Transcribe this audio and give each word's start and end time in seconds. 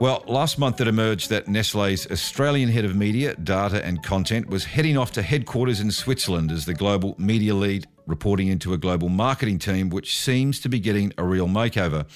Well, 0.00 0.24
last 0.26 0.58
month 0.58 0.80
it 0.80 0.88
emerged 0.88 1.28
that 1.28 1.46
Nestle's 1.46 2.10
Australian 2.10 2.70
head 2.70 2.86
of 2.86 2.96
media, 2.96 3.34
data, 3.34 3.84
and 3.84 4.02
content 4.02 4.48
was 4.48 4.64
heading 4.64 4.96
off 4.96 5.12
to 5.12 5.20
headquarters 5.20 5.78
in 5.78 5.90
Switzerland 5.90 6.50
as 6.50 6.64
the 6.64 6.72
global 6.72 7.14
media 7.18 7.54
lead, 7.54 7.86
reporting 8.10 8.48
into 8.48 8.74
a 8.74 8.78
global 8.78 9.08
marketing 9.08 9.58
team, 9.58 9.88
which 9.88 10.16
seems 10.16 10.60
to 10.60 10.68
be 10.68 10.78
getting 10.78 11.12
a 11.16 11.24
real 11.24 11.46
makeover. 11.46 12.06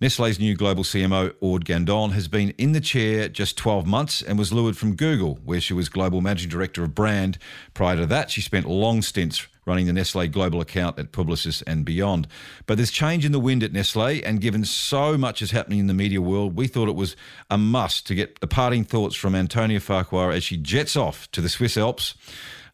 Nestle's 0.00 0.40
new 0.40 0.56
global 0.56 0.82
CMO, 0.82 1.32
Aude 1.40 1.64
Gandon, 1.64 2.12
has 2.12 2.26
been 2.26 2.50
in 2.58 2.72
the 2.72 2.80
chair 2.80 3.28
just 3.28 3.56
12 3.56 3.86
months 3.86 4.22
and 4.22 4.38
was 4.38 4.52
lured 4.52 4.76
from 4.76 4.96
Google, 4.96 5.38
where 5.44 5.60
she 5.60 5.72
was 5.72 5.88
global 5.88 6.20
managing 6.20 6.50
director 6.50 6.82
of 6.82 6.94
brand. 6.94 7.38
Prior 7.74 7.96
to 7.96 8.06
that, 8.06 8.30
she 8.30 8.40
spent 8.40 8.66
long 8.66 9.02
stints 9.02 9.46
running 9.66 9.86
the 9.86 9.92
Nestle 9.92 10.28
global 10.28 10.60
account 10.60 10.98
at 10.98 11.12
Publicis 11.12 11.62
and 11.66 11.84
beyond. 11.84 12.26
But 12.66 12.76
there's 12.76 12.90
change 12.90 13.24
in 13.24 13.32
the 13.32 13.40
wind 13.40 13.62
at 13.62 13.72
Nestle, 13.72 14.22
and 14.24 14.40
given 14.40 14.64
so 14.64 15.16
much 15.16 15.40
is 15.40 15.52
happening 15.52 15.78
in 15.78 15.86
the 15.86 15.94
media 15.94 16.20
world, 16.20 16.56
we 16.56 16.66
thought 16.66 16.88
it 16.88 16.96
was 16.96 17.16
a 17.50 17.56
must 17.56 18.06
to 18.08 18.14
get 18.14 18.40
the 18.40 18.46
parting 18.46 18.84
thoughts 18.84 19.14
from 19.14 19.34
Antonia 19.34 19.80
Farquhar 19.80 20.32
as 20.32 20.44
she 20.44 20.56
jets 20.56 20.96
off 20.96 21.30
to 21.32 21.40
the 21.40 21.48
Swiss 21.48 21.76
Alps 21.76 22.14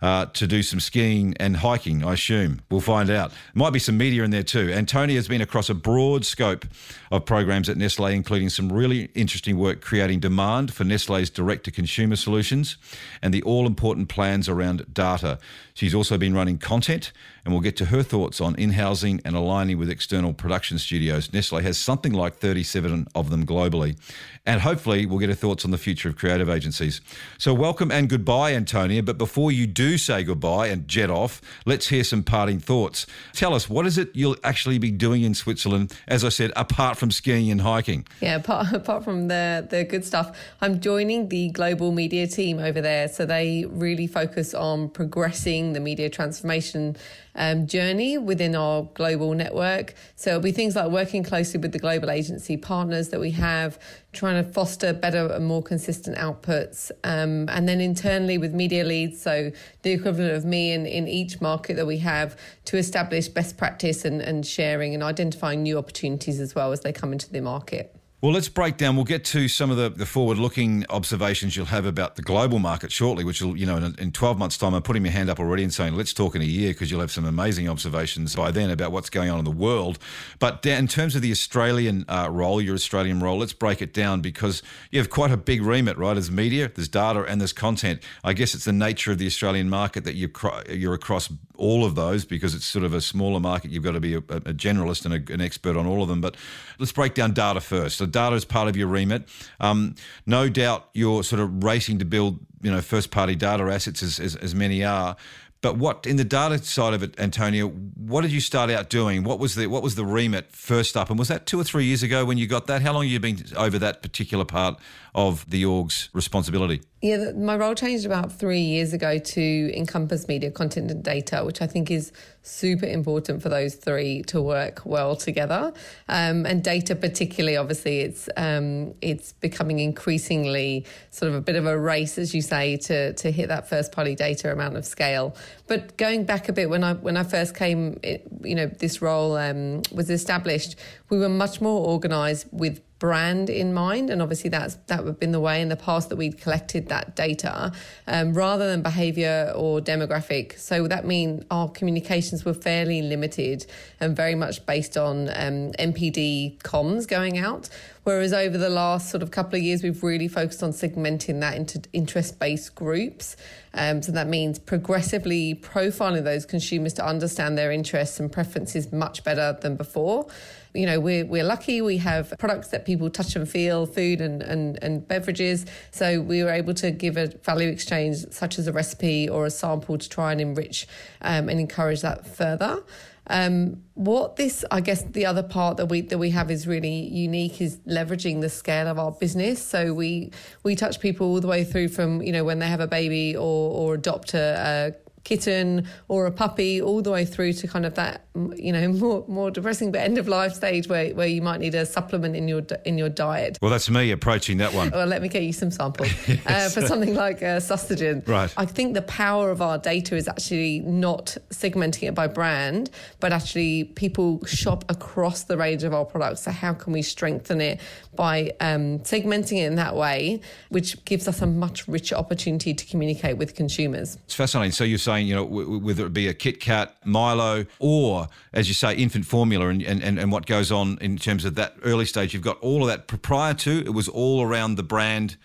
uh, 0.03 0.27
to 0.27 0.47
do 0.47 0.63
some 0.63 0.81
skiing 0.81 1.35
and 1.39 1.59
hiking, 1.59 2.05
I 2.05 2.15
assume. 2.15 2.61
We'll 2.71 2.81
find 2.81 3.11
out. 3.11 3.33
Might 3.55 3.71
be 3.71 3.79
some 3.79 3.99
media 3.99 4.25
in 4.25 4.31
there 4.31 4.43
too. 4.43 4.73
Antonia 4.73 5.17
has 5.17 5.29
been 5.29 5.41
across 5.41 5.69
a 5.69 5.75
broad 5.75 6.25
scope 6.25 6.65
of 7.11 7.25
programs 7.25 7.69
at 7.69 7.77
Nestle, 7.77 8.07
including 8.07 8.49
some 8.49 8.73
really 8.73 9.11
interesting 9.15 9.59
work 9.59 9.81
creating 9.81 10.21
demand 10.21 10.73
for 10.73 10.85
Nestle's 10.85 11.29
direct 11.29 11.65
to 11.65 11.71
consumer 11.71 12.17
solutions 12.17 12.77
and 13.21 13.35
the 13.35 13.43
all 13.43 13.67
important 13.67 14.09
plans 14.09 14.49
around 14.49 14.87
data. 14.95 15.39
She's 15.75 15.95
also 15.95 16.19
been 16.19 16.35
running 16.35 16.59
content, 16.59 17.13
and 17.45 17.55
we'll 17.55 17.63
get 17.63 17.77
to 17.79 17.87
her 17.87 18.03
thoughts 18.03 18.41
on 18.41 18.55
in 18.57 18.73
housing 18.73 19.21
and 19.25 19.35
aligning 19.35 19.79
with 19.79 19.89
external 19.89 20.33
production 20.33 20.79
studios. 20.79 21.33
Nestle 21.33 21.61
has 21.61 21.79
something 21.79 22.13
like 22.13 22.37
37 22.37 23.07
of 23.15 23.31
them 23.31 23.47
globally. 23.47 23.99
And 24.45 24.61
hopefully, 24.61 25.07
we'll 25.07 25.19
get 25.19 25.31
her 25.31 25.35
thoughts 25.35 25.65
on 25.65 25.71
the 25.71 25.79
future 25.79 26.09
of 26.09 26.17
creative 26.17 26.51
agencies. 26.51 27.01
So, 27.39 27.55
welcome 27.55 27.91
and 27.91 28.09
goodbye, 28.09 28.55
Antonia. 28.55 29.03
But 29.03 29.17
before 29.17 29.53
you 29.53 29.67
do 29.67 29.90
say 29.99 30.23
goodbye 30.25 30.69
and 30.69 30.87
jet 30.87 31.11
off, 31.11 31.41
let's 31.67 31.89
hear 31.89 32.05
some 32.05 32.23
parting 32.23 32.59
thoughts. 32.59 33.07
Tell 33.33 33.55
us, 33.55 33.69
what 33.69 33.87
is 33.87 33.99
it 33.99 34.11
you'll 34.15 34.37
actually 34.45 34.79
be 34.79 34.91
doing 34.91 35.23
in 35.23 35.35
Switzerland, 35.35 35.93
as 36.09 36.25
I 36.25 36.29
said, 36.29 36.53
apart 36.57 36.97
from 36.97 37.11
skiing 37.11 37.51
and 37.51 37.61
hiking? 37.61 38.07
Yeah, 38.21 38.37
apart, 38.37 38.73
apart 38.73 39.05
from 39.05 39.29
the, 39.29 39.67
the 39.69 39.85
good 39.85 40.05
stuff, 40.05 40.37
I'm 40.61 40.81
joining 40.81 41.29
the 41.29 41.51
global 41.51 41.93
media 41.93 42.27
team 42.27 42.59
over 42.59 42.81
there. 42.81 43.09
So, 43.09 43.27
they 43.27 43.67
really 43.69 44.07
focus 44.07 44.55
on 44.55 44.89
progressing 44.91 45.73
the 45.73 45.81
media 45.81 46.11
transformation 46.11 46.97
um, 47.35 47.67
journey 47.67 48.19
within 48.19 48.55
our 48.55 48.83
global 48.95 49.35
network. 49.35 49.95
So 50.17 50.31
it'll 50.31 50.43
be 50.43 50.53
things 50.53 50.77
like 50.77 50.91
working 50.91 51.23
closely 51.23 51.61
with 51.61 51.73
the 51.73 51.79
global 51.79 52.11
agency 52.11 52.57
partners 52.57 53.09
that 53.11 53.21
we 53.21 53.31
have, 53.33 53.79
trying 54.13 54.43
to 54.43 54.51
foster 54.51 54.93
better 54.93 55.27
and 55.27 55.47
more 55.47 55.63
consistent 55.63 56.17
outputs, 56.17 56.91
um, 57.05 57.49
and 57.49 57.69
then 57.69 57.81
internally 57.81 58.39
with 58.39 58.53
media 58.53 58.85
leads, 58.85 59.21
so 59.21 59.53
the 59.83 59.93
equivalent 59.93 60.35
of 60.35 60.45
me 60.45 60.73
in, 60.73 60.87
in 60.87 61.07
each 61.07 61.41
market 61.41 61.77
that 61.77 61.87
we 61.87 61.99
have, 61.99 62.37
to 62.65 62.77
establish 62.77 63.29
best 63.29 63.57
practice 63.57 64.05
and, 64.05 64.21
and 64.21 64.47
sharing 64.47 64.95
and 64.95 65.03
identifying 65.03 65.63
new 65.63 65.79
opportunities 65.79 66.41
as 66.41 66.55
well 66.55 66.73
as 66.73 66.81
they 66.81 66.93
come 66.93 67.13
into 67.13 67.31
the 67.31 67.41
market. 67.41 68.00
Well, 68.23 68.33
let's 68.33 68.51
break 68.51 68.77
down. 68.77 68.97
We'll 68.97 69.07
get 69.07 69.25
to 69.27 69.49
some 69.49 69.71
of 69.71 69.79
the, 69.79 69.89
the 69.89 70.05
forward-looking 70.05 70.85
observations 70.91 71.57
you'll 71.57 71.65
have 71.67 71.87
about 71.87 72.17
the 72.17 72.23
global 72.23 72.59
market 72.59 72.93
shortly, 72.93 73.25
which 73.25 73.41
will, 73.41 73.57
you 73.57 73.65
know, 73.65 73.79
in, 73.79 73.95
in 73.99 74.13
12 74.13 74.37
months' 74.37 74.59
time, 74.59 74.75
I'm 74.75 74.83
putting 74.83 75.03
my 75.03 75.09
hand 75.09 75.31
up 75.31 75.41
already 75.41 75.63
and 75.63 75.73
saying, 75.73 75.95
let's 75.95 76.13
talk 76.13 76.35
in 76.35 76.43
a 76.43 76.45
year 76.45 76.75
because 76.75 76.91
you'll 76.91 77.01
have 77.01 77.11
some 77.11 77.25
amazing 77.25 77.67
observations 77.67 78.37
by 78.37 78.51
then 78.51 78.69
about 78.69 78.93
what's 78.93 79.09
going 79.09 79.31
on 79.31 79.39
in 79.39 79.47
the 79.47 79.51
world. 79.51 79.99
But 80.39 80.67
in 80.67 80.87
terms 80.87 81.17
of 81.17 81.23
the 81.23 81.31
Australian 81.31 82.05
uh, 82.09 82.29
role, 82.31 82.61
your 82.61 82.75
Australian 82.75 83.21
role, 83.21 83.39
let's 83.39 83.55
break 83.55 83.81
it 83.81 83.95
down 83.95 84.21
because 84.21 84.63
you 84.91 84.99
have 84.99 85.09
quite 85.09 85.31
a 85.31 85.39
big 85.39 85.63
remit, 85.63 85.97
right? 85.97 86.13
There's 86.13 86.31
media, 86.31 86.71
there's 86.75 86.89
data, 86.89 87.25
and 87.25 87.41
there's 87.41 87.55
content. 87.55 88.03
I 88.23 88.35
guess 88.35 88.55
it's 88.55 88.67
the 88.67 88.73
nature 88.75 89.13
of 89.13 89.17
the 89.17 89.27
Australian 89.27 89.71
market 89.71 90.05
that 90.05 90.15
you're, 90.15 90.31
you're 90.69 90.93
across 90.93 91.31
all 91.61 91.85
of 91.85 91.95
those 91.95 92.25
because 92.25 92.55
it's 92.55 92.65
sort 92.65 92.85
of 92.85 92.95
a 92.95 93.01
smaller 93.01 93.39
market. 93.39 93.71
You've 93.71 93.85
got 93.85 93.93
to 93.93 94.01
be 94.01 94.15
a, 94.15 94.19
a 94.19 94.55
generalist 94.55 95.05
and 95.05 95.15
a, 95.15 95.33
an 95.33 95.41
expert 95.41 95.77
on 95.77 95.87
all 95.87 96.03
of 96.03 96.09
them. 96.09 96.21
But 96.21 96.37
let's 96.79 96.91
break 96.91 97.15
down 97.15 97.33
data 97.33 97.61
first. 97.61 97.99
So 97.99 98.07
data 98.07 98.35
is 98.35 98.45
part 98.45 98.69
of 98.69 98.77
your 98.77 98.89
remit. 98.89 99.29
Um, 99.61 99.95
no 100.27 100.49
doubt 100.49 100.89
you're 100.95 101.23
sort 101.23 101.41
of 101.41 101.63
racing 101.63 101.99
to 101.99 102.05
build, 102.05 102.41
you 102.63 102.71
know, 102.71 102.81
first 102.81 103.11
party 103.11 103.37
data 103.37 103.63
assets 103.65 104.03
as, 104.03 104.19
as, 104.19 104.35
as 104.37 104.55
many 104.55 104.83
are. 104.83 105.17
But 105.63 105.77
what 105.77 106.07
in 106.07 106.17
the 106.17 106.25
data 106.25 106.59
side 106.59 106.95
of 106.95 107.03
it, 107.03 107.21
Antonia? 107.21 107.67
What 107.67 108.23
did 108.23 108.33
you 108.33 108.41
start 108.41 108.71
out 108.71 108.89
doing? 108.89 109.25
What 109.25 109.39
was 109.39 109.57
the 109.57 109.67
what 109.67 109.83
was 109.83 109.95
the 109.95 110.07
remit 110.07 110.53
first 110.53 110.97
up? 110.97 111.11
And 111.11 111.19
was 111.19 111.29
that 111.29 111.45
two 111.45 111.61
or 111.61 111.65
three 111.65 111.85
years 111.85 112.03
ago 112.03 112.25
when 112.25 112.39
you 112.39 112.47
got 112.47 112.67
that? 112.69 112.81
How 112.81 112.95
long 112.95 113.03
have 113.03 113.13
you 113.13 113.21
been 113.21 113.45
over 113.57 113.79
that 113.79 114.01
particular 114.01 114.47
part 114.47 114.81
of 115.15 115.49
the 115.51 115.65
org's 115.65 116.09
responsibility? 116.13 116.83
Yeah, 117.03 117.33
my 117.33 117.57
role 117.57 117.75
changed 117.75 118.05
about 118.05 118.31
three 118.31 118.61
years 118.61 118.93
ago 118.93 119.19
to 119.19 119.73
encompass 119.75 120.29
media 120.29 120.51
content 120.51 120.91
and 120.91 121.03
data, 121.03 121.43
which 121.45 121.63
I 121.63 121.67
think 121.67 121.91
is 121.91 122.13
super 122.43 122.85
important 122.85 123.43
for 123.43 123.49
those 123.49 123.75
three 123.75 124.23
to 124.25 124.43
work 124.43 124.83
well 124.85 125.17
together. 125.17 125.73
Um, 126.11 126.45
and 126.45 126.63
data, 126.63 126.95
particularly, 126.95 127.57
obviously, 127.57 128.01
it's 128.01 128.29
um, 128.37 128.95
it's 129.01 129.33
becoming 129.33 129.79
increasingly 129.79 130.85
sort 131.11 131.31
of 131.31 131.37
a 131.37 131.41
bit 131.41 131.57
of 131.57 131.65
a 131.67 131.79
race, 131.79 132.19
as 132.19 132.35
you 132.35 132.43
say, 132.43 132.77
to 132.77 133.15
to 133.15 133.31
hit 133.31 133.49
that 133.49 133.67
first 133.67 133.93
party 133.93 134.15
data 134.15 134.53
amount 134.53 134.77
of 134.77 134.85
scale. 134.85 135.35
But 135.69 135.97
going 135.97 136.25
back 136.25 136.51
a 136.51 136.53
bit, 136.53 136.69
when 136.69 136.85
I 136.85 136.95
when 136.95 137.17
I 137.17 137.23
first 137.23 137.55
came, 137.55 137.99
it, 138.03 138.27
you 138.43 138.55
know, 138.55 138.67
this 138.67 139.01
role 139.01 139.39
um, 139.39 139.83
was 139.91 140.11
established, 140.11 140.77
we 141.09 141.19
were 141.19 141.31
much 141.31 141.63
more 141.63 141.89
organised 141.89 142.53
with 142.53 142.83
brand 143.01 143.49
in 143.49 143.73
mind 143.73 144.11
and 144.11 144.21
obviously 144.21 144.51
that's 144.51 144.75
that 144.87 145.05
would 145.05 145.19
been 145.19 145.33
the 145.33 145.41
way 145.41 145.61
in 145.61 145.71
the 145.71 145.77
past 145.77 146.11
that 146.11 146.17
we'd 146.17 146.39
collected 146.39 146.89
that 146.91 147.17
data 147.17 147.73
um, 148.07 148.35
rather 148.35 148.69
than 148.69 148.83
behavior 148.83 149.53
or 149.57 149.81
demographic. 149.81 150.57
So 150.59 150.87
that 150.87 151.07
mean 151.07 151.45
our 151.51 151.69
communications 151.69 152.45
were 152.45 152.55
fairly 152.55 153.01
limited 153.03 153.67
and 153.99 154.15
very 154.15 154.35
much 154.35 154.65
based 154.67 154.97
on 154.97 155.31
um, 155.31 155.73
NPD 155.73 156.59
comms 156.59 157.09
going 157.09 157.39
out. 157.39 157.71
Whereas 158.05 158.33
over 158.33 158.57
the 158.57 158.71
last 158.71 159.11
sort 159.11 159.23
of 159.23 159.31
couple 159.31 159.59
of 159.59 159.63
years 159.63 159.83
we've 159.83 160.03
really 160.03 160.29
focused 160.29 160.63
on 160.63 160.71
segmenting 160.71 161.41
that 161.41 161.57
into 161.57 161.83
interest-based 161.93 162.75
groups. 162.75 163.37
Um, 163.73 164.03
so 164.03 164.13
that 164.13 164.27
means 164.27 164.59
progressively 164.59 165.55
profiling 165.55 166.25
those 166.25 166.45
consumers 166.45 166.93
to 166.95 167.07
understand 167.07 167.57
their 167.57 167.71
interests 167.73 168.21
and 168.21 168.31
preferences 168.31 168.93
much 168.93 169.25
better 169.25 169.57
than 169.61 169.77
before 169.77 170.27
you 170.75 170.87
know, 170.87 171.01
we're, 171.01 171.25
we're 171.25 171.45
lucky 171.45 171.81
we 171.81 171.99
have 171.99 172.33
products 172.39 172.69
that 172.69 172.85
people 172.85 173.11
touch 173.11 173.37
and 173.37 173.49
feel, 173.49 173.87
food 173.87 174.21
and, 174.21 174.43
and, 174.43 174.79
and 174.83 175.07
beverages. 175.07 175.67
So 175.91 176.21
we 176.21 176.43
were 176.43 176.51
able 176.51 176.75
to 176.75 176.91
give 176.91 177.17
a 177.17 177.29
value 177.29 177.69
exchange 177.69 178.25
such 178.31 178.59
as 178.59 178.67
a 178.67 178.73
recipe 178.73 179.29
or 179.29 179.47
a 179.47 179.51
sample 179.51 179.99
to 179.99 180.09
try 180.09 180.33
and 180.33 180.41
enrich 180.41 180.87
um, 181.23 181.49
and 181.49 181.59
encourage 181.59 182.03
that 182.03 182.27
further. 182.27 182.83
Um, 183.27 183.85
what 183.95 184.37
this, 184.37 184.65
I 184.73 184.81
guess, 184.81 185.05
the 185.05 185.27
other 185.27 185.45
part 185.45 185.77
that 185.77 185.87
we 185.87 186.01
that 186.01 186.19
we 186.19 186.31
have 186.31 186.51
is 186.51 186.67
really 186.67 187.09
unique 187.09 187.61
is 187.61 187.77
leveraging 187.87 188.41
the 188.41 188.49
scale 188.49 188.89
of 188.89 188.99
our 188.99 189.13
business. 189.13 189.65
So 189.65 189.95
we 189.95 190.33
we 190.65 190.75
touch 190.75 190.99
people 190.99 191.29
all 191.29 191.41
the 191.41 191.47
way 191.47 191.63
through 191.63 191.89
from 191.89 192.23
you 192.23 192.33
know 192.33 192.43
when 192.43 192.59
they 192.59 192.67
have 192.67 192.81
a 192.81 192.89
baby 192.89 193.37
or 193.37 193.71
or 193.71 193.95
adopt 193.95 194.35
a, 194.35 194.95
a 194.97 195.10
kitten 195.25 195.87
or 196.09 196.27
a 196.27 196.31
puppy 196.31 196.81
all 196.81 197.03
the 197.03 197.11
way 197.11 197.25
through 197.25 197.53
to 197.53 197.69
kind 197.69 197.85
of 197.85 197.95
that 197.95 198.25
you 198.57 198.73
know 198.73 198.89
more 198.93 199.25
more 199.29 199.51
depressing 199.51 199.93
but 199.93 200.01
end 200.01 200.19
of 200.19 200.29
life 200.29 200.55
stage 200.55 200.89
where, 200.89 201.15
where 201.15 201.27
you 201.27 201.43
might 201.43 201.61
need 201.61 201.75
a 201.75 201.85
supplement 201.85 202.37
in 202.37 202.49
your 202.49 202.63
in 202.85 202.99
your 202.99 203.09
diet. 203.09 203.59
Well 203.61 203.71
that's 203.71 203.91
me 203.91 204.11
approaching 204.11 204.59
that 204.59 204.73
one. 204.73 204.91
Well 204.91 205.07
let 205.07 205.23
me 205.23 205.29
get 205.29 205.43
you 205.43 205.53
some 205.53 205.71
samples 205.71 206.11
yes. 206.29 206.47
uh, 206.47 206.81
for 206.81 206.87
something 206.87 207.15
like 207.15 207.39
uh, 207.43 207.61
sustagen. 207.61 208.27
Right. 208.27 208.53
I 208.57 208.67
think 208.67 208.95
the 208.95 209.03
power 209.03 209.51
of 209.51 209.61
our 209.61 209.79
data 209.79 210.17
is 210.17 210.29
actually 210.29 210.81
not 210.81 211.37
segmenting 211.51 212.09
it 212.09 212.15
by 212.15 212.27
brand 212.27 212.91
but 213.21 213.33
actually 213.33 213.85
people 213.85 214.45
shop 214.47 214.85
across 214.89 215.45
the 215.45 215.57
range 215.57 215.85
of 215.85 215.93
our 215.93 216.05
products. 216.05 216.43
So 216.43 216.51
how 216.51 216.73
can 216.73 216.93
we 216.93 217.03
strengthen 217.03 217.61
it 217.61 217.81
by 218.15 218.53
um, 218.61 219.01
segmenting 219.01 219.59
it 219.59 219.67
in 219.67 219.77
that 219.77 219.97
way 219.97 220.41
which 220.69 221.05
gives 221.05 221.29
us 221.29 221.43
a 221.43 221.47
much 221.47 221.87
richer 221.89 222.15
opportunity 222.15 222.75
to 222.75 222.87
communicate 222.87 223.37
with 223.37 223.55
consumers? 223.55 224.19
It's 224.25 224.35
fascinating. 224.35 224.73
So 224.73 224.85
you're 224.85 224.99
saying, 225.11 225.27
you 225.27 225.35
know, 225.35 225.45
whether 225.45 226.07
it 226.07 226.13
be 226.13 226.29
a 226.29 226.35
Kit 226.35 226.61
Kat, 226.61 226.95
Milo, 227.05 227.67
or 227.81 228.29
as 228.53 228.69
you 228.69 228.75
say, 228.75 228.95
infant 228.95 229.27
formula, 229.27 229.69
and, 229.69 229.83
and, 229.83 230.19
and 230.19 230.31
what 230.31 230.47
goes 230.47 230.71
on 230.71 230.99
in 231.01 231.17
terms 231.17 231.45
of 231.45 231.57
that 231.57 231.75
early 231.83 232.05
stage, 232.05 232.33
you've 232.33 232.45
got 232.45 232.59
all 232.61 232.83
of 232.83 232.89
that 232.89 233.09
prior 233.23 233.55
to 233.55 233.81
it 233.81 233.93
was 233.93 234.09
all 234.09 234.43
around 234.43 234.77
the 234.77 234.85
brand 234.85 235.37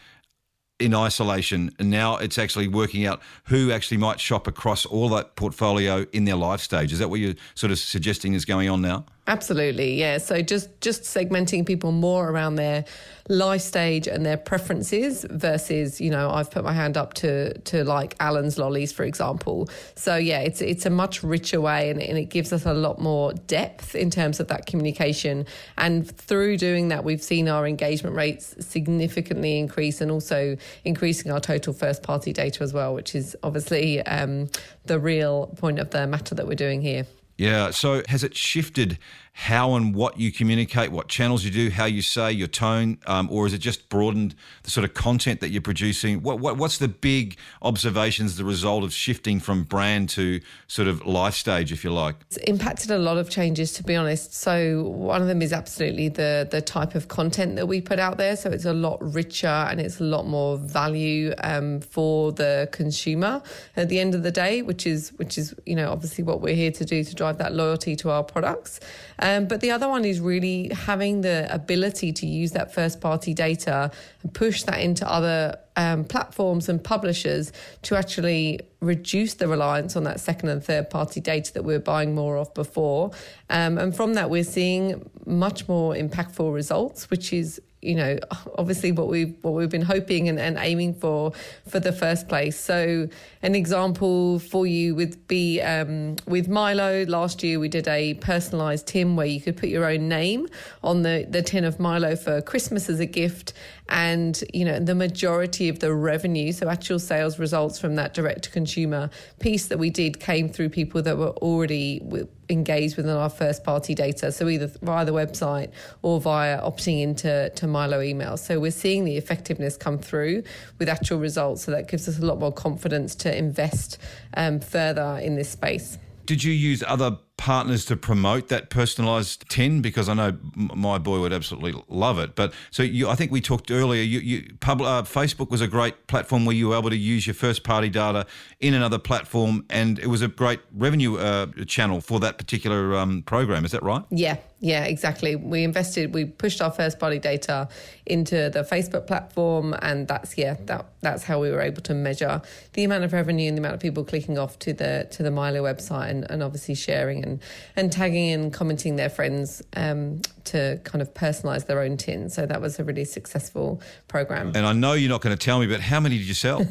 in 0.80 0.94
isolation. 0.94 1.74
And 1.80 1.90
now 1.90 2.18
it's 2.18 2.38
actually 2.38 2.68
working 2.68 3.08
out 3.08 3.22
who 3.46 3.72
actually 3.72 3.98
might 3.98 4.20
shop 4.20 4.46
across 4.46 4.86
all 4.86 5.10
that 5.10 5.36
portfolio 5.36 6.06
in 6.14 6.26
their 6.26 6.36
life 6.36 6.62
stage. 6.62 6.94
Is 6.94 7.00
that 7.00 7.10
what 7.10 7.20
you're 7.20 7.36
sort 7.56 7.72
of 7.72 7.80
suggesting 7.80 8.34
is 8.34 8.46
going 8.46 8.70
on 8.70 8.82
now? 8.82 9.06
Absolutely, 9.28 9.96
yeah. 9.96 10.20
So 10.20 10.44
just 10.44 10.80
just 10.82 11.02
segmenting 11.02 11.66
people 11.66 11.92
more 11.92 12.30
around 12.30 12.56
their 12.56 12.86
life 13.28 13.62
stage 13.62 14.08
and 14.08 14.24
their 14.24 14.38
preferences 14.38 15.26
versus, 15.28 16.00
you 16.00 16.12
know, 16.12 16.30
I've 16.30 16.52
put 16.52 16.64
my 16.64 16.74
hand 16.74 16.96
up 16.96 17.16
to 17.16 17.58
to 17.58 17.84
like 17.84 18.16
Allen's 18.20 18.60
lollies, 18.60 18.92
for 18.92 19.04
example. 19.04 19.68
So 19.96 20.16
yeah, 20.16 20.42
it's 20.42 20.62
it's 20.62 20.86
a 20.86 20.92
much 20.92 21.24
richer 21.24 21.60
way 21.60 21.90
and, 21.90 22.00
and 22.00 22.20
it 22.20 22.26
gives 22.26 22.54
us 22.54 22.68
a 22.68 22.74
lot 22.74 23.00
more 23.00 23.34
depth 23.34 23.96
in 23.96 24.12
terms 24.12 24.40
of 24.40 24.48
that 24.50 24.68
communication. 24.68 25.48
And 25.76 26.08
through 26.08 26.58
doing 26.58 26.90
that, 26.90 27.04
we've 27.04 27.24
seen 27.24 27.50
our 27.50 27.66
engagement 27.66 28.16
rates 28.16 28.56
significantly 28.60 29.58
increase 29.58 30.02
and 30.02 30.12
also 30.12 30.56
increasing 30.84 31.32
our 31.32 31.40
total 31.40 31.74
first 31.74 32.04
party 32.04 32.32
data 32.32 32.62
as 32.64 32.74
well, 32.74 32.94
which 32.94 33.16
is 33.16 33.36
obviously 33.42 34.02
um, 34.06 34.50
the 34.86 35.00
real 35.00 35.48
point 35.58 35.80
of 35.80 35.90
the 35.90 36.06
matter 36.06 36.36
that 36.36 36.46
we're 36.46 36.54
doing 36.54 36.84
here. 36.84 37.08
Yeah. 37.38 37.72
So 37.72 38.02
has 38.08 38.24
it 38.24 38.36
shifted 38.36 38.98
how 39.38 39.76
and 39.76 39.94
what 39.94 40.18
you 40.18 40.32
communicate, 40.32 40.94
what 40.94 41.10
channels 41.10 41.44
you 41.44 41.52
do, 41.52 41.70
how 41.70 41.84
you 41.84 42.02
say, 42.02 42.32
your 42.32 42.48
tone, 42.48 42.98
um, 43.06 43.28
or 43.30 43.46
is 43.46 43.52
it 43.52 43.58
just 43.58 43.90
broadened 43.90 44.34
the 44.64 44.72
sort 44.72 44.86
of 44.86 44.94
content 44.94 45.42
that 45.42 45.50
you're 45.50 45.62
producing? 45.62 46.24
What, 46.24 46.40
what, 46.40 46.56
what's 46.56 46.78
the 46.78 46.88
big 46.88 47.38
observations, 47.62 48.38
the 48.38 48.46
result 48.46 48.86
of 48.86 48.94
shifting 48.94 49.42
from 49.42 49.64
brand 49.64 50.08
to 50.12 50.40
sort 50.68 50.88
of 50.88 51.06
life 51.06 51.34
stage, 51.34 51.74
if 51.74 51.84
you 51.84 51.92
like? 51.92 52.16
It's 52.28 52.38
impacted 52.38 52.92
a 52.92 52.98
lot 52.98 53.18
of 53.18 53.30
changes, 53.30 53.74
to 53.74 53.84
be 53.84 53.94
honest. 53.94 54.34
So 54.34 54.84
one 54.84 55.22
of 55.22 55.28
them 55.28 55.42
is 55.42 55.52
absolutely 55.52 56.08
the 56.08 56.48
the 56.50 56.62
type 56.62 56.96
of 56.96 57.10
content 57.10 57.58
that 57.58 57.68
we 57.68 57.82
put 57.82 58.00
out 58.00 58.18
there. 58.18 58.38
So 58.38 58.52
it's 58.52 58.64
a 58.64 58.74
lot 58.74 59.00
richer 59.02 59.48
and 59.48 59.82
it's 59.82 60.00
a 60.00 60.06
lot 60.06 60.26
more 60.26 60.58
value 60.58 61.34
um, 61.44 61.82
for 61.82 62.32
the 62.32 62.70
consumer 62.72 63.44
at 63.76 63.90
the 63.90 64.00
end 64.00 64.16
of 64.16 64.24
the 64.24 64.32
day, 64.32 64.62
which 64.62 64.88
is 64.88 65.12
which 65.18 65.38
is 65.38 65.54
you 65.66 65.76
know 65.76 65.92
obviously 65.92 66.24
what 66.24 66.40
we're 66.40 66.56
here 66.56 66.72
to 66.72 66.86
do 66.86 67.04
to 67.04 67.14
drive 67.14 67.38
that 67.40 67.54
loyalty 67.54 67.98
to 67.98 68.12
our 68.12 68.24
products. 68.24 68.80
But 69.26 69.60
the 69.62 69.72
other 69.72 69.90
one 69.90 70.06
is 70.06 70.20
really 70.20 70.70
having 70.70 71.22
the 71.22 71.48
ability 71.54 72.14
to 72.14 72.28
use 72.28 72.52
that 72.52 72.74
first 72.74 73.02
party 73.02 73.34
data 73.34 73.90
and 74.22 74.34
push 74.34 74.64
that 74.64 74.80
into 74.80 75.10
other 75.10 75.58
um, 75.76 76.04
platforms 76.04 76.70
and 76.70 76.84
publishers 76.84 77.52
to 77.82 77.96
actually 77.96 78.60
reduce 78.82 79.34
the 79.34 79.48
reliance 79.48 79.96
on 79.96 80.04
that 80.04 80.20
second 80.20 80.50
and 80.50 80.64
third 80.64 80.92
party 80.92 81.20
data 81.20 81.52
that 81.54 81.64
we 81.64 81.74
are 81.74 81.80
buying 81.80 82.14
more 82.14 82.38
of 82.38 82.54
before. 82.54 83.12
Um, 83.50 83.80
and 83.80 83.96
from 83.96 84.14
that, 84.14 84.30
we're 84.30 84.44
seeing 84.44 85.10
much 85.26 85.68
more 85.68 85.96
impactful 85.96 86.54
results, 86.54 87.10
which 87.10 87.34
is 87.34 87.60
you 87.86 87.96
know, 87.96 88.18
obviously 88.58 88.92
what 88.92 89.08
we've 89.08 89.36
what 89.42 89.54
we've 89.54 89.70
been 89.70 89.82
hoping 89.82 90.28
and, 90.30 90.40
and 90.40 90.58
aiming 90.60 90.96
for 90.96 91.32
for 91.68 91.80
the 91.80 91.92
first 91.92 92.28
place. 92.28 92.60
So 92.60 93.08
an 93.42 93.56
example 93.56 94.40
for 94.40 94.66
you 94.66 94.96
would 94.96 95.28
be 95.28 95.62
um, 95.62 96.16
with 96.28 96.48
Milo. 96.48 97.06
Last 97.06 97.44
year 97.44 97.60
we 97.60 97.70
did 97.70 97.88
a 97.88 98.16
personalised 98.16 98.86
tin 98.86 99.16
where 99.16 99.28
you 99.28 99.40
could 99.40 99.58
put 99.58 99.70
your 99.70 99.86
own 99.86 100.10
name 100.10 100.48
on 100.84 101.04
the 101.04 101.26
the 101.30 101.42
tin 101.42 101.64
of 101.64 101.80
Milo 101.80 102.16
for 102.16 102.42
Christmas 102.42 102.90
as 102.90 103.00
a 103.00 103.06
gift, 103.06 103.54
and 103.90 104.44
you 104.54 104.66
know 104.66 104.80
the 104.80 104.96
majority 104.96 105.70
of 105.70 105.80
the 105.80 105.94
revenue, 105.94 106.52
so 106.52 106.68
actual 106.70 107.00
sales 107.00 107.38
results 107.40 107.80
from 107.80 107.96
that 107.96 108.14
direct 108.14 108.44
to 108.44 108.50
consumer 108.50 109.10
piece 109.40 109.68
that 109.68 109.78
we 109.78 109.90
did 109.90 110.20
came 110.20 110.50
through 110.50 110.70
people 110.70 111.02
that 111.02 111.18
were 111.18 111.32
already 111.38 112.02
engaged 112.50 112.98
within 112.98 113.16
our 113.16 113.30
first 113.30 113.64
party 113.64 113.96
data. 113.96 114.32
So 114.32 114.48
either 114.48 114.68
via 114.82 115.06
the 115.06 115.14
website 115.14 115.72
or 116.02 116.20
via 116.20 116.62
opting 116.62 117.02
into 117.02 117.50
to 117.56 117.68
Milo 117.68 118.00
emails. 118.00 118.40
So 118.40 118.60
we're 118.60 118.72
seeing 118.72 119.06
the 119.06 119.18
effectiveness 119.18 119.78
come 119.78 119.98
through 119.98 120.44
with 120.80 120.90
actual 120.90 121.20
results. 121.20 121.64
So 121.64 121.72
that 121.72 121.88
gives 121.88 122.08
us 122.08 122.20
a 122.20 122.26
lot 122.26 122.40
more 122.40 122.52
confidence 122.52 123.16
to 123.16 123.36
invest 123.36 123.98
um, 124.36 124.60
further 124.60 125.20
in 125.22 125.36
this 125.36 125.50
space. 125.50 125.98
Did 126.26 126.44
you 126.44 126.54
use 126.54 126.84
other 126.86 127.18
partners 127.38 127.86
to 127.86 127.98
promote 127.98 128.48
that 128.48 128.70
personalized 128.70 129.48
tin 129.50 129.82
because 129.82 130.08
I 130.08 130.14
know 130.14 130.38
my 130.54 130.98
boy 130.98 131.20
would 131.20 131.34
absolutely 131.34 131.82
love 131.90 132.18
it. 132.18 132.36
But 132.36 132.54
so 132.72 132.84
you, 132.84 133.10
I 133.10 133.16
think 133.16 133.32
we 133.32 133.42
talked 133.42 133.72
earlier. 133.72 134.02
You, 134.02 134.20
you 134.20 134.54
pub, 134.62 134.82
uh, 134.82 135.04
Facebook 135.04 135.50
was 135.50 135.62
a 135.62 135.68
great 135.68 136.08
platform 136.08 136.46
where 136.46 136.56
you 136.56 136.70
were 136.70 136.78
able 136.78 136.90
to 136.90 136.98
use 136.98 137.28
your 137.28 137.34
first 137.34 137.64
party 137.64 137.90
data 137.90 138.26
in 138.60 138.74
another 138.74 138.98
platform, 138.98 139.66
and 139.70 140.00
it 140.00 140.08
was 140.08 140.22
a 140.22 140.28
great 140.28 140.62
revenue 140.74 141.18
uh, 141.18 141.48
channel 141.66 142.02
for 142.02 142.20
that 142.20 142.38
particular 142.38 142.96
um, 142.96 143.22
program. 143.24 143.66
Is 143.66 143.72
that 143.72 143.84
right? 143.84 144.04
Yeah, 144.10 144.38
yeah, 144.60 144.86
exactly. 144.86 145.36
We 145.36 145.64
invested, 145.64 146.14
we 146.14 146.26
pushed 146.26 146.62
our 146.62 146.72
first 146.72 146.98
party 146.98 147.20
data 147.20 147.68
into 148.06 148.50
the 148.50 148.62
Facebook 148.62 149.06
platform, 149.06 149.76
and 149.82 150.08
that's 150.08 150.38
yeah, 150.38 150.56
that 150.62 150.86
that's 151.02 151.24
how 151.24 151.40
we 151.40 151.52
were 151.52 151.62
able 151.62 151.82
to 151.84 151.94
measure 151.94 152.42
the 152.74 152.84
amount 152.84 153.04
of 153.04 153.14
revenue 153.14 153.48
and 153.48 153.58
the 153.58 153.62
amount 153.62 153.76
of 153.76 153.80
people 153.82 154.04
clicking 154.04 154.38
off 154.38 154.58
to 154.60 154.74
the 154.74 155.08
to 155.12 155.24
the 155.24 155.32
Milo 155.32 155.64
website 155.64 156.10
and, 156.10 156.30
and 156.32 156.42
obviously 156.42 156.74
sharing 156.74 157.24
and 157.24 157.42
and 157.76 157.92
tagging 157.92 158.32
and 158.32 158.54
commenting 158.54 158.96
their 158.96 159.10
friends 159.10 159.62
um, 159.76 160.22
to 160.46 160.80
kind 160.84 161.02
of 161.02 161.14
personalize 161.14 161.66
their 161.66 161.82
own 161.82 161.98
tin. 161.98 162.30
So 162.30 162.46
that 162.46 162.62
was 162.62 162.80
a 162.80 162.84
really 162.84 163.06
successful 163.06 163.82
program. 164.08 164.54
And 164.56 164.66
I 164.66 164.74
know 164.74 164.94
you're 164.94 165.10
not 165.10 165.22
going 165.22 165.36
to 165.36 165.44
tell 165.44 165.60
me, 165.60 165.68
but 165.68 165.82
how 165.82 166.00
many 166.00 166.18
did 166.18 166.28
you 166.28 166.34
sell? 166.34 166.66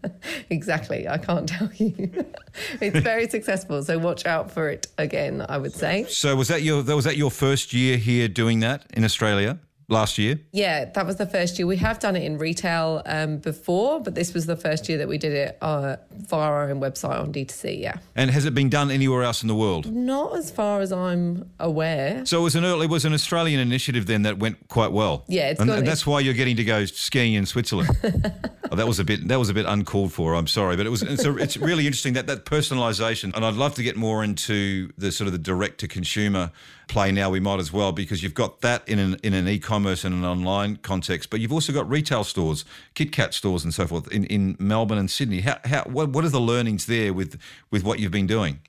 exactly, 0.50 1.08
I 1.08 1.18
can't 1.18 1.48
tell 1.48 1.70
you. 1.74 2.26
it's 2.80 3.00
very 3.00 3.28
successful, 3.28 3.82
so 3.82 3.98
watch 3.98 4.26
out 4.26 4.50
for 4.50 4.68
it 4.68 4.88
again. 4.98 5.44
I 5.48 5.58
would 5.58 5.72
say. 5.72 6.04
So 6.08 6.36
was 6.36 6.48
that 6.48 6.62
your 6.62 6.82
was 6.82 7.04
that 7.04 7.16
your 7.16 7.30
first 7.40 7.72
year 7.72 7.96
here 7.96 8.28
doing 8.28 8.60
that 8.60 8.84
in 8.92 9.02
Australia? 9.02 9.58
last 9.90 10.18
year? 10.18 10.40
Yeah, 10.52 10.86
that 10.86 11.04
was 11.04 11.16
the 11.16 11.26
first 11.26 11.58
year. 11.58 11.66
We 11.66 11.76
have 11.78 11.98
done 11.98 12.16
it 12.16 12.22
in 12.22 12.38
retail 12.38 13.02
um, 13.06 13.38
before, 13.38 14.00
but 14.00 14.14
this 14.14 14.32
was 14.32 14.46
the 14.46 14.56
first 14.56 14.88
year 14.88 14.98
that 14.98 15.08
we 15.08 15.18
did 15.18 15.32
it 15.32 15.58
uh, 15.60 15.96
via 16.12 16.40
our 16.40 16.70
own 16.70 16.80
website 16.80 17.20
on 17.20 17.32
D2C, 17.32 17.80
yeah. 17.80 17.98
And 18.14 18.30
has 18.30 18.44
it 18.46 18.54
been 18.54 18.68
done 18.68 18.90
anywhere 18.90 19.22
else 19.22 19.42
in 19.42 19.48
the 19.48 19.54
world? 19.54 19.92
Not 19.92 20.36
as 20.36 20.50
far 20.50 20.80
as 20.80 20.92
I'm 20.92 21.50
aware. 21.58 22.24
So 22.24 22.40
it 22.40 22.42
was 22.42 22.54
an 22.54 22.64
early, 22.64 22.84
it 22.84 22.90
was 22.90 23.04
an 23.04 23.12
Australian 23.12 23.60
initiative 23.60 24.06
then 24.06 24.22
that 24.22 24.38
went 24.38 24.68
quite 24.68 24.92
well. 24.92 25.24
Yeah, 25.26 25.50
it's 25.50 25.60
and, 25.60 25.70
and 25.70 25.86
that's 25.86 26.06
why 26.06 26.20
you're 26.20 26.34
getting 26.34 26.56
to 26.56 26.64
go 26.64 26.84
skiing 26.84 27.34
in 27.34 27.44
Switzerland. 27.46 27.90
oh, 28.70 28.76
that 28.76 28.86
was 28.86 28.98
a 28.98 29.04
bit 29.04 29.26
that 29.28 29.38
was 29.38 29.50
a 29.50 29.54
bit 29.54 29.66
uncalled 29.66 30.12
for. 30.12 30.34
I'm 30.34 30.46
sorry, 30.46 30.76
but 30.76 30.86
it 30.86 30.90
was 30.90 31.02
it's, 31.02 31.24
a, 31.24 31.36
it's 31.36 31.56
really 31.56 31.86
interesting 31.86 32.14
that 32.14 32.26
that 32.28 32.44
personalisation, 32.44 33.34
and 33.34 33.44
I'd 33.44 33.54
love 33.54 33.74
to 33.74 33.82
get 33.82 33.96
more 33.96 34.22
into 34.22 34.90
the 34.96 35.10
sort 35.10 35.26
of 35.26 35.32
the 35.32 35.38
direct 35.38 35.80
to 35.80 35.88
consumer 35.88 36.52
play 36.90 37.12
now. 37.12 37.30
We 37.30 37.40
might 37.40 37.60
as 37.60 37.72
well 37.72 37.92
because 37.92 38.22
you've 38.22 38.34
got 38.34 38.60
that 38.60 38.86
in 38.88 38.98
an 38.98 39.16
in 39.22 39.32
an 39.32 39.48
e-commerce 39.48 40.04
and 40.04 40.14
an 40.14 40.24
online 40.24 40.76
context, 40.76 41.30
but 41.30 41.40
you've 41.40 41.52
also 41.52 41.72
got 41.72 41.88
retail 41.88 42.24
stores, 42.24 42.64
KitKat 42.94 43.32
stores, 43.32 43.64
and 43.64 43.72
so 43.72 43.86
forth 43.86 44.10
in, 44.12 44.24
in 44.24 44.56
Melbourne 44.58 44.98
and 44.98 45.10
Sydney. 45.10 45.40
How, 45.40 45.58
how 45.64 45.84
what, 45.84 46.10
what 46.10 46.24
are 46.24 46.28
the 46.28 46.40
learnings 46.40 46.86
there 46.86 47.14
with 47.14 47.40
with 47.70 47.84
what 47.84 48.00
you've 48.00 48.12
been 48.12 48.26
doing? 48.26 48.60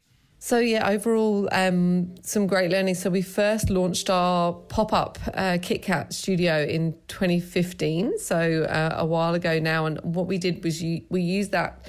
So 0.44 0.58
yeah, 0.58 0.90
overall, 0.90 1.50
um, 1.52 2.16
some 2.24 2.48
great 2.48 2.72
learning. 2.72 2.96
So 2.96 3.10
we 3.10 3.22
first 3.22 3.70
launched 3.70 4.10
our 4.10 4.54
pop-up 4.54 5.20
uh, 5.36 5.60
KitKat 5.60 6.14
studio 6.14 6.64
in 6.64 6.96
2015, 7.08 8.18
so 8.18 8.64
uh, 8.64 8.96
a 8.98 9.06
while 9.06 9.36
ago 9.36 9.60
now. 9.60 9.86
And 9.86 10.00
what 10.02 10.26
we 10.26 10.40
did 10.40 10.64
was 10.64 10.82
you, 10.82 11.04
we 11.10 11.22
used 11.22 11.52
that 11.52 11.86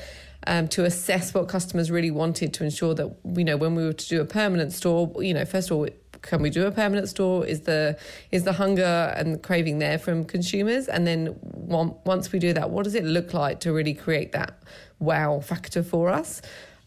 um, 0.46 0.68
to 0.68 0.84
assess 0.84 1.32
what 1.32 1.48
customers 1.48 1.90
really 1.90 2.10
wanted 2.10 2.52
to 2.54 2.64
ensure 2.64 2.94
that 2.94 3.16
you 3.36 3.44
know 3.44 3.56
when 3.56 3.74
we 3.74 3.84
were 3.84 3.92
to 3.92 4.08
do 4.08 4.20
a 4.20 4.24
permanent 4.24 4.72
store, 4.72 5.10
you 5.22 5.32
know, 5.32 5.44
first 5.44 5.70
of 5.70 5.76
all, 5.76 5.88
can 6.22 6.40
we 6.40 6.50
do 6.50 6.66
a 6.66 6.70
permanent 6.70 7.08
store? 7.08 7.44
Is 7.44 7.62
the 7.62 7.98
is 8.30 8.44
the 8.44 8.52
hunger 8.52 9.12
and 9.16 9.34
the 9.34 9.38
craving 9.38 9.78
there 9.78 9.98
from 9.98 10.24
consumers? 10.24 10.88
And 10.88 11.06
then 11.06 11.36
once 11.42 12.32
we 12.32 12.38
do 12.38 12.52
that, 12.52 12.70
what 12.70 12.84
does 12.84 12.94
it 12.94 13.04
look 13.04 13.34
like 13.34 13.60
to 13.60 13.72
really 13.72 13.94
create 13.94 14.32
that 14.32 14.62
wow 14.98 15.40
factor 15.40 15.82
for 15.82 16.08
us? 16.08 16.40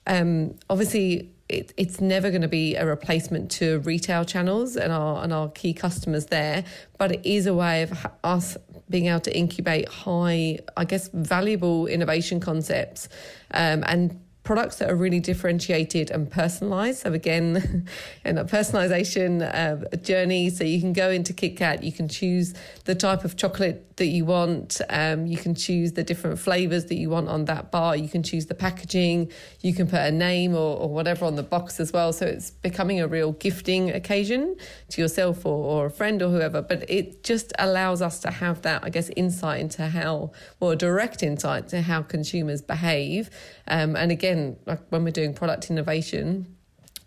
Um, 0.08 0.56
obviously 0.70 1.32
it, 1.50 1.74
it's 1.78 2.02
never 2.02 2.30
going 2.30 2.42
to 2.42 2.48
be 2.48 2.76
a 2.76 2.86
replacement 2.86 3.52
to 3.52 3.80
retail 3.80 4.26
channels 4.26 4.76
and 4.78 4.92
our 4.92 5.24
and 5.24 5.32
our 5.32 5.50
key 5.50 5.74
customers 5.74 6.28
there, 6.28 6.64
but 6.98 7.12
it 7.12 7.26
is 7.26 7.46
a 7.46 7.54
way 7.54 7.84
of 7.84 8.08
us 8.24 8.58
being 8.90 9.08
able 9.08 9.20
to 9.20 9.36
incubate 9.36 9.88
high, 9.90 10.60
I 10.78 10.86
guess, 10.86 11.10
valuable 11.10 11.88
innovation 11.88 12.40
concepts 12.40 13.10
um, 13.52 13.84
and 13.88 14.20
products 14.46 14.78
that 14.78 14.90
are 14.90 14.96
really 14.96 15.20
differentiated 15.20 16.12
and 16.12 16.32
personalized. 16.32 17.00
So 17.00 17.12
again, 17.12 17.88
in 18.26 18.38
a 18.38 18.46
personalization 18.46 19.42
uh, 19.42 19.98
journey, 19.98 20.50
so 20.50 20.64
you 20.64 20.80
can 20.80 20.94
go 20.94 21.10
into 21.10 21.34
KitKat, 21.34 21.84
you 21.84 21.92
can 21.92 22.08
choose 22.08 22.54
the 22.86 22.96
type 22.96 23.26
of 23.26 23.36
chocolate 23.36 23.82
that 23.98 24.08
you 24.08 24.26
want, 24.26 24.82
um, 24.90 25.26
you 25.26 25.38
can 25.38 25.56
choose 25.56 25.94
the 25.94 26.04
different 26.04 26.38
flavors 26.38 26.86
that 26.86 26.96
you 26.96 27.10
want 27.10 27.30
on 27.30 27.46
that 27.46 27.72
bar, 27.72 27.96
you 27.96 28.10
can 28.10 28.24
choose 28.24 28.46
the 28.46 28.54
packaging, 28.54 29.32
you 29.62 29.74
can 29.74 29.88
put 29.88 30.02
a 30.02 30.12
name 30.12 30.54
or, 30.54 30.78
or 30.78 30.90
whatever 30.90 31.26
on 31.26 31.36
the 31.36 31.44
box 31.44 31.80
as 31.80 31.94
well. 31.94 32.12
So 32.12 32.26
it's 32.26 32.52
becoming 32.52 33.00
a 33.00 33.08
real 33.08 33.32
gifting 33.32 33.90
occasion 33.92 34.58
to 34.90 35.02
yourself 35.02 35.46
or, 35.46 35.56
or 35.56 35.86
a 35.86 35.92
friend 35.92 36.22
or 36.22 36.30
whoever. 36.30 36.62
But 36.62 36.90
it 36.90 37.24
just 37.24 37.54
allows 37.58 38.02
us 38.02 38.20
to 38.20 38.32
have 38.32 38.62
that, 38.64 38.84
I 38.84 38.90
guess, 38.90 39.10
insight 39.16 39.62
into 39.62 39.88
how, 39.88 40.32
or 40.60 40.76
direct 40.76 41.24
insight 41.24 41.70
to 41.70 41.82
how 41.82 42.02
consumers 42.02 42.62
behave. 42.62 43.30
Um, 43.68 43.96
and 43.96 44.12
again, 44.12 44.35
again, 44.36 44.58
like 44.66 44.82
when 44.90 45.04
we're 45.04 45.12
doing 45.12 45.34
product 45.34 45.70
innovation, 45.70 46.56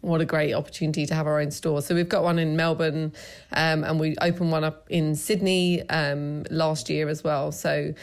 what 0.00 0.20
a 0.20 0.24
great 0.24 0.54
opportunity 0.54 1.06
to 1.06 1.14
have 1.14 1.26
our 1.26 1.40
own 1.40 1.50
store. 1.50 1.82
So 1.82 1.94
we've 1.94 2.08
got 2.08 2.22
one 2.22 2.38
in 2.38 2.56
Melbourne, 2.56 3.12
um, 3.52 3.84
and 3.84 3.98
we 3.98 4.16
opened 4.20 4.52
one 4.52 4.64
up 4.64 4.86
in 4.88 5.14
Sydney 5.14 5.88
um, 5.88 6.44
last 6.50 6.88
year 6.88 7.08
as 7.08 7.24
well. 7.24 7.52
So 7.52 7.94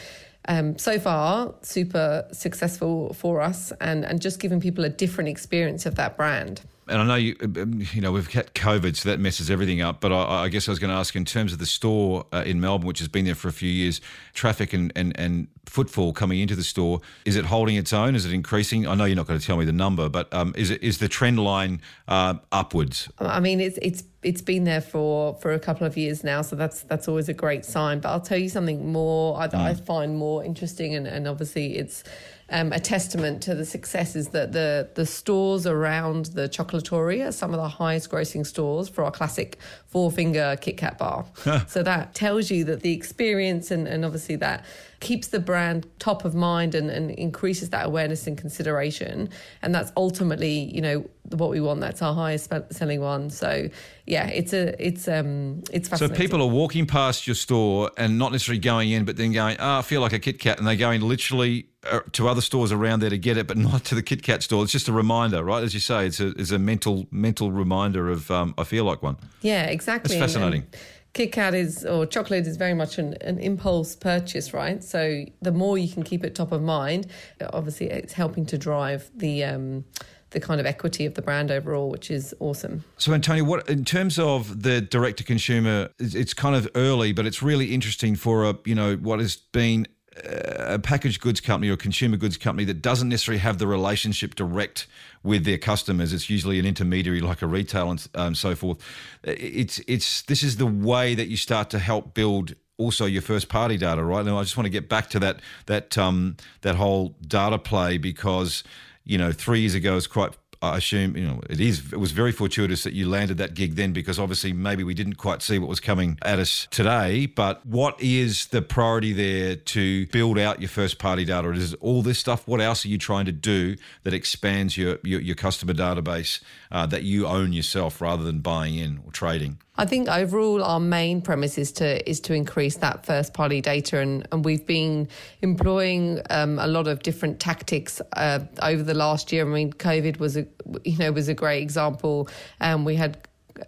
um, 0.48 0.78
so 0.78 1.00
far 1.00 1.54
super 1.62 2.26
successful 2.32 3.14
for 3.14 3.40
us 3.40 3.72
and, 3.80 4.04
and 4.04 4.20
just 4.20 4.38
giving 4.38 4.60
people 4.60 4.84
a 4.84 4.88
different 4.88 5.28
experience 5.28 5.86
of 5.86 5.96
that 5.96 6.16
brand 6.16 6.60
and 6.88 7.02
I 7.02 7.04
know 7.04 7.14
you, 7.16 7.36
um, 7.42 7.82
you 7.92 8.00
know, 8.00 8.12
we've 8.12 8.30
had 8.32 8.54
COVID, 8.54 8.96
so 8.96 9.08
that 9.08 9.18
messes 9.18 9.50
everything 9.50 9.80
up. 9.80 10.00
But 10.00 10.12
I, 10.12 10.44
I 10.44 10.48
guess 10.48 10.68
I 10.68 10.72
was 10.72 10.78
going 10.78 10.90
to 10.90 10.96
ask, 10.96 11.16
in 11.16 11.24
terms 11.24 11.52
of 11.52 11.58
the 11.58 11.66
store 11.66 12.26
uh, 12.32 12.44
in 12.46 12.60
Melbourne, 12.60 12.86
which 12.86 13.00
has 13.00 13.08
been 13.08 13.24
there 13.24 13.34
for 13.34 13.48
a 13.48 13.52
few 13.52 13.70
years, 13.70 14.00
traffic 14.34 14.72
and, 14.72 14.92
and, 14.94 15.18
and 15.18 15.48
footfall 15.64 16.12
coming 16.12 16.40
into 16.40 16.54
the 16.54 16.62
store, 16.62 17.00
is 17.24 17.34
it 17.34 17.44
holding 17.46 17.76
its 17.76 17.92
own? 17.92 18.14
Is 18.14 18.24
it 18.24 18.32
increasing? 18.32 18.86
I 18.86 18.94
know 18.94 19.04
you're 19.04 19.16
not 19.16 19.26
going 19.26 19.40
to 19.40 19.44
tell 19.44 19.56
me 19.56 19.64
the 19.64 19.72
number, 19.72 20.08
but 20.08 20.32
um, 20.32 20.54
is 20.56 20.70
it 20.70 20.82
is 20.82 20.98
the 20.98 21.08
trend 21.08 21.40
line 21.40 21.80
uh, 22.06 22.34
upwards? 22.52 23.10
I 23.18 23.40
mean, 23.40 23.60
it's 23.60 23.78
it's 23.82 24.04
it's 24.22 24.42
been 24.42 24.64
there 24.64 24.80
for 24.80 25.34
for 25.36 25.52
a 25.52 25.58
couple 25.58 25.86
of 25.86 25.96
years 25.96 26.22
now, 26.22 26.42
so 26.42 26.54
that's 26.56 26.82
that's 26.82 27.08
always 27.08 27.28
a 27.28 27.34
great 27.34 27.64
sign. 27.64 28.00
But 28.00 28.10
I'll 28.10 28.20
tell 28.20 28.38
you 28.38 28.48
something 28.48 28.92
more 28.92 29.38
I, 29.38 29.48
mm. 29.48 29.58
I 29.58 29.74
find 29.74 30.16
more 30.16 30.44
interesting, 30.44 30.94
and, 30.94 31.06
and 31.06 31.26
obviously 31.26 31.76
it's 31.76 32.04
um, 32.48 32.72
a 32.72 32.78
testament 32.78 33.42
to 33.42 33.54
the 33.54 33.64
success 33.64 34.14
is 34.14 34.28
that 34.28 34.52
the 34.52 34.88
the 34.94 35.06
stores 35.06 35.66
around 35.66 36.26
the 36.26 36.48
Chocolatory 36.48 37.22
are 37.22 37.32
some 37.32 37.52
of 37.52 37.60
the 37.60 37.68
highest 37.68 38.10
grossing 38.10 38.46
stores 38.46 38.88
for 38.88 39.04
our 39.04 39.10
classic 39.10 39.58
four 39.86 40.10
finger 40.10 40.56
Kit 40.60 40.76
Kat 40.76 40.98
bar. 40.98 41.24
so 41.66 41.82
that 41.82 42.14
tells 42.14 42.50
you 42.50 42.64
that 42.64 42.80
the 42.80 42.92
experience 42.92 43.70
and, 43.70 43.88
and 43.88 44.04
obviously 44.04 44.36
that 44.36 44.64
keeps 45.00 45.28
the 45.28 45.40
brand 45.40 45.86
top 45.98 46.24
of 46.24 46.34
mind 46.34 46.74
and, 46.74 46.90
and 46.90 47.10
increases 47.12 47.70
that 47.70 47.86
awareness 47.86 48.26
and 48.26 48.38
consideration. 48.38 49.28
And 49.62 49.74
that's 49.74 49.92
ultimately, 49.96 50.74
you 50.74 50.80
know, 50.80 51.08
what 51.30 51.50
we 51.50 51.60
want. 51.60 51.80
That's 51.80 52.02
our 52.02 52.14
highest 52.14 52.52
selling 52.70 53.00
one. 53.00 53.30
So 53.30 53.68
yeah, 54.06 54.28
it's 54.28 54.52
a 54.52 54.74
it's 54.84 55.08
um 55.08 55.62
it's 55.72 55.88
fascinating. 55.88 56.16
So 56.16 56.22
people 56.22 56.42
are 56.42 56.48
walking 56.48 56.86
past 56.86 57.26
your 57.26 57.34
store 57.34 57.90
and 57.96 58.18
not 58.18 58.32
necessarily 58.32 58.60
going 58.60 58.90
in, 58.90 59.04
but 59.04 59.16
then 59.16 59.32
going, 59.32 59.56
oh, 59.58 59.78
I 59.78 59.82
feel 59.82 60.00
like 60.00 60.12
a 60.12 60.18
Kit 60.18 60.38
Kat, 60.38 60.58
and 60.58 60.66
they're 60.66 60.76
going 60.76 61.00
literally 61.00 61.68
uh, 61.90 62.00
to 62.12 62.28
other 62.28 62.40
stores 62.40 62.72
around 62.72 63.00
there 63.00 63.10
to 63.10 63.18
get 63.18 63.36
it, 63.36 63.46
but 63.46 63.56
not 63.56 63.84
to 63.86 63.94
the 63.94 64.02
Kit 64.02 64.22
Kat 64.22 64.42
store. 64.42 64.62
It's 64.62 64.72
just 64.72 64.88
a 64.88 64.92
reminder, 64.92 65.42
right? 65.42 65.62
As 65.62 65.74
you 65.74 65.80
say, 65.80 66.06
it's 66.06 66.20
a 66.20 66.28
it's 66.28 66.52
a 66.52 66.58
mental 66.58 67.06
mental 67.10 67.50
reminder 67.50 68.08
of 68.08 68.30
um, 68.30 68.54
I 68.56 68.64
feel 68.64 68.84
like 68.84 69.02
one. 69.02 69.16
Yeah, 69.42 69.64
exactly. 69.64 70.14
It's 70.14 70.20
fascinating. 70.20 70.62
And, 70.62 70.74
and 70.74 70.82
Kit 71.16 71.32
Kat 71.32 71.54
is, 71.54 71.82
or 71.82 72.04
chocolate 72.04 72.46
is 72.46 72.58
very 72.58 72.74
much 72.74 72.98
an, 72.98 73.14
an, 73.22 73.38
impulse 73.38 73.96
purchase, 73.96 74.52
right? 74.52 74.84
So 74.84 75.24
the 75.40 75.50
more 75.50 75.78
you 75.78 75.88
can 75.88 76.02
keep 76.02 76.22
it 76.22 76.34
top 76.34 76.52
of 76.52 76.60
mind, 76.60 77.06
obviously 77.54 77.88
it's 77.88 78.12
helping 78.12 78.44
to 78.44 78.58
drive 78.58 79.10
the 79.16 79.42
um, 79.42 79.86
the 80.30 80.40
kind 80.40 80.60
of 80.60 80.66
equity 80.66 81.06
of 81.06 81.14
the 81.14 81.22
brand 81.22 81.50
overall, 81.50 81.88
which 81.88 82.10
is 82.10 82.34
awesome. 82.38 82.84
So, 82.98 83.14
Antonia, 83.14 83.44
what 83.44 83.66
in 83.66 83.86
terms 83.86 84.18
of 84.18 84.62
the 84.62 84.82
direct 84.82 85.16
to 85.16 85.24
consumer, 85.24 85.88
it's 85.98 86.34
kind 86.34 86.54
of 86.54 86.68
early, 86.74 87.12
but 87.12 87.24
it's 87.24 87.42
really 87.42 87.72
interesting 87.72 88.14
for 88.14 88.44
a 88.44 88.54
you 88.66 88.74
know 88.74 88.96
what 88.96 89.18
has 89.18 89.36
been 89.36 89.86
a 90.24 90.78
packaged 90.78 91.20
goods 91.20 91.40
company 91.40 91.70
or 91.70 91.76
consumer 91.76 92.16
goods 92.16 92.36
company 92.36 92.64
that 92.64 92.82
doesn't 92.82 93.08
necessarily 93.08 93.40
have 93.40 93.58
the 93.58 93.66
relationship 93.66 94.34
direct 94.34 94.86
with 95.22 95.44
their 95.44 95.58
customers. 95.58 96.12
It's 96.12 96.30
usually 96.30 96.58
an 96.58 96.66
intermediary 96.66 97.20
like 97.20 97.42
a 97.42 97.46
retail 97.46 97.90
and 97.90 98.08
um, 98.14 98.34
so 98.34 98.54
forth. 98.54 98.78
It's 99.22 99.80
it's 99.86 100.22
this 100.22 100.42
is 100.42 100.56
the 100.56 100.66
way 100.66 101.14
that 101.14 101.28
you 101.28 101.36
start 101.36 101.70
to 101.70 101.78
help 101.78 102.14
build 102.14 102.54
also 102.78 103.06
your 103.06 103.22
first 103.22 103.48
party 103.48 103.76
data, 103.76 104.02
right? 104.04 104.20
And 104.20 104.30
I 104.30 104.42
just 104.42 104.56
want 104.56 104.66
to 104.66 104.70
get 104.70 104.88
back 104.88 105.10
to 105.10 105.18
that 105.20 105.40
that 105.66 105.96
um, 105.98 106.36
that 106.62 106.76
whole 106.76 107.16
data 107.26 107.58
play 107.58 107.98
because 107.98 108.64
you 109.04 109.18
know 109.18 109.32
three 109.32 109.60
years 109.60 109.74
ago 109.74 109.94
was 109.94 110.06
quite 110.06 110.36
I 110.62 110.78
assume 110.78 111.16
you 111.16 111.26
know 111.26 111.40
it 111.48 111.60
is. 111.60 111.92
It 111.92 111.98
was 111.98 112.12
very 112.12 112.32
fortuitous 112.32 112.84
that 112.84 112.92
you 112.92 113.08
landed 113.08 113.38
that 113.38 113.54
gig 113.54 113.76
then, 113.76 113.92
because 113.92 114.18
obviously 114.18 114.52
maybe 114.52 114.84
we 114.84 114.94
didn't 114.94 115.14
quite 115.14 115.42
see 115.42 115.58
what 115.58 115.68
was 115.68 115.80
coming 115.80 116.18
at 116.22 116.38
us 116.38 116.66
today. 116.70 117.26
But 117.26 117.64
what 117.66 118.00
is 118.00 118.46
the 118.46 118.62
priority 118.62 119.12
there 119.12 119.56
to 119.56 120.06
build 120.06 120.38
out 120.38 120.60
your 120.60 120.68
first 120.68 120.98
party 120.98 121.24
data? 121.24 121.50
Is 121.50 121.74
all 121.74 122.02
this 122.02 122.18
stuff? 122.18 122.46
What 122.48 122.60
else 122.60 122.84
are 122.84 122.88
you 122.88 122.98
trying 122.98 123.26
to 123.26 123.32
do 123.32 123.76
that 124.04 124.14
expands 124.14 124.76
your 124.76 124.98
your, 125.02 125.20
your 125.20 125.36
customer 125.36 125.74
database 125.74 126.42
uh, 126.70 126.86
that 126.86 127.02
you 127.02 127.26
own 127.26 127.52
yourself 127.52 128.00
rather 128.00 128.24
than 128.24 128.40
buying 128.40 128.74
in 128.76 129.00
or 129.04 129.12
trading? 129.12 129.58
I 129.78 129.84
think 129.84 130.08
overall 130.08 130.64
our 130.64 130.80
main 130.80 131.20
premise 131.20 131.58
is 131.58 131.70
to 131.72 132.08
is 132.08 132.18
to 132.20 132.32
increase 132.32 132.76
that 132.78 133.04
first 133.04 133.34
party 133.34 133.60
data, 133.60 134.00
and, 134.00 134.26
and 134.32 134.42
we've 134.42 134.64
been 134.64 135.06
employing 135.42 136.22
um, 136.30 136.58
a 136.58 136.66
lot 136.66 136.86
of 136.86 137.02
different 137.02 137.40
tactics 137.40 138.00
uh, 138.14 138.40
over 138.62 138.82
the 138.82 138.94
last 138.94 139.32
year. 139.32 139.46
I 139.46 139.48
mean, 139.48 139.72
COVID 139.74 140.18
was 140.18 140.36
a 140.36 140.45
you 140.84 140.96
know 140.98 141.12
was 141.12 141.28
a 141.28 141.34
great 141.34 141.62
example, 141.62 142.28
um, 142.60 142.84
we 142.84 142.96
had 142.96 143.18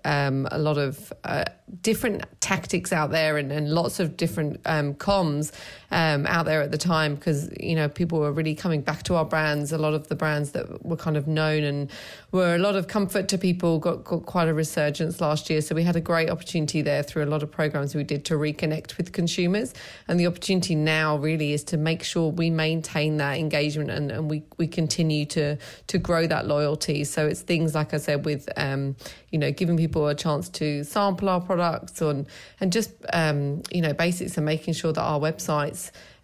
um, 0.05 0.47
a 0.51 0.59
lot 0.59 0.79
of 0.79 1.13
uh, 1.25 1.45
different 1.83 2.25
tactics 2.41 2.93
out 2.93 3.11
there 3.11 3.37
and, 3.37 3.51
and 3.53 3.71
lots 3.71 4.01
of 4.01 4.17
different 4.17 4.61
um, 4.67 4.95
comms 4.95 5.53
um, 5.91 6.27
out 6.27 6.45
there 6.45 6.61
at 6.61 6.71
the 6.71 6.79
time 6.79 7.15
because 7.15 7.51
you 7.59 7.75
know 7.75 7.89
people 7.89 8.21
were 8.21 8.33
really 8.33 8.55
coming 8.55 8.83
back 8.83 9.03
to 9.05 9.15
our 9.15 9.25
brands. 9.25 9.73
A 9.73 9.79
lot 9.79 9.95
of 9.95 10.09
the 10.09 10.15
brands 10.15 10.53
that 10.53 10.85
were 10.85 10.97
kind 10.97 11.17
of 11.17 11.27
known 11.27 11.65
and 11.65 11.91
were 12.31 12.55
a 12.55 12.59
lot 12.59 12.77
of 12.77 12.89
comfort 12.89 13.29
to 13.29 13.39
people 13.39 13.79
got, 13.79 14.05
got 14.05 14.27
quite 14.27 14.49
a 14.49 14.55
resurgence 14.55 15.21
last 15.21 15.49
year. 15.49 15.61
So 15.61 15.75
we 15.75 15.83
had 15.83 15.97
a 15.97 16.01
great 16.01 16.29
opportunity 16.29 16.83
there 16.83 17.03
through 17.03 17.25
a 17.25 17.31
lot 17.31 17.43
of 17.43 17.51
programs 17.51 17.95
we 17.95 18.05
did 18.05 18.25
to 18.27 18.35
reconnect 18.35 18.99
with 18.99 19.13
consumers. 19.13 19.73
And 20.09 20.21
the 20.21 20.27
opportunity 20.27 20.75
now 20.75 21.17
really 21.17 21.53
is 21.53 21.65
to 21.65 21.77
make 21.77 22.03
sure 22.03 22.31
we 22.31 22.51
maintain 22.51 23.17
that 23.17 23.39
engagement 23.39 23.91
and, 23.91 24.11
and 24.11 24.31
we, 24.31 24.43
we 24.59 24.67
continue 24.67 25.25
to 25.27 25.57
to 25.87 25.99
grow 25.99 26.27
that 26.27 26.47
loyalty. 26.47 27.05
So 27.05 27.27
it's 27.27 27.41
things 27.41 27.75
like 27.75 27.95
I 27.95 27.99
said 27.99 28.25
with 28.25 28.49
um, 28.57 28.97
you 29.31 29.39
know 29.39 29.51
giving 29.51 29.77
people 29.77 30.07
a 30.09 30.15
chance 30.15 30.49
to 30.49 30.85
sample 30.85 31.29
our 31.29 31.41
products 31.41 32.01
and 32.01 32.27
and 32.61 32.73
just 32.73 32.91
um, 33.13 33.63
you 33.71 33.81
know 33.81 33.93
basics 33.93 34.37
and 34.37 34.45
making 34.45 34.75
sure 34.75 34.93
that 34.93 35.01
our 35.01 35.19
websites 35.19 35.78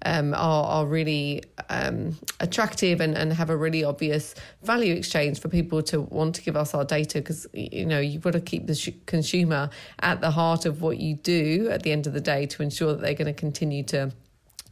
um, 0.05 0.35
are, 0.35 0.65
are 0.65 0.87
really 0.87 1.43
um, 1.71 2.17
attractive 2.41 3.01
and, 3.01 3.17
and 3.17 3.33
have 3.33 3.51
a 3.51 3.57
really 3.57 3.85
obvious 3.85 4.35
value 4.63 4.95
exchange 4.95 5.41
for 5.41 5.49
people 5.49 5.83
to 5.83 6.03
want 6.03 6.35
to 6.37 6.43
give 6.43 6.57
us 6.57 6.75
our 6.75 6.85
data 6.85 7.19
because 7.19 7.47
you 7.53 7.87
know 7.87 8.01
you've 8.01 8.23
got 8.23 8.33
to 8.33 8.41
keep 8.41 8.67
the 8.67 8.75
sh- 8.75 8.91
consumer 9.07 9.71
at 10.01 10.21
the 10.21 10.31
heart 10.31 10.67
of 10.67 10.83
what 10.83 10.99
you 10.99 11.15
do 11.15 11.69
at 11.71 11.83
the 11.83 11.93
end 11.93 12.07
of 12.07 12.13
the 12.13 12.21
day 12.21 12.47
to 12.47 12.63
ensure 12.63 12.93
that 12.93 13.01
they're 13.01 13.15
going 13.15 13.33
to 13.35 13.41
continue 13.41 13.83
to 13.85 14.13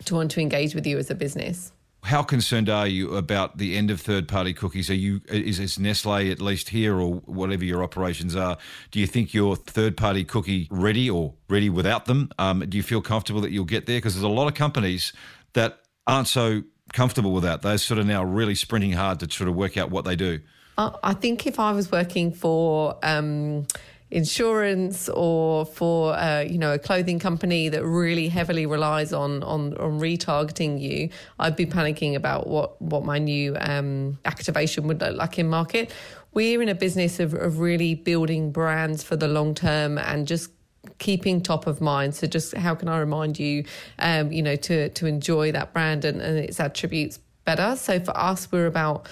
to 0.04 0.14
want 0.14 0.30
to 0.32 0.40
engage 0.40 0.74
with 0.74 0.86
you 0.86 0.98
as 0.98 1.10
a 1.10 1.14
business. 1.14 1.72
How 2.04 2.24
concerned 2.24 2.68
are 2.68 2.86
you 2.86 3.14
about 3.14 3.58
the 3.58 3.76
end 3.76 3.90
of 3.90 4.00
third-party 4.00 4.54
cookies? 4.54 4.90
Are 4.90 4.94
you 4.94 5.20
is, 5.28 5.60
is 5.60 5.78
Nestle 5.78 6.30
at 6.32 6.40
least 6.40 6.70
here, 6.70 6.98
or 6.98 7.14
whatever 7.26 7.64
your 7.64 7.82
operations 7.84 8.34
are? 8.34 8.58
Do 8.90 8.98
you 8.98 9.06
think 9.06 9.32
your 9.32 9.54
third-party 9.54 10.24
cookie 10.24 10.66
ready 10.70 11.08
or 11.08 11.34
ready 11.48 11.70
without 11.70 12.06
them? 12.06 12.30
Um, 12.38 12.60
do 12.68 12.76
you 12.76 12.82
feel 12.82 13.02
comfortable 13.02 13.40
that 13.42 13.52
you'll 13.52 13.64
get 13.64 13.86
there? 13.86 13.98
Because 13.98 14.14
there's 14.14 14.24
a 14.24 14.28
lot 14.28 14.48
of 14.48 14.54
companies 14.54 15.12
that 15.52 15.78
aren't 16.06 16.26
so 16.26 16.64
comfortable 16.92 17.32
with 17.32 17.44
that. 17.44 17.62
They're 17.62 17.78
sort 17.78 17.98
of 17.98 18.06
now 18.06 18.24
really 18.24 18.56
sprinting 18.56 18.92
hard 18.92 19.20
to 19.20 19.30
sort 19.30 19.48
of 19.48 19.54
work 19.54 19.76
out 19.76 19.90
what 19.90 20.04
they 20.04 20.16
do. 20.16 20.40
I 20.78 21.14
think 21.14 21.46
if 21.46 21.60
I 21.60 21.72
was 21.72 21.92
working 21.92 22.32
for 22.32 22.98
um, 23.02 23.66
insurance 24.12 25.08
or 25.08 25.64
for 25.64 26.12
uh, 26.14 26.40
you 26.40 26.58
know 26.58 26.74
a 26.74 26.78
clothing 26.78 27.18
company 27.18 27.70
that 27.70 27.84
really 27.84 28.28
heavily 28.28 28.66
relies 28.66 29.12
on 29.12 29.42
on, 29.42 29.74
on 29.78 29.98
retargeting 29.98 30.80
you, 30.80 31.08
I'd 31.38 31.56
be 31.56 31.66
panicking 31.66 32.14
about 32.14 32.46
what 32.46 32.80
what 32.80 33.04
my 33.04 33.18
new 33.18 33.56
um, 33.58 34.18
activation 34.24 34.86
would 34.86 35.00
look 35.00 35.16
like 35.16 35.38
in 35.38 35.48
market. 35.48 35.92
We're 36.34 36.62
in 36.62 36.68
a 36.68 36.74
business 36.74 37.20
of, 37.20 37.34
of 37.34 37.58
really 37.58 37.94
building 37.94 38.52
brands 38.52 39.02
for 39.02 39.16
the 39.16 39.28
long 39.28 39.54
term 39.54 39.98
and 39.98 40.26
just 40.26 40.50
keeping 40.98 41.40
top 41.40 41.66
of 41.66 41.80
mind. 41.80 42.14
So 42.14 42.26
just 42.26 42.56
how 42.56 42.74
can 42.74 42.88
I 42.88 42.98
remind 42.98 43.38
you, 43.38 43.64
um, 43.98 44.30
you 44.30 44.42
know, 44.42 44.56
to 44.56 44.90
to 44.90 45.06
enjoy 45.06 45.52
that 45.52 45.72
brand 45.72 46.04
and, 46.04 46.20
and 46.20 46.38
its 46.38 46.60
attributes 46.60 47.18
better. 47.46 47.76
So 47.76 47.98
for 47.98 48.16
us, 48.16 48.52
we're 48.52 48.66
about 48.66 49.08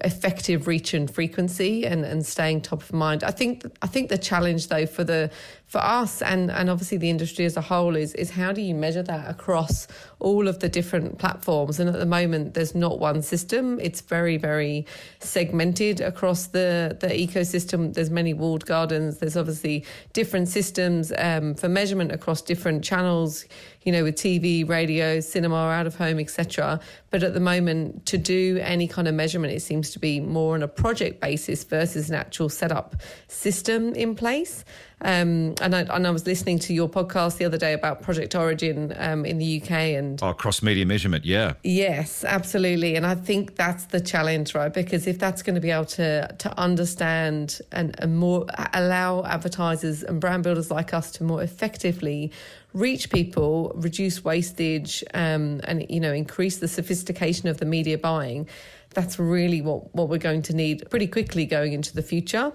effective 0.00 0.66
reach 0.66 0.94
and 0.94 1.10
frequency 1.10 1.84
and, 1.84 2.04
and 2.04 2.24
staying 2.24 2.62
top 2.62 2.82
of 2.82 2.92
mind. 2.92 3.22
I 3.22 3.30
think 3.30 3.64
I 3.82 3.86
think 3.86 4.08
the 4.08 4.16
challenge 4.16 4.68
though 4.68 4.86
for 4.86 5.04
the 5.04 5.30
for 5.66 5.78
us 5.78 6.22
and, 6.22 6.50
and 6.50 6.70
obviously 6.70 6.96
the 6.96 7.10
industry 7.10 7.44
as 7.44 7.54
a 7.56 7.60
whole 7.60 7.94
is 7.94 8.14
is 8.14 8.30
how 8.30 8.52
do 8.52 8.62
you 8.62 8.74
measure 8.74 9.02
that 9.02 9.28
across 9.28 9.86
all 10.20 10.48
of 10.48 10.60
the 10.60 10.68
different 10.70 11.18
platforms? 11.18 11.78
And 11.78 11.88
at 11.90 11.98
the 11.98 12.06
moment 12.06 12.54
there's 12.54 12.74
not 12.74 12.98
one 12.98 13.20
system. 13.20 13.78
It's 13.78 14.00
very, 14.00 14.38
very 14.38 14.86
segmented 15.18 16.00
across 16.00 16.46
the, 16.46 16.96
the 17.00 17.08
ecosystem. 17.08 17.92
There's 17.92 18.10
many 18.10 18.32
walled 18.32 18.64
gardens. 18.64 19.18
There's 19.18 19.36
obviously 19.36 19.84
different 20.14 20.48
systems 20.48 21.12
um, 21.18 21.54
for 21.54 21.68
measurement 21.68 22.12
across 22.12 22.40
different 22.40 22.82
channels, 22.82 23.44
you 23.82 23.92
know, 23.92 24.04
with 24.04 24.16
TV, 24.16 24.68
radio, 24.68 25.20
cinema, 25.20 25.56
out 25.56 25.86
of 25.86 25.96
home, 25.96 26.18
etc. 26.18 26.80
But 27.10 27.22
at 27.22 27.34
the 27.34 27.40
moment 27.40 28.06
to 28.06 28.18
do 28.18 28.58
any 28.60 28.88
kind 28.88 29.08
of 29.08 29.14
measurement 29.14 29.52
it 29.52 29.60
seems 29.60 29.90
to 29.90 29.98
be 29.98 30.20
more 30.20 30.54
on 30.54 30.62
a 30.62 30.68
project 30.68 31.20
basis 31.20 31.64
versus 31.64 32.10
an 32.10 32.16
actual 32.16 32.48
setup 32.48 32.96
system 33.28 33.94
in 33.94 34.14
place. 34.14 34.64
Um, 35.00 35.54
and, 35.60 35.76
I, 35.76 35.82
and 35.82 36.06
I 36.06 36.10
was 36.10 36.26
listening 36.26 36.58
to 36.60 36.74
your 36.74 36.88
podcast 36.88 37.36
the 37.36 37.44
other 37.44 37.56
day 37.56 37.72
about 37.72 38.02
Project 38.02 38.34
Origin 38.34 38.92
um, 38.96 39.24
in 39.24 39.38
the 39.38 39.62
UK 39.62 39.70
and 39.70 40.20
oh, 40.22 40.32
cross 40.32 40.60
media 40.60 40.84
measurement, 40.86 41.24
yeah. 41.24 41.54
Yes, 41.62 42.24
absolutely. 42.24 42.96
And 42.96 43.06
I 43.06 43.14
think 43.14 43.54
that's 43.54 43.84
the 43.86 44.00
challenge, 44.00 44.56
right? 44.56 44.72
Because 44.74 45.06
if 45.06 45.18
that's 45.18 45.42
going 45.42 45.54
to 45.54 45.60
be 45.60 45.70
able 45.70 45.84
to 45.84 46.34
to 46.38 46.58
understand 46.58 47.60
and, 47.70 47.94
and 48.00 48.18
more 48.18 48.46
allow 48.74 49.24
advertisers 49.24 50.02
and 50.02 50.20
brand 50.20 50.42
builders 50.42 50.70
like 50.70 50.92
us 50.92 51.12
to 51.12 51.24
more 51.24 51.42
effectively 51.42 52.32
reach 52.72 53.10
people, 53.10 53.72
reduce 53.74 54.24
wastage, 54.24 55.02
um, 55.14 55.60
and 55.64 55.86
you 55.88 56.00
know 56.00 56.12
increase 56.12 56.58
the 56.58 56.68
sophistication 56.68 57.48
of 57.48 57.58
the 57.58 57.64
media 57.64 57.98
buying. 57.98 58.48
That's 58.90 59.18
really 59.18 59.60
what 59.60 59.94
what 59.94 60.08
we're 60.08 60.18
going 60.18 60.42
to 60.42 60.54
need 60.54 60.88
pretty 60.90 61.06
quickly 61.06 61.46
going 61.46 61.72
into 61.72 61.94
the 61.94 62.02
future. 62.02 62.52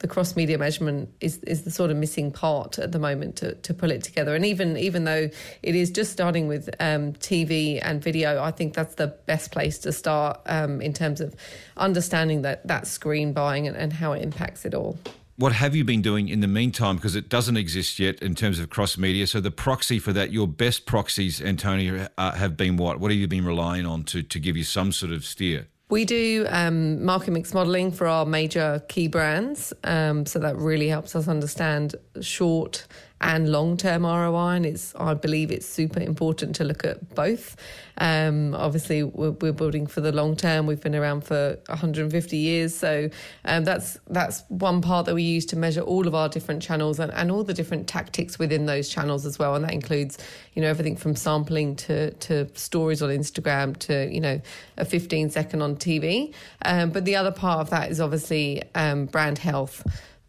The 0.00 0.06
cross 0.06 0.36
media 0.36 0.58
measurement 0.58 1.12
is, 1.20 1.38
is 1.38 1.62
the 1.62 1.72
sort 1.72 1.90
of 1.90 1.96
missing 1.96 2.30
part 2.30 2.78
at 2.78 2.92
the 2.92 3.00
moment 3.00 3.34
to, 3.36 3.56
to 3.56 3.74
pull 3.74 3.90
it 3.90 4.04
together. 4.04 4.36
And 4.36 4.46
even 4.46 4.76
even 4.76 5.04
though 5.04 5.28
it 5.62 5.74
is 5.74 5.90
just 5.90 6.12
starting 6.12 6.46
with 6.46 6.68
um, 6.78 7.14
TV 7.14 7.80
and 7.82 8.00
video, 8.00 8.40
I 8.40 8.52
think 8.52 8.74
that's 8.74 8.94
the 8.94 9.08
best 9.08 9.50
place 9.50 9.78
to 9.80 9.92
start 9.92 10.40
um, 10.46 10.80
in 10.80 10.92
terms 10.92 11.20
of 11.20 11.34
understanding 11.76 12.42
that 12.42 12.64
that 12.68 12.86
screen 12.86 13.32
buying 13.32 13.66
and, 13.66 13.76
and 13.76 13.92
how 13.92 14.12
it 14.12 14.22
impacts 14.22 14.64
it 14.64 14.72
all 14.74 14.98
what 15.38 15.52
have 15.52 15.76
you 15.76 15.84
been 15.84 16.02
doing 16.02 16.28
in 16.28 16.40
the 16.40 16.48
meantime? 16.48 16.96
Because 16.96 17.14
it 17.14 17.28
doesn't 17.28 17.56
exist 17.56 18.00
yet 18.00 18.20
in 18.20 18.34
terms 18.34 18.58
of 18.58 18.70
cross 18.70 18.98
media. 18.98 19.24
So 19.24 19.40
the 19.40 19.52
proxy 19.52 20.00
for 20.00 20.12
that, 20.12 20.32
your 20.32 20.48
best 20.48 20.84
proxies, 20.84 21.40
Antonia, 21.40 22.10
uh, 22.18 22.32
have 22.32 22.56
been 22.56 22.76
what? 22.76 22.98
What 22.98 23.12
have 23.12 23.20
you 23.20 23.28
been 23.28 23.46
relying 23.46 23.86
on 23.86 24.02
to 24.04 24.22
to 24.22 24.40
give 24.40 24.56
you 24.56 24.64
some 24.64 24.90
sort 24.90 25.12
of 25.12 25.24
steer? 25.24 25.68
We 25.90 26.04
do 26.04 26.46
um, 26.50 27.02
market 27.04 27.30
mix 27.30 27.54
modeling 27.54 27.92
for 27.92 28.08
our 28.08 28.26
major 28.26 28.82
key 28.88 29.06
brands. 29.06 29.72
Um, 29.84 30.26
so 30.26 30.40
that 30.40 30.56
really 30.56 30.88
helps 30.88 31.14
us 31.14 31.28
understand 31.28 31.94
short 32.20 32.86
and 33.20 33.50
long 33.50 33.76
term 33.76 34.04
ROI. 34.04 34.56
And 34.56 34.66
it's, 34.66 34.94
I 34.96 35.14
believe 35.14 35.50
it's 35.50 35.66
super 35.66 36.00
important 36.00 36.56
to 36.56 36.64
look 36.64 36.84
at 36.84 37.14
both. 37.14 37.56
Um, 37.98 38.54
obviously, 38.54 39.02
we're, 39.02 39.32
we're, 39.32 39.52
building 39.52 39.86
for 39.88 40.00
the 40.00 40.12
long 40.12 40.36
term. 40.36 40.66
We've 40.66 40.80
been 40.80 40.94
around 40.94 41.24
for 41.24 41.58
150 41.66 42.36
years, 42.36 42.74
so 42.74 43.10
um, 43.44 43.64
that's 43.64 43.98
that's 44.08 44.44
one 44.48 44.80
part 44.80 45.06
that 45.06 45.16
we 45.16 45.24
use 45.24 45.44
to 45.46 45.56
measure 45.56 45.80
all 45.80 46.06
of 46.06 46.14
our 46.14 46.28
different 46.28 46.62
channels 46.62 47.00
and, 47.00 47.12
and 47.12 47.32
all 47.32 47.42
the 47.42 47.54
different 47.54 47.88
tactics 47.88 48.38
within 48.38 48.66
those 48.66 48.88
channels 48.88 49.26
as 49.26 49.38
well. 49.38 49.56
And 49.56 49.64
that 49.64 49.72
includes, 49.72 50.16
you 50.54 50.62
know, 50.62 50.68
everything 50.68 50.96
from 50.96 51.16
sampling 51.16 51.74
to 51.76 52.12
to 52.12 52.48
stories 52.56 53.02
on 53.02 53.10
Instagram 53.10 53.76
to 53.78 54.08
you 54.12 54.20
know 54.20 54.40
a 54.76 54.84
15 54.84 55.30
second 55.30 55.60
on 55.60 55.74
TV. 55.74 56.32
Um, 56.64 56.90
but 56.90 57.04
the 57.04 57.16
other 57.16 57.32
part 57.32 57.60
of 57.60 57.70
that 57.70 57.90
is 57.90 58.00
obviously 58.00 58.62
um, 58.76 59.06
brand 59.06 59.38
health 59.38 59.84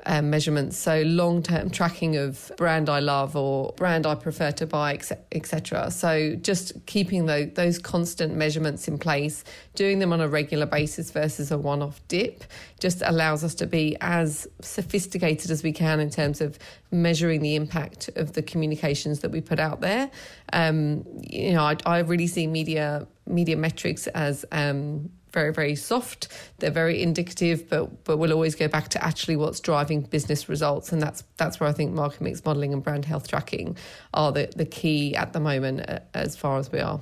um, 0.09 0.31
measurements. 0.31 0.75
So 0.75 1.03
long 1.03 1.43
term 1.43 1.69
tracking 1.69 2.17
of 2.17 2.51
brand 2.57 2.89
I 2.89 2.99
love 2.99 3.35
or 3.35 3.73
brand 3.73 4.07
I 4.07 4.15
prefer 4.15 4.51
to 4.53 4.65
buy, 4.65 4.99
etc. 5.31 5.91
So 5.91 6.35
just 6.35 6.73
keeping 6.87 7.27
the, 7.27 7.51
those 7.53 7.77
constant 7.77 8.35
measurements 8.35 8.87
in 8.87 8.97
place, 8.97 9.43
doing 9.75 9.99
them 9.99 10.11
on 10.11 10.19
a 10.19 10.27
regular 10.27 10.65
basis 10.65 11.11
versus 11.11 11.51
a 11.51 11.59
one 11.59 11.83
off 11.83 12.01
dip, 12.07 12.43
just 12.79 13.03
allows 13.05 13.43
us 13.43 13.53
to 13.55 13.67
be 13.67 13.95
as 14.01 14.47
sophisticated 14.61 15.51
as 15.51 15.61
we 15.61 15.71
can 15.71 15.99
in 15.99 16.09
terms 16.09 16.41
of 16.41 16.57
measuring 16.89 17.41
the 17.41 17.55
impact 17.55 18.09
of 18.15 18.33
the 18.33 18.41
communications 18.41 19.19
that 19.19 19.29
we 19.29 19.41
put 19.41 19.59
out 19.59 19.79
there. 19.79 20.09
Um, 20.53 21.05
you 21.21 21.53
know, 21.53 21.61
I, 21.61 21.77
I 21.85 21.99
really 21.99 22.27
see 22.27 22.47
media 22.47 23.07
media 23.27 23.55
metrics 23.55 24.07
as 24.07 24.43
um, 24.51 25.11
very 25.31 25.53
very 25.53 25.75
soft. 25.75 26.27
They're 26.59 26.71
very 26.71 27.01
indicative 27.01 27.69
but 27.69 28.03
but 28.03 28.17
we'll 28.17 28.33
always 28.33 28.55
go 28.55 28.67
back 28.67 28.89
to 28.89 29.03
actually 29.03 29.35
what's 29.35 29.59
driving 29.59 30.01
business 30.01 30.49
results. 30.49 30.91
And 30.91 31.01
that's 31.01 31.23
that's 31.37 31.59
where 31.59 31.69
i 31.69 31.73
think 31.73 31.93
market 31.93 32.21
mix 32.21 32.43
modeling 32.43 32.73
and 32.73 32.83
brand 32.83 33.05
health 33.05 33.27
tracking 33.27 33.77
are 34.13 34.31
the, 34.31 34.51
the 34.55 34.65
key 34.65 35.15
at 35.15 35.33
the 35.33 35.39
moment 35.39 35.89
uh, 35.89 35.99
as 36.13 36.35
far 36.35 36.57
as 36.57 36.71
we 36.71 36.79
are 36.79 37.01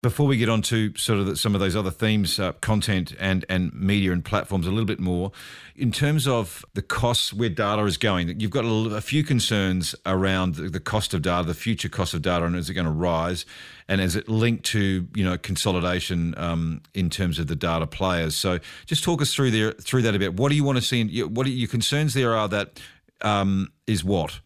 before 0.00 0.28
we 0.28 0.36
get 0.36 0.48
on 0.48 0.62
to 0.62 0.96
sort 0.96 1.18
of 1.18 1.26
the, 1.26 1.36
some 1.36 1.54
of 1.54 1.60
those 1.60 1.74
other 1.74 1.90
themes, 1.90 2.38
uh, 2.38 2.52
content 2.60 3.14
and 3.18 3.44
and 3.48 3.72
media 3.74 4.12
and 4.12 4.24
platforms 4.24 4.66
a 4.66 4.70
little 4.70 4.84
bit 4.84 5.00
more, 5.00 5.32
in 5.74 5.90
terms 5.90 6.28
of 6.28 6.64
the 6.74 6.82
costs 6.82 7.32
where 7.32 7.48
data 7.48 7.82
is 7.84 7.96
going, 7.96 8.38
you've 8.38 8.52
got 8.52 8.64
a, 8.64 8.94
a 8.94 9.00
few 9.00 9.24
concerns 9.24 9.96
around 10.06 10.54
the, 10.54 10.68
the, 10.68 10.80
cost 10.80 11.14
of 11.14 11.22
data, 11.22 11.46
the 11.46 11.54
future 11.54 11.88
cost 11.88 12.14
of 12.14 12.22
data, 12.22 12.44
and 12.44 12.54
is 12.54 12.70
it 12.70 12.74
going 12.74 12.86
to 12.86 12.92
rise, 12.92 13.44
and 13.88 14.00
is 14.00 14.14
it 14.14 14.28
linked 14.28 14.64
to 14.66 15.08
you 15.14 15.24
know 15.24 15.36
consolidation 15.36 16.32
um, 16.36 16.80
in 16.94 17.10
terms 17.10 17.40
of 17.40 17.48
the 17.48 17.56
data 17.56 17.86
players? 17.86 18.36
So 18.36 18.60
just 18.86 19.02
talk 19.02 19.20
us 19.20 19.34
through 19.34 19.50
there 19.50 19.72
through 19.72 20.02
that 20.02 20.14
a 20.14 20.18
bit. 20.18 20.34
What 20.34 20.50
do 20.50 20.54
you 20.54 20.64
want 20.64 20.78
to 20.78 20.82
see? 20.82 21.00
In, 21.00 21.34
what 21.34 21.44
are 21.46 21.50
your 21.50 21.68
concerns 21.68 22.14
there 22.14 22.36
are 22.36 22.48
that 22.48 22.80
um, 23.22 23.72
is 23.88 24.04
what? 24.04 24.40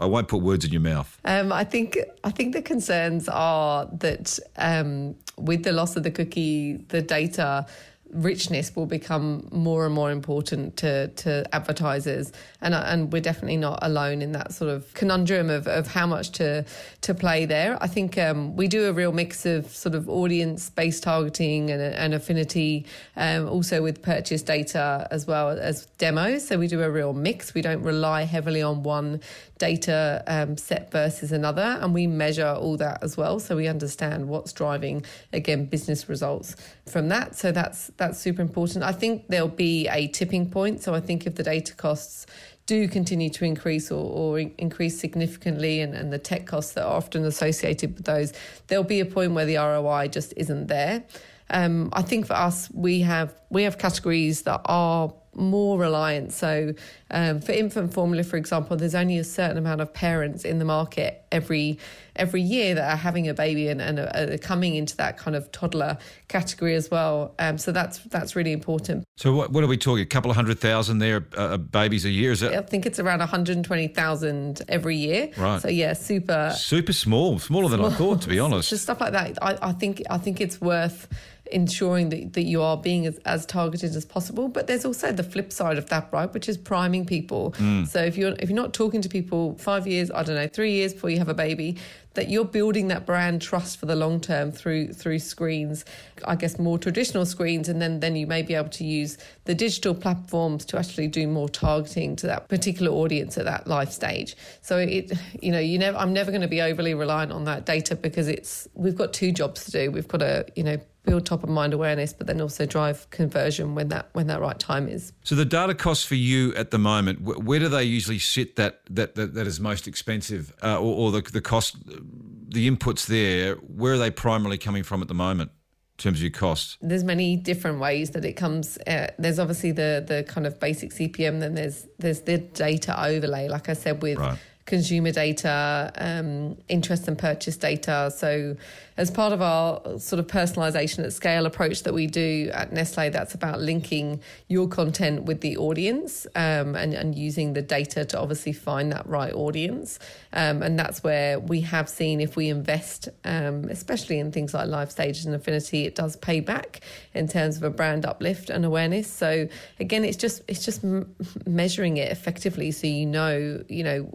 I 0.00 0.06
won't 0.06 0.28
put 0.28 0.42
words 0.42 0.64
in 0.64 0.72
your 0.72 0.80
mouth. 0.80 1.18
Um, 1.24 1.52
I 1.52 1.62
think 1.62 1.98
I 2.24 2.30
think 2.30 2.54
the 2.54 2.62
concerns 2.62 3.28
are 3.28 3.86
that 3.98 4.38
um, 4.56 5.14
with 5.36 5.62
the 5.62 5.72
loss 5.72 5.94
of 5.94 6.02
the 6.02 6.10
cookie, 6.10 6.76
the 6.88 7.02
data 7.02 7.66
richness 8.12 8.74
will 8.74 8.86
become 8.86 9.48
more 9.52 9.86
and 9.86 9.94
more 9.94 10.10
important 10.10 10.76
to, 10.76 11.08
to 11.08 11.44
advertisers. 11.54 12.32
And 12.60 12.74
and 12.74 13.12
we're 13.12 13.22
definitely 13.22 13.56
not 13.56 13.78
alone 13.82 14.22
in 14.22 14.32
that 14.32 14.52
sort 14.52 14.70
of 14.70 14.92
conundrum 14.94 15.48
of, 15.48 15.66
of 15.66 15.86
how 15.86 16.06
much 16.06 16.32
to 16.32 16.64
to 17.02 17.14
play 17.14 17.44
there. 17.44 17.78
I 17.80 17.86
think 17.86 18.18
um, 18.18 18.56
we 18.56 18.68
do 18.68 18.88
a 18.88 18.92
real 18.92 19.12
mix 19.12 19.46
of 19.46 19.70
sort 19.70 19.94
of 19.94 20.08
audience 20.08 20.70
based 20.70 21.02
targeting 21.02 21.70
and, 21.70 21.80
and 21.80 22.14
affinity 22.14 22.86
um, 23.16 23.48
also 23.48 23.82
with 23.82 24.02
purchase 24.02 24.42
data 24.42 25.06
as 25.10 25.26
well 25.26 25.50
as 25.50 25.86
demos. 25.98 26.48
So 26.48 26.58
we 26.58 26.66
do 26.66 26.82
a 26.82 26.90
real 26.90 27.12
mix. 27.12 27.54
We 27.54 27.62
don't 27.62 27.82
rely 27.82 28.24
heavily 28.24 28.62
on 28.62 28.82
one 28.82 29.20
data 29.60 30.24
um, 30.26 30.56
set 30.56 30.90
versus 30.90 31.30
another 31.30 31.78
and 31.80 31.94
we 31.94 32.06
measure 32.08 32.48
all 32.48 32.76
that 32.76 32.98
as 33.02 33.16
well 33.16 33.38
so 33.38 33.54
we 33.54 33.68
understand 33.68 34.26
what's 34.26 34.52
driving 34.52 35.04
again 35.32 35.66
business 35.66 36.08
results 36.08 36.56
from 36.86 37.08
that 37.08 37.36
so 37.36 37.52
that's 37.52 37.90
that's 37.96 38.18
super 38.18 38.42
important. 38.42 38.82
I 38.82 38.92
think 38.92 39.28
there'll 39.28 39.48
be 39.48 39.86
a 39.88 40.08
tipping 40.08 40.50
point. 40.50 40.82
So 40.82 40.94
I 40.94 41.00
think 41.00 41.26
if 41.26 41.34
the 41.34 41.42
data 41.42 41.74
costs 41.74 42.26
do 42.66 42.88
continue 42.88 43.30
to 43.30 43.44
increase 43.44 43.90
or, 43.90 44.04
or 44.04 44.38
increase 44.38 44.98
significantly 44.98 45.80
and, 45.80 45.94
and 45.94 46.12
the 46.12 46.18
tech 46.18 46.46
costs 46.46 46.72
that 46.74 46.84
are 46.84 46.96
often 46.96 47.24
associated 47.24 47.94
with 47.94 48.04
those, 48.04 48.32
there'll 48.68 48.84
be 48.84 49.00
a 49.00 49.06
point 49.06 49.32
where 49.32 49.44
the 49.44 49.56
ROI 49.56 50.08
just 50.08 50.32
isn't 50.36 50.68
there. 50.68 51.04
Um, 51.50 51.90
I 51.92 52.02
think 52.02 52.26
for 52.26 52.34
us, 52.34 52.70
we 52.72 53.00
have 53.00 53.34
we 53.50 53.64
have 53.64 53.76
categories 53.78 54.42
that 54.42 54.60
are 54.64 55.12
more 55.34 55.78
reliant. 55.78 56.32
So, 56.32 56.74
um, 57.10 57.40
for 57.40 57.52
infant 57.52 57.94
formula, 57.94 58.24
for 58.24 58.36
example, 58.36 58.76
there's 58.76 58.94
only 58.94 59.18
a 59.18 59.24
certain 59.24 59.56
amount 59.56 59.80
of 59.80 59.92
parents 59.92 60.44
in 60.44 60.58
the 60.58 60.64
market 60.64 61.24
every 61.32 61.78
every 62.16 62.42
year 62.42 62.74
that 62.74 62.92
are 62.92 62.96
having 62.96 63.28
a 63.28 63.34
baby 63.34 63.68
and, 63.68 63.80
and 63.80 63.98
are, 63.98 64.10
are 64.14 64.38
coming 64.38 64.74
into 64.74 64.96
that 64.96 65.16
kind 65.16 65.36
of 65.36 65.50
toddler 65.52 65.96
category 66.28 66.74
as 66.74 66.90
well. 66.90 67.34
Um, 67.38 67.58
so 67.58 67.72
that's 67.72 67.98
that's 67.98 68.34
really 68.34 68.52
important. 68.52 69.04
So 69.16 69.32
what, 69.32 69.50
what 69.52 69.62
are 69.62 69.68
we 69.68 69.76
talking? 69.76 70.02
A 70.02 70.06
couple 70.06 70.30
of 70.30 70.36
hundred 70.36 70.58
thousand 70.58 70.98
there 70.98 71.26
uh, 71.36 71.40
uh 71.40 71.56
babies 71.56 72.04
a 72.04 72.10
year? 72.10 72.32
Is 72.32 72.42
it? 72.42 72.52
I 72.52 72.62
think 72.62 72.86
it's 72.86 72.98
around 72.98 73.20
120,000 73.20 74.62
every 74.68 74.96
year. 74.96 75.30
Right. 75.36 75.60
So 75.60 75.68
yeah, 75.68 75.92
super 75.92 76.52
super 76.56 76.92
small, 76.92 77.38
smaller 77.38 77.68
than 77.68 77.80
small. 77.80 77.90
I 77.90 77.94
thought, 77.94 78.22
to 78.22 78.28
be 78.28 78.38
honest. 78.40 78.70
Just 78.70 78.82
stuff 78.82 79.00
like 79.00 79.12
that. 79.12 79.38
I, 79.42 79.58
I 79.62 79.72
think 79.72 80.02
I 80.10 80.18
think 80.18 80.40
it's 80.40 80.60
worth 80.60 81.08
ensuring 81.52 82.08
that, 82.10 82.32
that 82.34 82.42
you 82.42 82.62
are 82.62 82.76
being 82.76 83.06
as, 83.06 83.18
as 83.24 83.46
targeted 83.46 83.94
as 83.96 84.04
possible. 84.04 84.48
But 84.48 84.66
there's 84.66 84.84
also 84.84 85.12
the 85.12 85.22
flip 85.22 85.52
side 85.52 85.78
of 85.78 85.88
that, 85.90 86.08
right? 86.12 86.32
Which 86.32 86.48
is 86.48 86.56
priming 86.56 87.06
people. 87.06 87.52
Mm. 87.52 87.86
So 87.86 88.02
if 88.02 88.16
you're 88.16 88.34
if 88.38 88.48
you're 88.48 88.56
not 88.56 88.72
talking 88.72 89.02
to 89.02 89.08
people 89.08 89.56
five 89.58 89.86
years, 89.86 90.10
I 90.10 90.22
don't 90.22 90.36
know, 90.36 90.48
three 90.48 90.72
years 90.72 90.94
before 90.94 91.10
you 91.10 91.18
have 91.18 91.28
a 91.28 91.34
baby, 91.34 91.76
that 92.14 92.28
you're 92.28 92.44
building 92.44 92.88
that 92.88 93.06
brand 93.06 93.40
trust 93.40 93.78
for 93.78 93.86
the 93.86 93.94
long 93.94 94.20
term 94.20 94.50
through 94.50 94.92
through 94.92 95.18
screens, 95.18 95.84
I 96.24 96.34
guess 96.34 96.58
more 96.58 96.78
traditional 96.78 97.24
screens, 97.24 97.68
and 97.68 97.80
then 97.80 98.00
then 98.00 98.16
you 98.16 98.26
may 98.26 98.42
be 98.42 98.54
able 98.54 98.70
to 98.70 98.84
use 98.84 99.18
the 99.44 99.54
digital 99.54 99.94
platforms 99.94 100.64
to 100.66 100.78
actually 100.78 101.08
do 101.08 101.26
more 101.26 101.48
targeting 101.48 102.16
to 102.16 102.26
that 102.26 102.48
particular 102.48 102.90
audience 102.92 103.38
at 103.38 103.44
that 103.44 103.66
life 103.66 103.92
stage. 103.92 104.36
So 104.62 104.78
it, 104.78 105.12
you 105.40 105.52
know, 105.52 105.60
you 105.60 105.78
never, 105.78 105.96
I'm 105.96 106.12
never 106.12 106.30
going 106.30 106.42
to 106.42 106.48
be 106.48 106.60
overly 106.60 106.94
reliant 106.94 107.32
on 107.32 107.44
that 107.44 107.64
data 107.64 107.94
because 107.94 108.28
it's 108.28 108.68
we've 108.74 108.96
got 108.96 109.12
two 109.12 109.32
jobs 109.32 109.64
to 109.66 109.70
do. 109.70 109.90
We've 109.90 110.08
got 110.08 110.18
to, 110.18 110.46
you 110.56 110.64
know, 110.64 110.78
build 111.10 111.26
top 111.26 111.42
of 111.42 111.48
mind 111.48 111.74
awareness, 111.74 112.12
but 112.12 112.28
then 112.28 112.40
also 112.40 112.64
drive 112.64 113.10
conversion 113.10 113.74
when 113.74 113.88
that 113.88 114.08
when 114.12 114.28
that 114.28 114.40
right 114.40 114.58
time 114.58 114.88
is. 114.88 115.12
So 115.24 115.34
the 115.34 115.44
data 115.44 115.74
costs 115.74 116.04
for 116.04 116.14
you 116.14 116.54
at 116.54 116.70
the 116.70 116.78
moment, 116.78 117.22
where 117.22 117.58
do 117.58 117.68
they 117.68 117.82
usually 117.82 118.20
sit 118.20 118.54
that 118.56 118.82
that 118.90 119.16
that, 119.16 119.34
that 119.34 119.46
is 119.46 119.58
most 119.58 119.88
expensive, 119.88 120.54
uh, 120.62 120.78
or, 120.78 120.94
or, 121.00 121.10
the 121.10 121.22
the 121.22 121.40
cost, 121.40 121.76
the 121.86 122.70
inputs 122.70 123.06
there? 123.06 123.56
Where 123.56 123.94
are 123.94 123.98
they 123.98 124.12
primarily 124.12 124.58
coming 124.58 124.84
from 124.84 125.02
at 125.02 125.08
the 125.08 125.14
moment? 125.14 125.50
In 125.98 126.02
terms 126.04 126.18
of 126.18 126.22
your 126.22 126.30
costs, 126.30 126.78
there's 126.80 127.04
many 127.04 127.36
different 127.36 127.78
ways 127.78 128.12
that 128.12 128.24
it 128.24 128.32
comes. 128.32 128.78
Uh, 128.86 129.08
there's 129.18 129.38
obviously 129.38 129.72
the 129.72 130.02
the 130.06 130.22
kind 130.22 130.46
of 130.46 130.58
basic 130.58 130.92
CPM. 130.92 131.40
Then 131.40 131.54
there's 131.56 131.86
there's 131.98 132.20
the 132.22 132.38
data 132.38 132.92
overlay, 133.04 133.48
like 133.48 133.68
I 133.68 133.74
said, 133.74 134.00
with 134.00 134.16
right 134.16 134.38
consumer 134.70 135.10
data, 135.10 135.92
um, 135.96 136.56
interest 136.68 137.08
and 137.08 137.18
purchase 137.18 137.56
data. 137.56 138.10
So 138.16 138.56
as 139.00 139.10
part 139.10 139.32
of 139.32 139.40
our 139.40 139.98
sort 139.98 140.20
of 140.20 140.26
personalization 140.26 141.02
at 141.02 141.12
scale 141.14 141.46
approach 141.46 141.84
that 141.84 141.94
we 141.94 142.06
do 142.06 142.50
at 142.52 142.70
Nestle, 142.70 143.08
that's 143.08 143.32
about 143.32 143.58
linking 143.58 144.20
your 144.48 144.68
content 144.68 145.22
with 145.22 145.40
the 145.40 145.56
audience 145.56 146.26
um, 146.36 146.76
and, 146.76 146.92
and 146.92 147.14
using 147.14 147.54
the 147.54 147.62
data 147.62 148.04
to 148.04 148.20
obviously 148.20 148.52
find 148.52 148.92
that 148.92 149.06
right 149.08 149.32
audience. 149.32 149.98
Um, 150.34 150.62
and 150.62 150.78
that's 150.78 151.02
where 151.02 151.40
we 151.40 151.62
have 151.62 151.88
seen 151.88 152.20
if 152.20 152.36
we 152.36 152.50
invest, 152.50 153.08
um, 153.24 153.64
especially 153.70 154.18
in 154.18 154.32
things 154.32 154.52
like 154.52 154.68
live 154.68 154.92
stages 154.92 155.24
and 155.24 155.34
affinity, 155.34 155.86
it 155.86 155.94
does 155.94 156.16
pay 156.16 156.40
back 156.40 156.82
in 157.14 157.26
terms 157.26 157.56
of 157.56 157.62
a 157.62 157.70
brand 157.70 158.04
uplift 158.04 158.50
and 158.50 158.66
awareness. 158.66 159.10
So 159.10 159.48
again, 159.78 160.04
it's 160.04 160.18
just 160.18 160.42
it's 160.46 160.62
just 160.62 160.84
m- 160.84 161.16
measuring 161.46 161.96
it 161.96 162.12
effectively, 162.12 162.70
so 162.70 162.86
you 162.86 163.06
know 163.06 163.64
you 163.66 163.82
know 163.82 164.10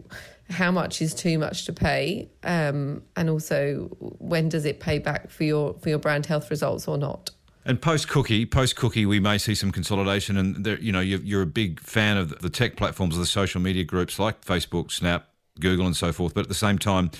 how 0.50 0.70
much 0.70 1.02
is 1.02 1.12
too 1.12 1.38
much 1.38 1.64
to 1.64 1.72
pay, 1.72 2.28
um, 2.46 3.02
and 3.16 3.28
also 3.28 3.88
when 4.00 4.48
does 4.48 4.64
it 4.64 4.80
pay 4.80 4.98
back 4.98 5.30
for 5.30 5.44
your 5.44 5.74
for 5.74 5.88
your 5.88 5.98
brand 5.98 6.26
health 6.26 6.50
results 6.50 6.88
or 6.88 6.96
not. 6.96 7.30
And 7.64 7.82
post 7.82 8.08
cookie, 8.08 8.46
post 8.46 8.76
cookie, 8.76 9.06
we 9.06 9.18
may 9.18 9.38
see 9.38 9.56
some 9.56 9.72
consolidation. 9.72 10.36
And 10.36 10.64
there, 10.64 10.78
you 10.78 10.92
know, 10.92 11.00
you're, 11.00 11.20
you're, 11.20 11.42
a 11.42 11.46
big 11.46 11.80
fan 11.80 12.16
of 12.16 12.38
the 12.40 12.48
tech 12.48 12.76
platforms 12.76 13.16
of 13.16 13.20
the 13.20 13.26
social 13.26 13.60
media 13.60 13.82
groups 13.82 14.20
like 14.20 14.44
Facebook, 14.44 14.92
Snap, 14.92 15.28
Google, 15.58 15.84
and 15.84 15.96
so 15.96 16.12
forth. 16.12 16.32
But 16.32 16.42
at 16.42 16.48
the 16.48 16.54
same 16.54 16.78
time, 16.78 17.10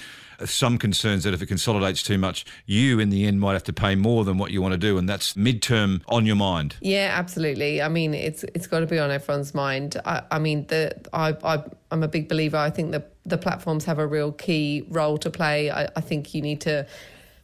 some 0.44 0.78
concerns 0.78 1.24
that 1.24 1.34
if 1.34 1.42
it 1.42 1.46
consolidates 1.46 2.02
too 2.02 2.18
much, 2.18 2.44
you 2.66 2.98
in 3.00 3.10
the 3.10 3.26
end 3.26 3.40
might 3.40 3.54
have 3.54 3.64
to 3.64 3.72
pay 3.72 3.94
more 3.94 4.24
than 4.24 4.38
what 4.38 4.50
you 4.50 4.60
want 4.62 4.72
to 4.72 4.78
do, 4.78 4.98
and 4.98 5.08
that's 5.08 5.34
midterm 5.34 6.02
on 6.08 6.26
your 6.26 6.36
mind. 6.36 6.76
Yeah, 6.80 7.14
absolutely. 7.14 7.82
I 7.82 7.88
mean, 7.88 8.14
it's 8.14 8.44
it's 8.54 8.66
got 8.66 8.80
to 8.80 8.86
be 8.86 8.98
on 8.98 9.10
everyone's 9.10 9.54
mind. 9.54 10.00
I, 10.04 10.22
I 10.30 10.38
mean, 10.38 10.66
the 10.66 10.94
I, 11.12 11.36
I 11.42 11.62
I'm 11.90 12.02
a 12.02 12.08
big 12.08 12.28
believer. 12.28 12.56
I 12.56 12.70
think 12.70 12.92
the 12.92 13.04
the 13.24 13.38
platforms 13.38 13.84
have 13.84 13.98
a 13.98 14.06
real 14.06 14.32
key 14.32 14.86
role 14.88 15.18
to 15.18 15.30
play. 15.30 15.70
I, 15.70 15.88
I 15.96 16.00
think 16.00 16.34
you 16.34 16.42
need 16.42 16.60
to 16.62 16.86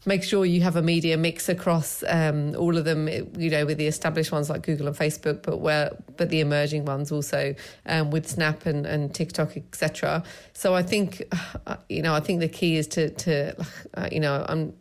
make 0.04 0.22
sure 0.22 0.44
you 0.44 0.62
have 0.62 0.76
a 0.76 0.82
media 0.82 1.16
mix 1.16 1.48
across 1.48 2.02
um, 2.08 2.54
all 2.56 2.76
of 2.76 2.84
them. 2.84 3.08
You 3.08 3.50
know, 3.50 3.66
with 3.66 3.78
the 3.78 3.86
established 3.86 4.32
ones 4.32 4.50
like 4.50 4.62
Google 4.62 4.88
and 4.88 4.96
Facebook, 4.96 5.42
but 5.42 5.58
where 5.58 5.90
but 6.16 6.30
the 6.30 6.40
emerging 6.40 6.84
ones 6.84 7.12
also 7.12 7.54
um, 7.86 8.10
with 8.10 8.28
Snap 8.28 8.66
and, 8.66 8.86
and 8.86 9.14
TikTok, 9.14 9.56
etc. 9.56 10.22
So 10.52 10.74
I 10.74 10.82
think, 10.82 11.22
uh, 11.66 11.76
you 11.88 12.02
know, 12.02 12.14
I 12.14 12.20
think 12.20 12.40
the 12.40 12.48
key 12.48 12.76
is 12.76 12.86
to 12.88 13.10
to 13.10 13.56
uh, 13.94 14.08
you 14.10 14.20
know 14.20 14.44
I'm. 14.48 14.74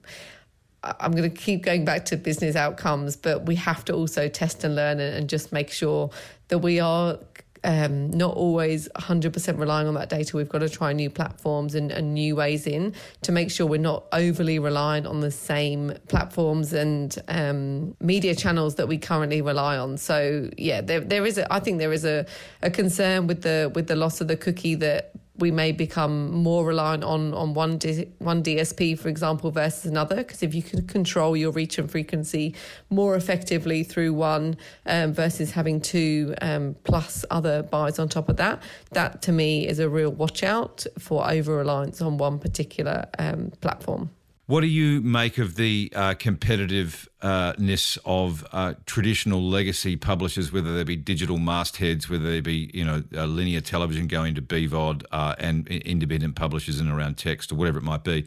I'm 0.84 1.12
going 1.12 1.30
to 1.30 1.38
keep 1.38 1.62
going 1.62 1.86
back 1.86 2.06
to 2.06 2.18
business 2.18 2.56
outcomes, 2.56 3.16
but 3.16 3.46
we 3.46 3.54
have 3.58 3.86
to 3.86 3.94
also 3.94 4.28
test 4.28 4.64
and 4.64 4.76
learn 4.76 5.00
and, 5.00 5.16
and 5.16 5.30
just 5.30 5.52
make 5.52 5.70
sure 5.70 6.10
that 6.48 6.58
we 6.58 6.80
are 6.80 7.20
um, 7.64 8.10
not 8.12 8.36
always 8.36 8.90
100% 8.96 9.58
relying 9.58 9.88
on 9.88 9.94
that 9.94 10.10
data. 10.10 10.36
We've 10.36 10.50
got 10.50 10.60
to 10.60 10.70
try 10.70 10.94
new 10.94 11.10
platforms 11.10 11.76
and, 11.76 11.92
and, 11.92 12.14
new 12.14 12.36
ways 12.36 12.66
in 12.66 12.94
to 13.22 13.32
make 13.32 13.52
sure 13.52 13.68
we're 13.68 13.80
not 13.80 14.06
overly 14.12 14.58
reliant 14.60 15.06
on 15.06 15.20
the 15.22 15.32
same 15.32 15.94
platforms 16.08 16.74
and 16.74 17.16
um, 17.28 17.96
media 18.00 18.36
channels 18.36 18.76
that 18.76 18.88
we 18.88 18.98
currently 18.98 19.42
rely 19.42 19.78
on. 19.78 19.98
So 19.98 20.50
yeah, 20.58 20.82
there, 20.82 21.00
there 21.02 21.26
is 21.26 21.38
a, 21.38 21.52
I 21.54 21.60
think 21.60 21.78
there 21.78 21.94
is 21.94 22.04
a, 22.04 22.26
a 22.62 22.72
concern 22.72 23.28
with 23.28 23.44
the 23.44 23.72
with 23.74 23.88
the 23.88 23.96
loss 23.96 24.22
of 24.22 24.28
the 24.28 24.38
cookie 24.38 24.76
that 24.76 25.12
we 25.42 25.52
may 25.52 25.72
become 25.72 26.32
more 26.32 26.64
reliant 26.66 27.04
on 27.04 27.34
on 27.34 27.54
one 27.54 27.78
D, 27.78 28.08
one 28.20 28.44
DSP, 28.44 28.98
for 28.98 29.10
example, 29.10 29.52
versus 29.52 29.86
another. 29.86 30.18
Because 30.18 30.44
if 30.44 30.54
you 30.54 30.64
can 30.64 30.88
control 30.88 31.36
your 31.36 31.52
reach 31.52 31.78
and 31.78 31.90
frequency 31.90 32.56
more 32.90 33.16
effectively 33.16 33.84
through 33.84 34.14
one 34.14 34.56
um, 34.86 35.14
versus 35.14 35.52
having 35.52 35.82
two 35.82 36.36
um, 36.42 36.76
plus 36.84 37.26
other 37.30 37.64
buys 37.64 38.00
on 38.00 38.08
top 38.08 38.30
of 38.30 38.38
that, 38.38 38.62
that 38.92 39.22
to 39.24 39.32
me 39.32 39.68
is 39.68 39.80
a 39.80 39.90
real 39.90 40.12
watch 40.12 40.44
out 40.44 40.86
for 41.00 41.30
over 41.30 41.58
reliance 41.58 42.02
on 42.02 42.18
one 42.18 42.40
particular 42.40 43.06
um, 43.20 43.52
platform. 43.62 44.10
What 44.52 44.60
do 44.60 44.68
you 44.68 45.00
make 45.00 45.38
of 45.38 45.56
the 45.56 45.90
uh, 45.96 46.14
competitiveness 46.16 47.98
of 48.06 48.46
uh, 48.52 48.74
traditional 48.86 49.42
legacy 49.42 49.96
publishers, 49.96 50.52
whether 50.52 50.76
they 50.76 50.84
be 50.84 50.98
digital 50.98 51.38
mastheads, 51.38 52.10
whether 52.10 52.30
they 52.30 52.42
be 52.42 52.70
you 52.74 52.84
know 52.84 53.02
uh, 53.16 53.28
linear 53.28 53.62
television 53.62 54.08
going 54.08 54.36
to 54.36 54.42
BVOD, 54.42 55.06
uh, 55.10 55.36
and 55.40 55.70
independent 55.70 56.36
publishers 56.36 56.82
in 56.82 56.90
around 56.90 57.18
text 57.18 57.54
or 57.54 57.56
whatever 57.56 57.78
it 57.78 57.84
might 57.86 58.04
be, 58.04 58.26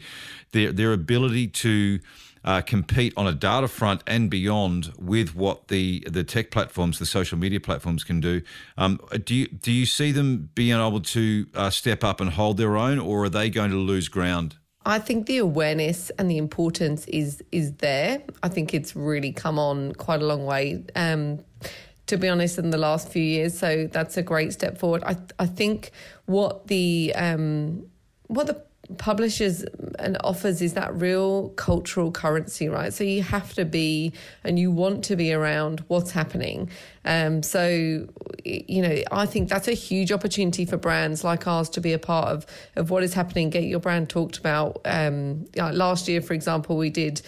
their 0.51 0.71
their 0.71 0.93
ability 0.93 1.45
to 1.45 1.99
uh, 2.43 2.61
compete 2.61 3.13
on 3.15 3.27
a 3.27 3.33
data 3.33 3.67
front 3.67 4.01
and 4.07 4.27
beyond 4.27 4.93
with 4.97 5.35
what 5.35 5.67
the 5.67 6.03
the 6.09 6.23
tech 6.23 6.49
platforms, 6.49 6.97
the 6.97 7.05
social 7.05 7.37
media 7.37 7.59
platforms 7.59 8.03
can 8.03 8.19
do. 8.19 8.41
Um, 8.79 8.99
do 9.23 9.35
you 9.35 9.47
do 9.47 9.71
you 9.71 9.85
see 9.85 10.11
them 10.11 10.49
being 10.55 10.75
able 10.75 11.01
to 11.01 11.45
uh, 11.53 11.69
step 11.69 12.03
up 12.03 12.19
and 12.19 12.31
hold 12.31 12.57
their 12.57 12.77
own, 12.77 12.97
or 12.97 13.25
are 13.25 13.29
they 13.29 13.51
going 13.51 13.69
to 13.69 13.77
lose 13.77 14.07
ground? 14.07 14.55
I 14.85 14.99
think 14.99 15.25
the 15.25 15.39
awareness 15.39 16.11
and 16.11 16.29
the 16.29 16.37
importance 16.37 17.05
is 17.07 17.43
is 17.51 17.73
there. 17.73 18.21
I 18.43 18.49
think 18.49 18.73
it's 18.73 18.95
really 18.95 19.31
come 19.31 19.57
on 19.57 19.93
quite 19.93 20.21
a 20.21 20.25
long 20.25 20.45
way. 20.45 20.83
Um, 20.95 21.39
to 22.07 22.17
be 22.17 22.29
honest, 22.29 22.59
in 22.59 22.69
the 22.69 22.77
last 22.77 23.09
few 23.09 23.23
years, 23.23 23.57
so 23.57 23.87
that's 23.91 24.15
a 24.15 24.21
great 24.21 24.53
step 24.53 24.77
forward. 24.77 25.03
I 25.03 25.17
I 25.39 25.47
think 25.47 25.91
what 26.25 26.67
the 26.67 27.13
um, 27.15 27.87
what 28.27 28.45
the 28.47 28.61
publishers 28.97 29.65
and 29.99 30.17
offers 30.23 30.61
is 30.61 30.73
that 30.73 30.93
real 30.95 31.49
cultural 31.49 32.11
currency, 32.11 32.69
right? 32.69 32.93
So 32.93 33.03
you 33.03 33.23
have 33.23 33.53
to 33.53 33.65
be 33.65 34.13
and 34.43 34.59
you 34.59 34.71
want 34.71 35.03
to 35.05 35.15
be 35.15 35.33
around 35.33 35.83
what's 35.87 36.11
happening. 36.11 36.69
Um, 37.03 37.43
so, 37.43 38.07
you 38.43 38.81
know, 38.81 39.03
I 39.11 39.25
think 39.25 39.49
that's 39.49 39.67
a 39.67 39.73
huge 39.73 40.11
opportunity 40.11 40.65
for 40.65 40.77
brands 40.77 41.23
like 41.23 41.47
ours 41.47 41.69
to 41.71 41.81
be 41.81 41.93
a 41.93 41.99
part 41.99 42.29
of 42.29 42.45
of 42.75 42.89
what 42.89 43.03
is 43.03 43.13
happening. 43.13 43.49
Get 43.49 43.63
your 43.63 43.79
brand 43.79 44.09
talked 44.09 44.37
about. 44.37 44.81
Um, 44.85 45.45
last 45.55 46.07
year, 46.07 46.21
for 46.21 46.33
example, 46.33 46.77
we 46.77 46.89
did. 46.89 47.21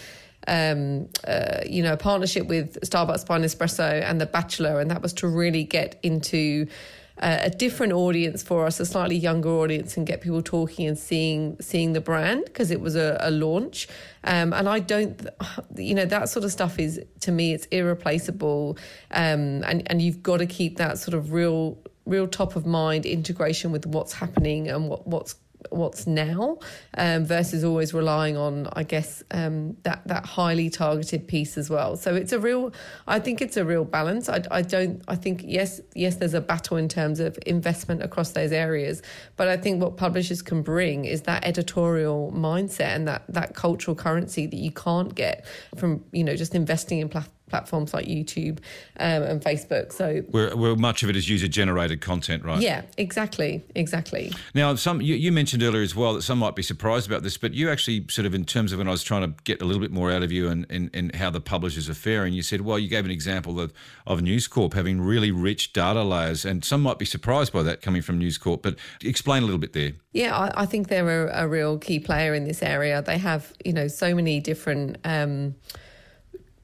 Um, 0.46 1.10
uh, 1.26 1.60
you 1.66 1.82
know, 1.82 1.92
a 1.92 1.96
partnership 1.98 2.46
with 2.46 2.80
Starbucks 2.80 3.26
by 3.26 3.38
Nespresso 3.38 4.02
and 4.02 4.18
The 4.18 4.24
Bachelor, 4.24 4.80
and 4.80 4.90
that 4.90 5.02
was 5.02 5.12
to 5.14 5.28
really 5.28 5.62
get 5.62 5.98
into 6.02 6.68
a 7.20 7.50
different 7.50 7.92
audience 7.92 8.42
for 8.42 8.66
us, 8.66 8.78
a 8.80 8.86
slightly 8.86 9.16
younger 9.16 9.48
audience, 9.48 9.96
and 9.96 10.06
get 10.06 10.20
people 10.20 10.42
talking 10.42 10.86
and 10.86 10.98
seeing 10.98 11.56
seeing 11.60 11.92
the 11.92 12.00
brand 12.00 12.44
because 12.44 12.70
it 12.70 12.80
was 12.80 12.96
a, 12.96 13.16
a 13.20 13.30
launch. 13.30 13.88
Um, 14.24 14.52
and 14.52 14.68
I 14.68 14.78
don't, 14.80 15.26
you 15.76 15.94
know, 15.94 16.04
that 16.04 16.28
sort 16.28 16.44
of 16.44 16.52
stuff 16.52 16.78
is 16.78 17.00
to 17.20 17.32
me 17.32 17.52
it's 17.52 17.66
irreplaceable, 17.66 18.78
um, 19.10 19.64
and 19.64 19.82
and 19.86 20.00
you've 20.00 20.22
got 20.22 20.38
to 20.38 20.46
keep 20.46 20.76
that 20.78 20.98
sort 20.98 21.14
of 21.14 21.32
real 21.32 21.78
real 22.06 22.26
top 22.26 22.56
of 22.56 22.66
mind 22.66 23.04
integration 23.04 23.70
with 23.70 23.86
what's 23.86 24.12
happening 24.12 24.68
and 24.68 24.88
what 24.88 25.06
what's 25.06 25.34
what's 25.70 26.06
now 26.06 26.58
um, 26.96 27.24
versus 27.24 27.64
always 27.64 27.92
relying 27.92 28.36
on 28.36 28.68
I 28.72 28.82
guess 28.82 29.22
um, 29.30 29.76
that 29.82 30.02
that 30.06 30.24
highly 30.24 30.70
targeted 30.70 31.26
piece 31.28 31.58
as 31.58 31.68
well. 31.68 31.96
So 31.96 32.14
it's 32.14 32.32
a 32.32 32.38
real 32.38 32.72
I 33.06 33.18
think 33.18 33.40
it's 33.40 33.56
a 33.56 33.64
real 33.64 33.84
balance. 33.84 34.28
I, 34.28 34.42
I 34.50 34.62
don't 34.62 35.02
I 35.08 35.16
think 35.16 35.42
yes 35.44 35.80
yes 35.94 36.16
there's 36.16 36.34
a 36.34 36.40
battle 36.40 36.76
in 36.76 36.88
terms 36.88 37.20
of 37.20 37.38
investment 37.46 38.02
across 38.02 38.32
those 38.32 38.52
areas 38.52 39.02
but 39.36 39.48
I 39.48 39.56
think 39.56 39.82
what 39.82 39.96
publishers 39.96 40.42
can 40.42 40.62
bring 40.62 41.04
is 41.04 41.22
that 41.22 41.44
editorial 41.44 42.32
mindset 42.34 42.94
and 42.96 43.08
that 43.08 43.22
that 43.28 43.54
cultural 43.54 43.94
currency 43.94 44.46
that 44.46 44.56
you 44.56 44.70
can't 44.70 45.14
get 45.14 45.44
from 45.76 46.04
you 46.12 46.24
know 46.24 46.36
just 46.36 46.54
investing 46.54 47.00
in 47.00 47.08
platforms 47.08 47.37
platforms 47.48 47.94
like 47.94 48.06
YouTube 48.06 48.58
um, 48.98 49.22
and 49.22 49.42
Facebook. 49.42 49.92
So 49.92 50.22
where, 50.30 50.56
where, 50.56 50.76
much 50.76 51.02
of 51.02 51.10
it 51.10 51.16
is 51.16 51.28
user 51.28 51.48
generated 51.48 52.00
content, 52.00 52.44
right? 52.44 52.60
Yeah, 52.60 52.82
exactly, 52.96 53.64
exactly. 53.74 54.32
Now, 54.54 54.74
some 54.74 55.00
you, 55.00 55.14
you, 55.14 55.32
mentioned 55.32 55.62
earlier 55.62 55.82
as 55.82 55.94
well 55.94 56.14
that 56.14 56.22
some 56.22 56.38
might 56.38 56.54
be 56.54 56.62
surprised 56.62 57.06
about 57.06 57.22
this, 57.22 57.36
but 57.36 57.54
you 57.54 57.70
actually 57.70 58.06
sort 58.08 58.26
of 58.26 58.34
in 58.34 58.44
terms 58.44 58.72
of 58.72 58.78
when 58.78 58.88
I 58.88 58.90
was 58.90 59.02
trying 59.02 59.22
to 59.22 59.42
get 59.44 59.62
a 59.62 59.64
little 59.64 59.80
bit 59.80 59.90
more 59.90 60.10
out 60.10 60.22
of 60.22 60.32
you 60.32 60.48
and, 60.48 60.66
and, 60.70 60.90
and 60.94 61.14
how 61.14 61.30
the 61.30 61.40
publishers 61.40 61.88
are 61.88 61.94
faring, 61.94 62.34
you 62.34 62.42
said, 62.42 62.60
well, 62.60 62.78
you 62.78 62.88
gave 62.88 63.04
an 63.04 63.10
example 63.10 63.60
of, 63.60 63.72
of 64.06 64.22
News 64.22 64.46
Corp 64.46 64.74
having 64.74 65.00
really 65.00 65.30
rich 65.30 65.72
data 65.72 66.02
layers, 66.02 66.44
and 66.44 66.64
some 66.64 66.82
might 66.82 66.98
be 66.98 67.04
surprised 67.04 67.52
by 67.52 67.62
that 67.62 67.82
coming 67.82 68.02
from 68.02 68.18
News 68.18 68.38
Corp, 68.38 68.62
but 68.62 68.76
explain 69.02 69.42
a 69.42 69.46
little 69.46 69.58
bit 69.58 69.72
there. 69.72 69.92
Yeah, 70.12 70.36
I, 70.36 70.62
I 70.62 70.66
think 70.66 70.88
they're 70.88 71.28
a, 71.28 71.44
a, 71.44 71.48
real 71.48 71.78
key 71.78 72.00
player 72.00 72.34
in 72.34 72.44
this 72.44 72.62
area. 72.62 73.02
They 73.02 73.18
have, 73.18 73.52
you 73.64 73.72
know, 73.72 73.88
so 73.88 74.14
many 74.14 74.40
different. 74.40 74.98
Um, 75.04 75.54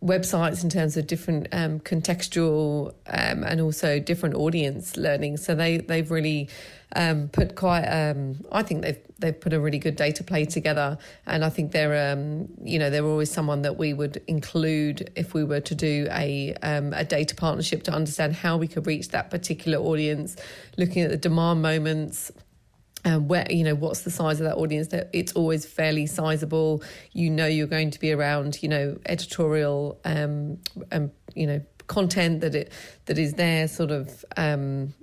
websites 0.04 0.62
in 0.62 0.68
terms 0.68 0.96
of 0.96 1.06
different 1.06 1.48
um, 1.52 1.80
contextual 1.80 2.94
um, 3.06 3.42
and 3.42 3.60
also 3.60 3.98
different 3.98 4.34
audience 4.34 4.96
learning. 4.96 5.38
So 5.38 5.54
they 5.54 5.78
they've 5.78 6.10
really 6.10 6.48
um, 6.94 7.28
put 7.28 7.54
quite. 7.56 7.86
Um, 7.86 8.44
I 8.52 8.62
think 8.62 8.82
they've 8.82 8.98
they've 9.18 9.38
put 9.38 9.52
a 9.52 9.60
really 9.60 9.78
good 9.78 9.96
data 9.96 10.22
play 10.22 10.44
together, 10.44 10.98
and 11.26 11.44
I 11.44 11.48
think 11.48 11.72
they're 11.72 12.12
um, 12.12 12.48
you 12.62 12.78
know 12.78 12.90
they're 12.90 13.06
always 13.06 13.30
someone 13.30 13.62
that 13.62 13.78
we 13.78 13.94
would 13.94 14.22
include 14.26 15.10
if 15.16 15.34
we 15.34 15.42
were 15.42 15.60
to 15.60 15.74
do 15.74 16.06
a 16.10 16.54
um, 16.62 16.92
a 16.92 17.04
data 17.04 17.34
partnership 17.34 17.82
to 17.84 17.92
understand 17.92 18.34
how 18.34 18.56
we 18.56 18.68
could 18.68 18.86
reach 18.86 19.08
that 19.08 19.30
particular 19.30 19.78
audience, 19.78 20.36
looking 20.76 21.02
at 21.02 21.10
the 21.10 21.16
demand 21.16 21.62
moments 21.62 22.30
um, 23.04 23.28
where 23.28 23.46
you 23.50 23.64
know 23.64 23.74
what's 23.74 24.02
the 24.02 24.10
size 24.10 24.40
of 24.40 24.44
that 24.44 24.56
audience? 24.56 24.88
That 24.88 25.10
it's 25.12 25.32
always 25.32 25.66
fairly 25.66 26.06
sizable. 26.06 26.82
You 27.12 27.30
know 27.30 27.46
you're 27.46 27.66
going 27.66 27.90
to 27.90 28.00
be 28.00 28.12
around 28.12 28.62
you 28.62 28.68
know 28.68 28.98
editorial 29.06 30.00
um, 30.04 30.58
um 30.92 31.10
you 31.34 31.46
know 31.46 31.60
content 31.86 32.40
that 32.40 32.54
it 32.54 32.72
that 33.06 33.18
is 33.18 33.34
there 33.34 33.68
sort 33.68 33.90
of 33.90 34.24
um 34.36 34.94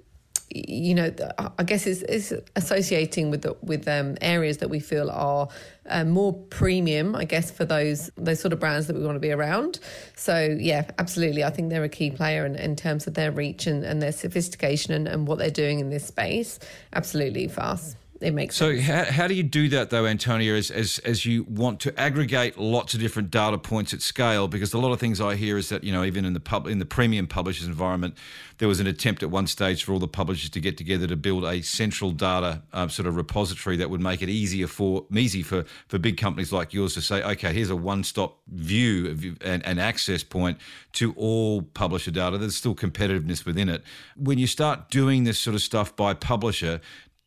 you 0.54 0.94
know, 0.96 1.14
I 1.58 1.64
guess 1.64 1.88
it's, 1.88 2.02
it's 2.02 2.34
associating 2.56 3.32
with 3.32 3.44
the, 3.44 3.56
with 3.62 3.88
um, 3.88 4.18
areas 4.22 4.58
that 4.58 4.70
we 4.70 4.80
feel 4.80 5.10
are 5.10 5.48
uh, 5.88 6.04
more 6.04 6.34
premium, 6.34 7.16
I 7.16 7.26
guess, 7.26 7.52
for 7.52 7.66
those 7.66 8.12
those 8.18 8.40
sort 8.40 8.54
of 8.54 8.60
brands 8.60 8.88
that 8.88 8.96
we 8.96 9.04
want 9.04 9.16
to 9.16 9.20
be 9.20 9.32
around. 9.32 9.80
So 10.16 10.56
yeah, 10.60 10.90
absolutely, 11.00 11.44
I 11.44 11.50
think 11.50 11.70
they're 11.70 11.84
a 11.84 11.90
key 11.90 12.12
player 12.12 12.46
in, 12.46 12.56
in 12.56 12.76
terms 12.76 13.08
of 13.08 13.14
their 13.14 13.32
reach 13.32 13.68
and, 13.68 13.84
and 13.84 14.02
their 14.02 14.12
sophistication 14.12 14.94
and, 14.94 15.08
and 15.08 15.28
what 15.28 15.38
they're 15.40 15.50
doing 15.50 15.80
in 15.80 15.90
this 15.90 16.06
space. 16.06 16.60
Absolutely 16.94 17.48
for 17.48 17.62
us 17.62 17.96
it 18.22 18.34
makes 18.34 18.56
so 18.56 18.76
sense. 18.76 18.88
how, 18.88 19.04
how 19.04 19.28
do 19.28 19.34
you 19.34 19.44
do 19.44 19.68
that 19.70 19.90
though 19.90 20.06
antonia 20.06 20.54
as, 20.56 20.72
as 20.72 21.00
as 21.00 21.26
you 21.26 21.44
want 21.44 21.80
to 21.80 22.00
aggregate 22.00 22.58
lots 22.58 22.94
of 22.94 23.00
different 23.00 23.32
data 23.32 23.58
points 23.58 23.94
at 23.94 24.02
scale? 24.02 24.48
Because 24.48 24.74
a 24.74 24.78
lot 24.78 24.92
of 24.92 25.00
things 25.00 25.20
i 25.20 25.36
hear 25.36 25.58
is 25.58 25.70
that 25.70 25.84
you 25.84 25.92
know 25.92 26.04
even 26.04 26.26
in 26.26 26.34
the 26.34 26.40
pub 26.40 26.68
in 26.68 26.80
the 26.80 26.86
premium 26.86 27.28
publishers 27.28 27.68
environment 27.68 28.16
there 28.58 28.68
was 28.68 28.80
an 28.80 28.88
attempt 28.88 29.24
at 29.24 29.32
one 29.32 29.48
stage 29.48 29.84
for 29.84 29.92
all 29.92 30.00
the 30.00 30.08
publishers 30.08 30.50
to 30.52 30.60
get 30.60 30.78
together 30.78 31.08
to 31.08 31.16
build 31.16 31.44
a 31.44 31.62
central 31.62 32.12
data 32.12 32.62
um, 32.74 32.90
sort 32.90 33.08
of 33.08 33.16
repository 33.16 33.76
that 33.76 33.90
would 33.90 34.02
make 34.02 34.22
it 34.22 34.30
easier 34.30 34.68
for 34.68 35.06
easy 35.16 35.42
for 35.42 35.66
for 35.88 35.98
big 35.98 36.18
companies 36.18 36.52
like 36.52 36.74
yours 36.74 36.94
to 36.94 37.02
say 37.02 37.24
okay 37.24 37.54
here's 37.54 37.70
a 37.70 37.76
one-stop 37.76 38.38
view 38.48 39.10
of, 39.10 39.26
and, 39.42 39.66
and 39.66 39.80
access 39.80 40.24
point 40.24 40.58
to 40.94 41.14
all 41.14 41.62
publisher 41.62 42.12
data. 42.12 42.38
There's 42.38 42.56
still 42.56 42.76
competitiveness 42.76 43.46
within 43.46 43.70
it. 43.70 43.84
When 44.16 44.38
you 44.38 44.48
start 44.48 44.90
doing 44.90 45.24
this 45.24 45.40
sort 45.40 45.56
of 45.56 45.62
stuff 45.62 45.96
by 45.96 46.14
publisher 46.14 46.82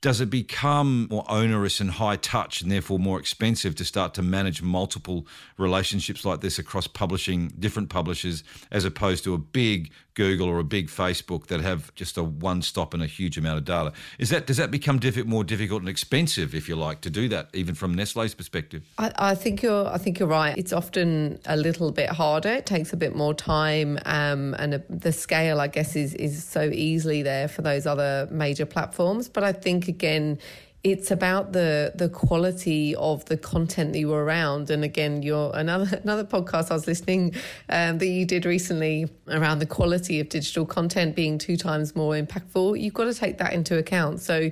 does 0.05 0.21
it 0.21 0.29
become 0.29 1.09
more 1.11 1.25
onerous 1.31 1.81
and 1.81 1.93
high 1.93 2.17
touch 2.17 2.61
and 2.61 2.71
therefore 2.71 2.99
more 2.99 3.19
expensive 3.19 3.75
to 3.75 3.87
start 3.87 4.12
to 4.12 4.21
manage 4.21 4.61
multiple 4.61 5.27
relationships 5.57 6.27
like 6.27 6.43
this 6.43 6.59
across 6.59 6.87
publishing 6.87 7.51
different 7.59 7.88
publishers 7.88 8.45
as 8.71 8.85
opposed 8.85 9.25
to 9.25 9.33
a 9.33 9.38
big 9.38 9.90
Google 10.14 10.48
or 10.48 10.59
a 10.59 10.64
big 10.64 10.88
Facebook 10.88 11.46
that 11.46 11.61
have 11.61 11.94
just 11.94 12.16
a 12.16 12.22
one 12.22 12.62
stop 12.62 12.94
and 12.94 13.03
a 13.03 13.07
huge 13.07 13.37
amount 13.37 13.59
of 13.59 13.64
data. 13.64 13.92
Is 14.18 14.31
that 14.31 14.46
does 14.46 14.57
that 14.57 14.70
become 14.70 14.98
diffi- 15.00 15.27
more 15.27 15.44
difficult 15.44 15.83
and 15.83 15.88
expensive, 15.88 16.55
if 16.55 16.68
you 16.68 16.77
like, 16.77 17.00
to 17.03 17.11
do 17.11 17.29
that, 17.29 17.48
even 17.53 17.74
from 17.74 17.94
Nestle's 17.94 18.35
perspective? 18.35 18.85
I, 18.98 19.12
I 19.16 19.35
think 19.35 19.62
you're 19.62 19.87
I 19.88 19.98
think 19.98 20.18
you're 20.18 20.29
right. 20.29 20.57
It's 20.57 20.72
often 20.72 21.38
a 21.46 21.57
little 21.57 21.90
bit 21.90 22.11
harder. 22.11 22.50
It 22.50 22.66
takes 22.66 22.92
a 22.92 22.96
bit 22.96 23.14
more 23.14 23.35
time, 23.35 23.98
um, 24.05 24.55
and 24.59 24.74
a, 24.74 24.83
the 24.88 25.12
scale, 25.12 25.61
I 25.61 25.68
guess, 25.68 25.96
is 25.96 26.14
is 26.14 26.44
so 26.44 26.62
easily 26.72 27.22
there 27.22 27.48
for 27.48 27.62
those 27.62 27.87
other 27.87 28.29
major 28.31 28.66
platforms. 28.66 29.29
But 29.29 29.44
I 29.44 29.53
think 29.53 29.88
again 29.88 30.38
it's 30.85 31.11
about 31.11 31.53
the 31.53 31.92
the 31.94 32.11
quality 32.11 32.94
of 32.97 33.25
the 33.25 33.38
content 33.38 33.94
that 33.94 33.99
you 33.99 34.09
were 34.09 34.23
around. 34.23 34.68
And 34.70 34.85
again, 34.85 35.23
your 35.23 35.51
another 35.57 35.99
another 36.03 36.25
podcast 36.25 36.70
I 36.70 36.75
was 36.75 36.87
listening 36.87 37.35
um, 37.70 37.99
that 37.99 38.07
you 38.07 38.27
did 38.27 38.44
recently 38.44 39.09
around 39.29 39.59
the 39.59 39.66
quality 39.66 40.20
of 40.20 40.29
digital 40.29 40.66
content 40.66 41.16
being 41.16 41.38
two 41.38 41.57
times 41.57 41.97
more 41.97 42.12
impactful. 42.12 42.79
You've 42.81 42.94
got 42.94 43.05
to 43.05 43.14
take 43.14 43.38
that 43.38 43.55
into 43.55 43.79
account. 43.79 44.20
So 44.20 44.51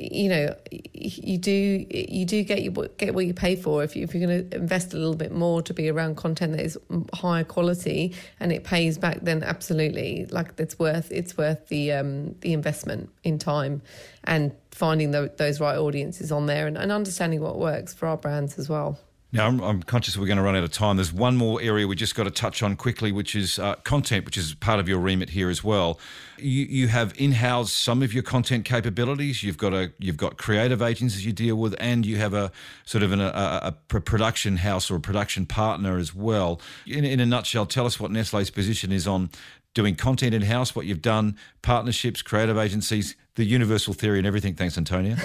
you 0.00 0.30
know 0.30 0.54
you 0.94 1.36
do 1.36 1.86
you 1.90 2.24
do 2.24 2.42
get 2.42 2.62
you 2.62 2.70
get 2.96 3.14
what 3.14 3.26
you 3.26 3.34
pay 3.34 3.54
for 3.54 3.84
if, 3.84 3.94
you, 3.94 4.04
if 4.04 4.14
you're 4.14 4.26
going 4.26 4.48
to 4.48 4.56
invest 4.56 4.94
a 4.94 4.96
little 4.96 5.16
bit 5.16 5.30
more 5.30 5.60
to 5.60 5.74
be 5.74 5.90
around 5.90 6.16
content 6.16 6.52
that 6.52 6.64
is 6.64 6.78
higher 7.12 7.44
quality 7.44 8.14
and 8.38 8.50
it 8.50 8.64
pays 8.64 8.96
back 8.96 9.18
then 9.20 9.42
absolutely 9.42 10.26
like 10.30 10.52
it's 10.56 10.78
worth 10.78 11.12
it's 11.12 11.36
worth 11.36 11.68
the 11.68 11.92
um 11.92 12.34
the 12.40 12.54
investment 12.54 13.10
in 13.24 13.38
time 13.38 13.82
and 14.24 14.52
finding 14.70 15.10
the, 15.10 15.32
those 15.36 15.60
right 15.60 15.76
audiences 15.76 16.30
on 16.32 16.46
there 16.46 16.66
and, 16.66 16.76
and 16.76 16.92
understanding 16.92 17.40
what 17.40 17.58
works 17.58 17.92
for 17.92 18.06
our 18.06 18.16
brands 18.16 18.58
as 18.58 18.68
well 18.68 18.98
now, 19.32 19.46
I'm, 19.46 19.60
I'm, 19.60 19.82
conscious 19.84 20.16
we're 20.16 20.26
going 20.26 20.38
to 20.38 20.42
run 20.42 20.56
out 20.56 20.64
of 20.64 20.72
time. 20.72 20.96
There's 20.96 21.12
one 21.12 21.36
more 21.36 21.62
area 21.62 21.86
we 21.86 21.94
just 21.94 22.16
got 22.16 22.24
to 22.24 22.32
touch 22.32 22.64
on 22.64 22.74
quickly, 22.74 23.12
which 23.12 23.36
is 23.36 23.60
uh, 23.60 23.76
content, 23.76 24.24
which 24.24 24.36
is 24.36 24.54
part 24.54 24.80
of 24.80 24.88
your 24.88 24.98
remit 24.98 25.30
here 25.30 25.48
as 25.48 25.62
well. 25.62 26.00
You, 26.36 26.64
you 26.64 26.88
have 26.88 27.14
in-house 27.16 27.72
some 27.72 28.02
of 28.02 28.12
your 28.12 28.24
content 28.24 28.64
capabilities. 28.64 29.44
You've 29.44 29.56
got 29.56 29.72
a 29.72 29.92
you've 30.00 30.16
got 30.16 30.36
creative 30.36 30.82
agencies 30.82 31.24
you 31.24 31.32
deal 31.32 31.54
with, 31.54 31.76
and 31.78 32.04
you 32.04 32.16
have 32.16 32.34
a 32.34 32.50
sort 32.84 33.04
of 33.04 33.12
an, 33.12 33.20
a, 33.20 33.60
a, 33.62 33.72
production 33.72 34.56
house 34.56 34.90
or 34.90 34.96
a 34.96 35.00
production 35.00 35.46
partner 35.46 35.96
as 35.96 36.12
well. 36.12 36.60
In, 36.84 37.04
in 37.04 37.20
a 37.20 37.26
nutshell, 37.26 37.66
tell 37.66 37.86
us 37.86 38.00
what 38.00 38.10
Nestle's 38.10 38.50
position 38.50 38.90
is 38.90 39.06
on 39.06 39.30
doing 39.74 39.94
content 39.94 40.34
in 40.34 40.42
house, 40.42 40.74
what 40.74 40.86
you've 40.86 41.02
done, 41.02 41.36
partnerships, 41.62 42.20
creative 42.22 42.58
agencies, 42.58 43.14
the 43.36 43.44
universal 43.44 43.94
theory 43.94 44.18
and 44.18 44.26
everything. 44.26 44.54
Thanks, 44.54 44.76
Antonia. 44.76 45.16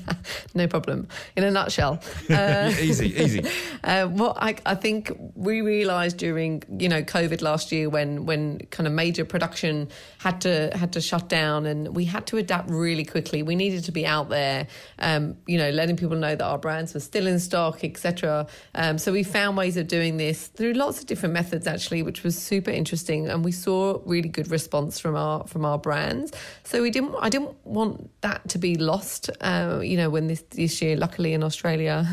no 0.54 0.66
problem. 0.66 1.08
In 1.36 1.44
a 1.44 1.50
nutshell, 1.50 2.02
uh, 2.30 2.72
easy, 2.80 3.14
easy. 3.16 3.44
Uh, 3.84 4.08
well, 4.08 4.38
I, 4.40 4.54
I 4.64 4.76
think 4.76 5.10
we 5.34 5.60
realised 5.60 6.16
during 6.16 6.62
you 6.78 6.88
know 6.88 7.02
COVID 7.02 7.42
last 7.42 7.72
year 7.72 7.90
when 7.90 8.26
when 8.26 8.60
kind 8.70 8.86
of 8.86 8.92
major 8.92 9.24
production 9.24 9.88
had 10.18 10.40
to 10.42 10.70
had 10.76 10.92
to 10.92 11.00
shut 11.00 11.28
down 11.28 11.66
and 11.66 11.96
we 11.96 12.04
had 12.04 12.24
to 12.28 12.36
adapt 12.36 12.70
really 12.70 13.04
quickly. 13.04 13.42
We 13.42 13.56
needed 13.56 13.82
to 13.84 13.92
be 13.92 14.06
out 14.06 14.28
there, 14.28 14.68
um, 15.00 15.36
you 15.48 15.58
know, 15.58 15.70
letting 15.70 15.96
people 15.96 16.16
know 16.16 16.36
that 16.36 16.44
our 16.44 16.58
brands 16.58 16.94
were 16.94 17.00
still 17.00 17.26
in 17.26 17.40
stock, 17.40 17.82
etc. 17.82 18.46
Um, 18.76 18.98
so 18.98 19.10
we 19.10 19.24
found 19.24 19.56
ways 19.56 19.76
of 19.76 19.88
doing 19.88 20.16
this 20.16 20.46
through 20.46 20.74
lots 20.74 21.00
of 21.00 21.06
different 21.06 21.32
methods 21.32 21.66
actually, 21.66 22.04
which 22.04 22.22
was 22.22 22.40
super 22.40 22.70
interesting, 22.70 23.28
and 23.28 23.44
we 23.44 23.50
saw 23.50 23.98
really 24.04 24.28
good 24.28 24.48
response 24.48 25.00
from 25.00 25.16
our 25.16 25.44
from 25.48 25.64
our 25.64 25.78
brands. 25.78 26.30
So 26.62 26.82
we 26.82 26.92
didn't. 26.92 27.16
I 27.20 27.30
didn't 27.30 27.51
want 27.64 28.10
that 28.22 28.48
to 28.50 28.58
be 28.58 28.76
lost. 28.76 29.30
Uh, 29.40 29.80
you 29.82 29.96
know, 29.96 30.10
when 30.10 30.26
this 30.26 30.42
this 30.50 30.80
year, 30.82 30.96
luckily 30.96 31.32
in 31.32 31.42
Australia, 31.42 32.06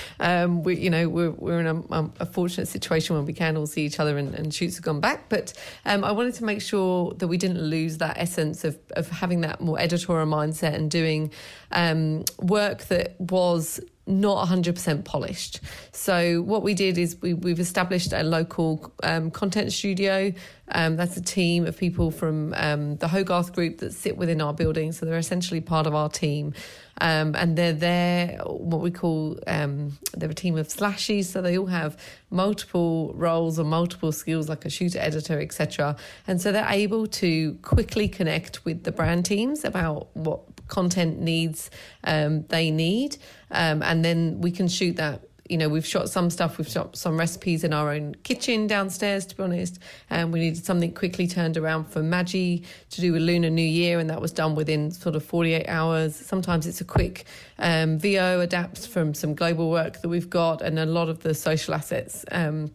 um, 0.20 0.62
we 0.62 0.76
you 0.76 0.90
know 0.90 1.08
we're 1.08 1.30
we're 1.30 1.60
in 1.60 1.66
a, 1.66 2.10
a, 2.20 2.26
fortunate 2.26 2.66
situation 2.66 3.16
when 3.16 3.24
we 3.24 3.32
can 3.32 3.56
all 3.56 3.66
see 3.66 3.84
each 3.84 4.00
other 4.00 4.18
and, 4.18 4.34
and 4.34 4.54
shoots 4.54 4.76
have 4.76 4.84
gone 4.84 5.00
back. 5.00 5.28
But 5.28 5.52
um, 5.84 6.04
I 6.04 6.12
wanted 6.12 6.34
to 6.34 6.44
make 6.44 6.60
sure 6.60 7.12
that 7.14 7.28
we 7.28 7.38
didn't 7.38 7.62
lose 7.62 7.98
that 7.98 8.16
essence 8.18 8.64
of 8.64 8.78
of 8.92 9.08
having 9.08 9.42
that 9.42 9.60
more 9.60 9.78
editorial 9.78 10.26
mindset 10.26 10.74
and 10.74 10.90
doing 10.90 11.32
um, 11.72 12.24
work 12.40 12.84
that 12.84 13.20
was 13.20 13.80
not 14.06 14.46
100% 14.46 15.04
polished. 15.04 15.60
So 15.92 16.42
what 16.42 16.62
we 16.62 16.74
did 16.74 16.96
is 16.96 17.16
we, 17.20 17.34
we've 17.34 17.58
established 17.58 18.12
a 18.12 18.22
local 18.22 18.92
um, 19.02 19.30
content 19.30 19.72
studio. 19.72 20.32
Um, 20.68 20.96
that's 20.96 21.16
a 21.16 21.22
team 21.22 21.66
of 21.66 21.76
people 21.76 22.10
from 22.10 22.54
um, 22.56 22.96
the 22.96 23.08
Hogarth 23.08 23.52
group 23.52 23.78
that 23.78 23.92
sit 23.92 24.16
within 24.16 24.40
our 24.40 24.54
building. 24.54 24.92
So 24.92 25.06
they're 25.06 25.18
essentially 25.18 25.60
part 25.60 25.86
of 25.86 25.94
our 25.94 26.08
team. 26.08 26.54
Um, 27.00 27.34
and 27.36 27.58
they're 27.58 27.72
there, 27.72 28.38
what 28.46 28.80
we 28.80 28.90
call, 28.90 29.38
um, 29.46 29.98
they're 30.14 30.30
a 30.30 30.34
team 30.34 30.56
of 30.56 30.68
slashies. 30.68 31.26
So 31.26 31.42
they 31.42 31.58
all 31.58 31.66
have 31.66 31.96
multiple 32.30 33.12
roles 33.14 33.58
and 33.58 33.68
multiple 33.68 34.12
skills 34.12 34.48
like 34.48 34.64
a 34.64 34.70
shooter, 34.70 34.98
editor, 34.98 35.40
etc. 35.40 35.96
And 36.26 36.40
so 36.40 36.52
they're 36.52 36.66
able 36.68 37.06
to 37.08 37.54
quickly 37.62 38.08
connect 38.08 38.64
with 38.64 38.84
the 38.84 38.92
brand 38.92 39.26
teams 39.26 39.64
about 39.64 40.08
what 40.14 40.55
content 40.68 41.20
needs 41.20 41.70
um, 42.04 42.44
they 42.48 42.70
need. 42.70 43.16
Um, 43.50 43.82
and 43.82 44.04
then 44.04 44.40
we 44.40 44.50
can 44.50 44.68
shoot 44.68 44.96
that 44.96 45.22
you 45.48 45.58
know, 45.58 45.68
we've 45.68 45.86
shot 45.86 46.08
some 46.08 46.30
stuff, 46.30 46.58
we've 46.58 46.68
shot 46.68 46.96
some 46.96 47.18
recipes 47.18 47.62
in 47.62 47.72
our 47.72 47.90
own 47.90 48.14
kitchen 48.24 48.66
downstairs, 48.66 49.26
to 49.26 49.36
be 49.36 49.42
honest. 49.42 49.78
And 50.10 50.32
we 50.32 50.40
needed 50.40 50.64
something 50.64 50.92
quickly 50.92 51.26
turned 51.26 51.56
around 51.56 51.84
for 51.84 52.00
Maggi 52.00 52.64
to 52.90 53.00
do 53.00 53.12
with 53.12 53.22
Lunar 53.22 53.50
New 53.50 53.62
Year, 53.62 53.98
and 53.98 54.10
that 54.10 54.20
was 54.20 54.32
done 54.32 54.54
within 54.54 54.90
sort 54.90 55.14
of 55.14 55.24
48 55.24 55.68
hours. 55.68 56.16
Sometimes 56.16 56.66
it's 56.66 56.80
a 56.80 56.84
quick 56.84 57.26
um, 57.58 57.98
VO 57.98 58.40
adapts 58.40 58.86
from 58.86 59.14
some 59.14 59.34
global 59.34 59.70
work 59.70 60.00
that 60.02 60.08
we've 60.08 60.30
got, 60.30 60.62
and 60.62 60.78
a 60.78 60.86
lot 60.86 61.08
of 61.08 61.20
the 61.20 61.34
social 61.34 61.74
assets. 61.74 62.24
Um, 62.30 62.72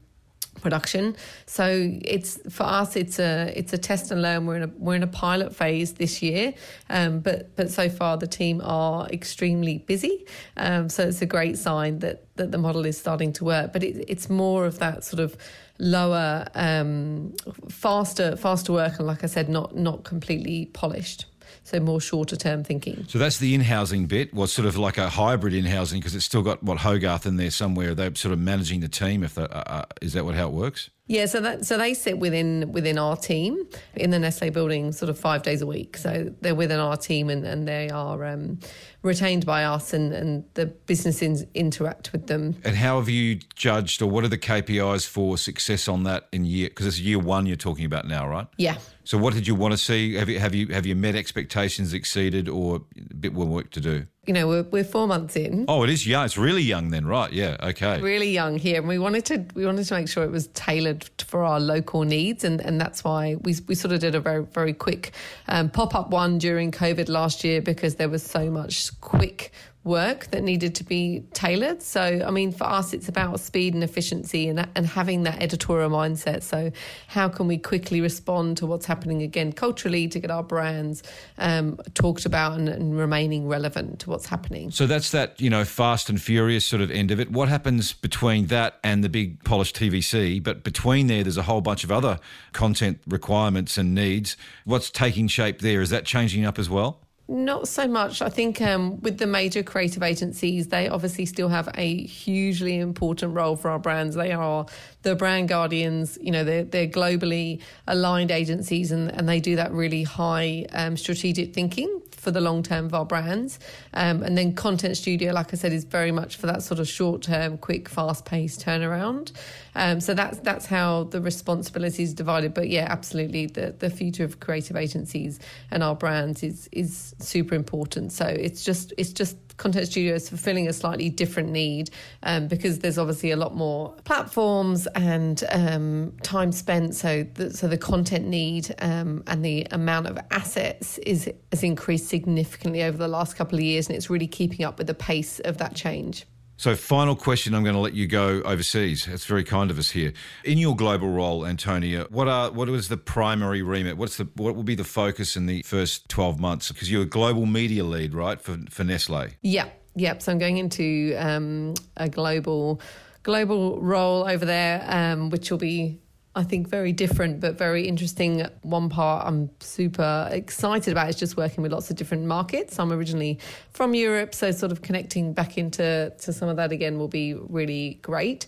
production. 0.62 1.15
So 1.45 1.65
it's 2.02 2.39
for 2.50 2.63
us, 2.63 2.95
it's 2.95 3.19
a 3.19 3.52
it's 3.56 3.74
a 3.74 3.78
test 3.78 4.12
and 4.12 4.21
learn. 4.21 4.45
We're 4.45 4.58
in 4.58 4.63
a 4.63 4.71
we're 4.78 4.95
in 4.95 5.04
a 5.04 5.08
pilot 5.08 5.56
phase 5.56 5.93
this 5.93 6.21
year, 6.21 6.54
um, 6.89 7.19
but 7.19 7.56
but 7.56 7.71
so 7.71 7.89
far 7.89 8.17
the 8.17 8.28
team 8.28 8.62
are 8.63 9.08
extremely 9.10 9.80
busy. 9.80 10.26
Um, 10.58 10.89
so 10.89 11.08
it's 11.08 11.21
a 11.21 11.26
great 11.26 11.58
sign 11.58 12.00
that 12.00 12.26
that 12.36 12.52
the 12.52 12.58
model 12.58 12.86
is 12.86 12.97
starting 12.97 13.34
to 13.34 13.43
work. 13.45 13.74
But 13.74 13.84
it, 13.84 14.06
it's 14.08 14.30
more 14.30 14.65
of 14.65 14.80
that 14.80 15.04
sort 15.04 15.19
of 15.19 15.36
lower, 15.80 16.47
um, 16.56 17.34
faster 17.69 18.36
faster 18.36 18.71
work, 18.74 19.00
and 19.00 19.08
like 19.08 19.24
I 19.24 19.28
said, 19.28 19.50
not 19.50 19.76
not 19.76 20.04
completely 20.04 20.67
polished 20.67 21.26
so 21.63 21.80
more 21.80 22.02
shorter 22.02 22.36
term 22.36 22.63
thinking. 22.63 23.06
So 23.08 23.19
that's 23.19 23.38
the 23.38 23.54
in 23.54 23.62
housing 23.62 24.06
bit. 24.08 24.34
Was 24.34 24.52
sort 24.52 24.67
of 24.67 24.78
like 24.78 24.97
a 24.97 25.10
hybrid 25.10 25.54
in 25.54 25.65
housing 25.65 26.00
because 26.00 26.15
it's 26.15 26.26
still 26.26 26.41
got 26.41 26.63
what 26.63 26.80
Hogarth 26.80 27.26
in 27.26 27.38
there 27.38 27.52
somewhere. 27.52 27.93
They're 27.93 28.15
sort 28.15 28.34
of 28.34 28.39
managing 28.39 28.80
the 28.80 28.88
team. 28.88 29.24
If 29.24 29.38
uh, 29.38 29.43
uh, 29.52 29.86
is 30.02 30.13
that 30.13 30.26
what 30.26 30.36
how 30.36 30.47
it 30.47 30.54
works? 30.54 30.89
Yeah, 31.08 31.26
so 31.26 31.42
that 31.42 31.66
so 31.66 31.78
they 31.78 31.94
sit 31.94 32.20
within 32.20 32.72
within 32.72 32.98
our 32.98 33.18
team 33.18 33.68
in 33.96 34.12
the 34.12 34.20
Nestle 34.20 34.50
building, 34.50 34.92
sort 34.92 35.10
of 35.10 35.20
five 35.20 35.44
days 35.44 35.62
a 35.62 35.66
week. 35.66 35.98
So 35.98 36.34
they're 36.42 36.56
within 36.56 36.80
our 36.80 36.96
team, 36.96 37.30
and, 37.30 37.46
and 37.46 37.68
they 37.68 37.90
are 37.90 38.24
um, 38.24 38.60
retained 39.02 39.46
by 39.46 39.66
us, 39.66 39.94
and, 39.94 40.14
and 40.14 40.46
the 40.54 40.68
businesses 40.68 41.44
interact 41.54 42.12
with 42.14 42.28
them. 42.28 42.56
And 42.64 42.78
how 42.78 43.00
have 43.00 43.10
you 43.10 43.40
judged, 43.56 44.02
or 44.02 44.10
what 44.10 44.24
are 44.24 44.30
the 44.30 44.38
KPIs 44.38 45.06
for 45.06 45.38
success 45.38 45.88
on 45.88 46.04
that 46.04 46.30
in 46.32 46.46
year? 46.46 46.70
Because 46.70 46.86
it's 46.86 47.00
year 47.00 47.20
one 47.20 47.46
you're 47.46 47.58
talking 47.58 47.86
about 47.86 48.08
now, 48.08 48.28
right? 48.28 48.48
Yeah. 48.58 48.78
So 49.04 49.18
what 49.18 49.34
did 49.34 49.48
you 49.48 49.56
want 49.56 49.74
to 49.74 49.78
see? 49.78 50.14
Have 50.14 50.30
you 50.30 50.40
have 50.40 50.56
you 50.56 50.68
have 50.68 50.86
you 50.86 50.96
met 50.96 51.16
expectations, 51.16 51.94
exceeded, 51.94 52.48
or 52.48 52.84
a 53.12 53.16
bit 53.16 53.34
more 53.34 53.46
work 53.46 53.72
to 53.72 53.82
do? 53.82 54.06
You 54.32 54.34
know, 54.34 54.48
we're, 54.48 54.63
we're 54.63 54.84
four 54.86 55.08
months 55.08 55.36
in. 55.36 55.65
Oh, 55.67 55.84
it 55.84 55.89
is 55.89 56.08
young. 56.08 56.24
It's 56.24 56.38
really 56.38 56.62
young 56.62 56.89
then, 56.89 57.06
right? 57.06 57.34
Yeah. 57.34 57.58
Okay. 57.62 58.00
Really 58.00 58.32
young 58.32 58.58
here, 58.58 58.80
and 58.80 58.88
we 58.88 58.98
wanted 58.98 59.26
to 59.26 59.46
we 59.56 59.65
wanted 59.65 59.84
to 59.84 59.94
make 59.94 60.08
sure 60.08 60.24
it 60.24 60.32
was 60.32 60.48
tailored 60.54 61.04
for 61.17 61.44
our 61.44 61.60
local 61.60 62.04
needs, 62.04 62.46
and, 62.46 62.62
and 62.62 62.80
that's 62.80 63.04
why 63.04 63.36
we 63.41 63.58
we 63.67 63.76
sort 63.76 63.91
of 63.91 64.00
did 64.00 64.15
a 64.15 64.22
very 64.22 64.46
very 64.46 64.72
quick 64.72 65.12
um, 65.50 65.70
pop 65.70 65.94
up 65.94 66.12
one 66.12 66.38
during 66.38 66.72
COVID 66.72 67.10
last 67.10 67.44
year 67.44 67.62
because 67.62 67.96
there 67.96 68.08
was 68.08 68.24
so 68.24 68.50
much 68.50 68.98
quick 69.02 69.52
work 69.84 70.28
that 70.28 70.44
needed 70.44 70.76
to 70.76 70.84
be 70.84 71.24
tailored. 71.34 71.82
So, 71.82 72.02
I 72.26 72.30
mean, 72.30 72.52
for 72.52 72.65
us, 72.65 72.94
it's 72.94 73.10
about 73.10 73.39
speed 73.39 73.74
and 73.74 73.84
efficiency 73.84 74.48
and, 74.48 74.67
and 74.76 74.86
having 74.86 75.24
that 75.24 75.41
editorial 75.41 75.89
mindset. 75.89 76.44
So, 76.44 76.72
how 77.08 77.30
can 77.30 77.48
we 77.48 77.58
quickly 77.58 78.00
respond 78.00 78.58
to 78.58 78.67
what's 78.67 78.86
happening 78.86 79.24
again 79.24 79.54
culturally 79.54 80.08
to 80.10 80.20
get 80.20 80.30
our 80.30 80.44
brands 80.44 81.02
um, 81.39 81.80
talked 81.96 82.26
about 82.26 82.60
and, 82.60 82.70
and, 82.70 82.98
remaining 82.98 83.48
relevant 83.48 84.00
to 84.02 84.12
what's 84.12 84.28
happening? 84.28 84.70
So, 84.70 84.86
that's 84.86 85.10
that, 85.12 85.41
you 85.41 85.50
know, 85.50 85.65
fast 85.65 86.10
and 86.10 86.22
furious 86.22 86.65
sort 86.65 86.84
of 86.84 86.91
end 86.91 87.10
of 87.10 87.20
it. 87.20 87.32
What 87.32 87.50
happens 87.50 87.94
between 87.94 88.48
that 88.48 88.80
and 88.84 89.04
the 89.04 89.10
big 89.10 89.44
polished 89.44 89.76
TVC? 89.76 90.44
But 90.44 90.63
between 90.63 91.08
there, 91.08 91.24
there's 91.24 91.38
a 91.38 91.44
whole 91.44 91.62
bunch 91.62 91.84
of 91.84 91.91
other 91.91 92.20
content 92.54 93.00
requirements 93.08 93.80
and 93.80 93.96
needs. 93.96 94.38
What's 94.63 94.91
taking 94.91 95.28
shape 95.28 95.62
there? 95.62 95.82
Is 95.82 95.89
that 95.89 96.06
changing 96.06 96.46
up 96.46 96.60
as 96.60 96.70
well? 96.70 97.00
Not 97.32 97.70
so 97.70 97.88
much. 97.88 98.22
I 98.22 98.28
think 98.28 98.62
um, 98.62 99.00
with 99.00 99.17
the 99.17 99.26
major 99.26 99.63
creative 99.63 100.04
agencies, 100.04 100.67
they 100.67 100.89
obviously 100.89 101.26
still 101.26 101.48
have 101.48 101.70
a 101.76 102.04
hugely 102.04 102.78
important 102.78 103.34
role 103.34 103.56
for 103.56 103.72
our 103.72 103.80
brands. 103.80 104.17
They 104.17 104.34
are 104.34 104.65
the 105.04 105.15
brand 105.15 105.48
guardians. 105.48 106.17
You 106.20 106.32
know, 106.32 106.44
they're, 106.44 106.65
they're 106.65 106.89
globally 106.89 107.62
aligned 107.88 108.32
agencies, 108.32 108.91
and, 108.91 109.10
and 109.10 109.30
they 109.30 109.39
do 109.39 109.56
that 109.56 109.72
really 109.72 110.04
high 110.04 110.65
um, 110.74 110.98
strategic 110.98 111.54
thinking 111.54 112.02
for 112.22 112.30
the 112.30 112.39
long 112.39 112.62
term 112.62 112.86
of 112.86 112.94
our 112.94 113.06
brands. 113.06 113.60
Um, 113.94 114.22
and 114.22 114.38
then 114.38 114.54
Content 114.54 114.96
Studio, 114.96 115.34
like 115.34 115.54
I 115.54 115.58
said, 115.58 115.74
is 115.74 115.86
very 115.86 116.12
much 116.12 116.36
for 116.36 116.46
that 116.46 116.62
sort 116.62 116.80
of 116.80 116.88
short 116.88 117.24
term, 117.24 117.58
quick, 117.58 117.89
fast 117.89 118.26
paced 118.26 118.63
turnaround. 118.63 119.32
Um, 119.74 120.00
so 120.00 120.13
that's 120.13 120.38
that's 120.39 120.67
how 120.67 121.06
the 121.06 121.20
responsibility 121.20 122.04
is 122.04 122.13
divided. 122.13 122.54
But 122.54 122.70
yeah, 122.70 122.86
absolutely, 122.89 123.48
the 123.48 123.74
the 123.78 123.89
future 123.89 124.24
of 124.24 124.39
creative 124.39 124.76
agencies 124.76 125.39
and 125.72 125.82
our 125.82 125.96
brands 125.96 126.44
is 126.44 126.70
is 126.72 127.15
super 127.28 127.56
important. 127.56 128.12
So 128.12 128.26
it's 128.26 128.64
just 128.64 128.94
it's 128.98 129.14
just 129.14 129.38
Content 129.58 129.88
Studio 129.88 130.16
is 130.16 130.28
fulfilling 130.28 130.68
a 130.68 130.74
slightly 130.74 131.10
different 131.10 131.50
need 131.50 131.92
um, 132.24 132.48
because 132.48 132.80
there's 132.80 132.98
obviously 132.98 133.30
a 133.30 133.36
lot 133.36 133.56
more 133.56 133.96
platforms 134.06 134.88
and 134.96 135.44
um, 135.52 136.14
time 136.24 136.52
spent. 136.52 136.96
So 136.96 137.24
the, 137.36 137.52
so 137.52 137.68
the 137.68 137.78
content 137.78 138.26
need 138.26 138.74
um, 138.80 139.24
and 139.28 139.46
the 139.46 139.68
amount 139.70 140.08
of 140.08 140.18
assets 140.32 140.98
is 141.00 141.32
has 141.52 141.64
increased 141.64 142.08
significantly 142.08 142.82
over 142.84 142.98
the 142.98 143.08
last 143.08 143.36
couple 143.36 143.58
of 143.58 143.64
years, 143.64 143.88
and 143.88 143.96
it's 143.96 144.10
really 144.10 144.28
keeping 144.28 144.66
up 144.66 144.78
with 144.78 144.88
the 144.88 144.96
pace 144.96 145.40
of 145.42 145.58
that 145.58 145.76
change. 145.76 146.26
So, 146.62 146.76
final 146.76 147.15
question. 147.15 147.56
I'm 147.56 147.63
going 147.63 147.74
to 147.74 147.82
let 147.82 147.95
you 147.95 148.06
go 148.06 148.43
overseas. 148.43 149.08
It's 149.08 149.26
very 149.26 149.43
kind 149.43 149.71
of 149.71 149.80
us 149.80 149.89
here. 149.89 150.13
In 150.43 150.60
your 150.60 150.76
global 150.76 151.10
role, 151.10 151.43
Antonia, 151.43 152.06
what 152.12 152.28
are 152.28 152.52
what 152.52 152.69
was 152.69 152.88
the 152.88 152.97
primary 152.97 153.63
remit? 153.63 153.97
What's 153.97 154.17
the 154.17 154.30
what 154.36 154.56
will 154.56 154.62
be 154.62 154.76
the 154.76 154.84
focus 154.84 155.36
in 155.36 155.47
the 155.47 155.63
first 155.63 156.08
12 156.10 156.39
months? 156.39 156.71
Because 156.71 156.91
you're 156.91 157.02
a 157.02 157.08
global 157.08 157.47
media 157.47 157.84
lead, 157.84 158.13
right, 158.13 158.39
for 158.39 158.60
for 158.69 158.84
Nestle. 158.84 159.30
Yeah, 159.41 159.69
yep. 159.95 160.21
So 160.21 160.32
I'm 160.32 160.38
going 160.38 160.58
into 160.58 161.15
um, 161.17 161.74
a 161.97 162.08
global 162.08 162.80
global 163.24 163.82
role 163.82 164.30
over 164.30 164.45
there, 164.45 164.86
um, 164.88 165.32
which 165.32 165.50
will 165.50 165.58
be 165.58 165.97
I 166.34 166.44
think 166.44 166.70
very 166.70 166.94
different 166.94 167.41
but 167.41 167.58
very 167.58 167.88
interesting. 167.88 168.46
One 168.62 168.89
part 168.89 169.28
I'm 169.28 169.50
super 169.60 170.30
excited 170.32 170.91
about 170.91 171.10
is 171.10 171.17
just 171.17 171.36
working 171.36 171.62
with 171.62 171.74
lots 171.74 171.89
of 171.89 171.98
different 171.98 172.26
markets. 172.26 172.80
I'm 172.80 172.94
originally 172.94 173.39
from 173.72 173.94
Europe, 173.94 174.34
so 174.34 174.52
sort 174.52 174.72
of 174.72 174.82
connecting 174.82 175.34
back 175.34 175.58
into 175.58 176.13
to 176.17 176.34
some 176.34 176.48
of 176.48 176.56
that 176.56 176.72
again 176.72 176.98
will 176.98 177.10
be 177.10 177.34
really 177.34 178.00
great. 178.02 178.46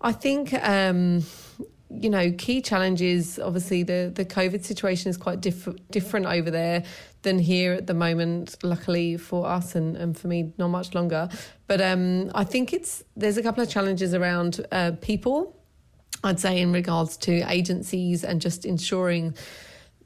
I 0.00 0.12
think 0.12 0.54
um, 0.54 1.22
you 1.90 2.08
know 2.08 2.32
key 2.32 2.62
challenges. 2.62 3.38
Obviously, 3.38 3.82
the 3.82 4.10
the 4.14 4.24
COVID 4.24 4.64
situation 4.64 5.10
is 5.10 5.18
quite 5.18 5.42
diff- 5.42 5.76
different 5.90 6.26
over 6.26 6.50
there 6.50 6.82
than 7.22 7.38
here 7.38 7.74
at 7.74 7.86
the 7.86 7.94
moment. 7.94 8.56
Luckily 8.62 9.18
for 9.18 9.46
us 9.46 9.74
and, 9.74 9.98
and 9.98 10.16
for 10.16 10.28
me, 10.28 10.54
not 10.56 10.68
much 10.68 10.94
longer. 10.94 11.28
But 11.66 11.82
um, 11.82 12.30
I 12.34 12.44
think 12.44 12.72
it's 12.72 13.04
there's 13.16 13.36
a 13.36 13.42
couple 13.42 13.62
of 13.62 13.68
challenges 13.68 14.14
around 14.14 14.64
uh, 14.72 14.92
people 15.02 15.57
I'd 16.24 16.40
say 16.40 16.60
in 16.60 16.72
regards 16.72 17.16
to 17.18 17.40
agencies 17.50 18.24
and 18.24 18.40
just 18.40 18.64
ensuring 18.64 19.34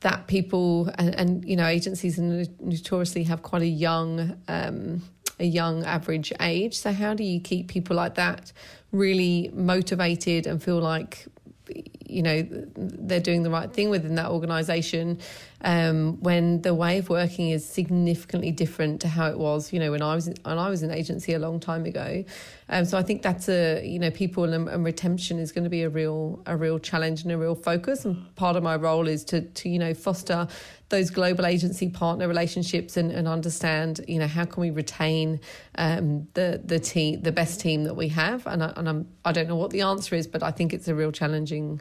that 0.00 0.26
people 0.26 0.90
and, 0.96 1.14
and 1.14 1.44
you 1.48 1.56
know 1.56 1.66
agencies 1.66 2.18
notoriously 2.18 3.24
have 3.24 3.42
quite 3.42 3.62
a 3.62 3.66
young 3.66 4.36
um, 4.48 5.02
a 5.38 5.44
young 5.46 5.84
average 5.84 6.32
age. 6.40 6.76
So 6.76 6.92
how 6.92 7.14
do 7.14 7.24
you 7.24 7.40
keep 7.40 7.68
people 7.68 7.96
like 7.96 8.14
that 8.16 8.52
really 8.90 9.50
motivated 9.54 10.46
and 10.46 10.62
feel 10.62 10.80
like 10.80 11.26
you 12.12 12.22
know 12.22 12.46
they're 12.76 13.20
doing 13.20 13.42
the 13.42 13.50
right 13.50 13.72
thing 13.72 13.90
within 13.90 14.14
that 14.16 14.30
organisation 14.30 15.18
um, 15.64 16.20
when 16.20 16.62
the 16.62 16.74
way 16.74 16.98
of 16.98 17.08
working 17.08 17.50
is 17.50 17.64
significantly 17.64 18.50
different 18.50 19.00
to 19.00 19.08
how 19.08 19.28
it 19.28 19.38
was 19.38 19.72
you 19.72 19.80
know 19.80 19.90
when 19.90 20.02
I 20.02 20.14
was 20.14 20.26
when 20.26 20.58
I 20.58 20.68
was 20.68 20.82
in 20.82 20.90
agency 20.90 21.32
a 21.32 21.38
long 21.38 21.60
time 21.60 21.84
ago. 21.84 22.24
Um, 22.68 22.86
so 22.86 22.96
I 22.96 23.02
think 23.02 23.22
that's 23.22 23.48
a 23.48 23.86
you 23.86 23.98
know 23.98 24.10
people 24.10 24.44
and, 24.44 24.68
and, 24.68 24.84
retention 24.84 25.38
is 25.38 25.52
going 25.52 25.64
to 25.64 25.70
be 25.70 25.82
a 25.82 25.90
real 25.90 26.42
a 26.46 26.56
real 26.56 26.78
challenge 26.78 27.22
and 27.22 27.30
a 27.30 27.36
real 27.38 27.54
focus. 27.54 28.04
And 28.04 28.34
part 28.34 28.56
of 28.56 28.62
my 28.62 28.76
role 28.76 29.06
is 29.08 29.24
to 29.24 29.42
to 29.42 29.68
you 29.68 29.78
know 29.78 29.94
foster 29.94 30.48
those 30.88 31.10
global 31.10 31.46
agency 31.46 31.88
partner 31.88 32.28
relationships 32.28 32.96
and, 32.96 33.12
and 33.12 33.26
understand 33.26 34.00
you 34.08 34.18
know 34.18 34.26
how 34.26 34.44
can 34.44 34.60
we 34.60 34.70
retain 34.70 35.40
um, 35.76 36.26
the 36.34 36.60
the 36.64 36.80
team 36.80 37.20
the 37.22 37.32
best 37.32 37.60
team 37.60 37.84
that 37.84 37.94
we 37.94 38.08
have. 38.08 38.46
And 38.46 38.64
I, 38.64 38.72
and 38.76 38.88
I'm 38.88 39.08
I 39.24 39.32
don't 39.32 39.48
know 39.48 39.56
what 39.56 39.70
the 39.70 39.82
answer 39.82 40.14
is 40.14 40.26
but 40.26 40.42
I 40.42 40.50
think 40.50 40.72
it's 40.72 40.88
a 40.88 40.94
real 40.94 41.12
challenging 41.12 41.80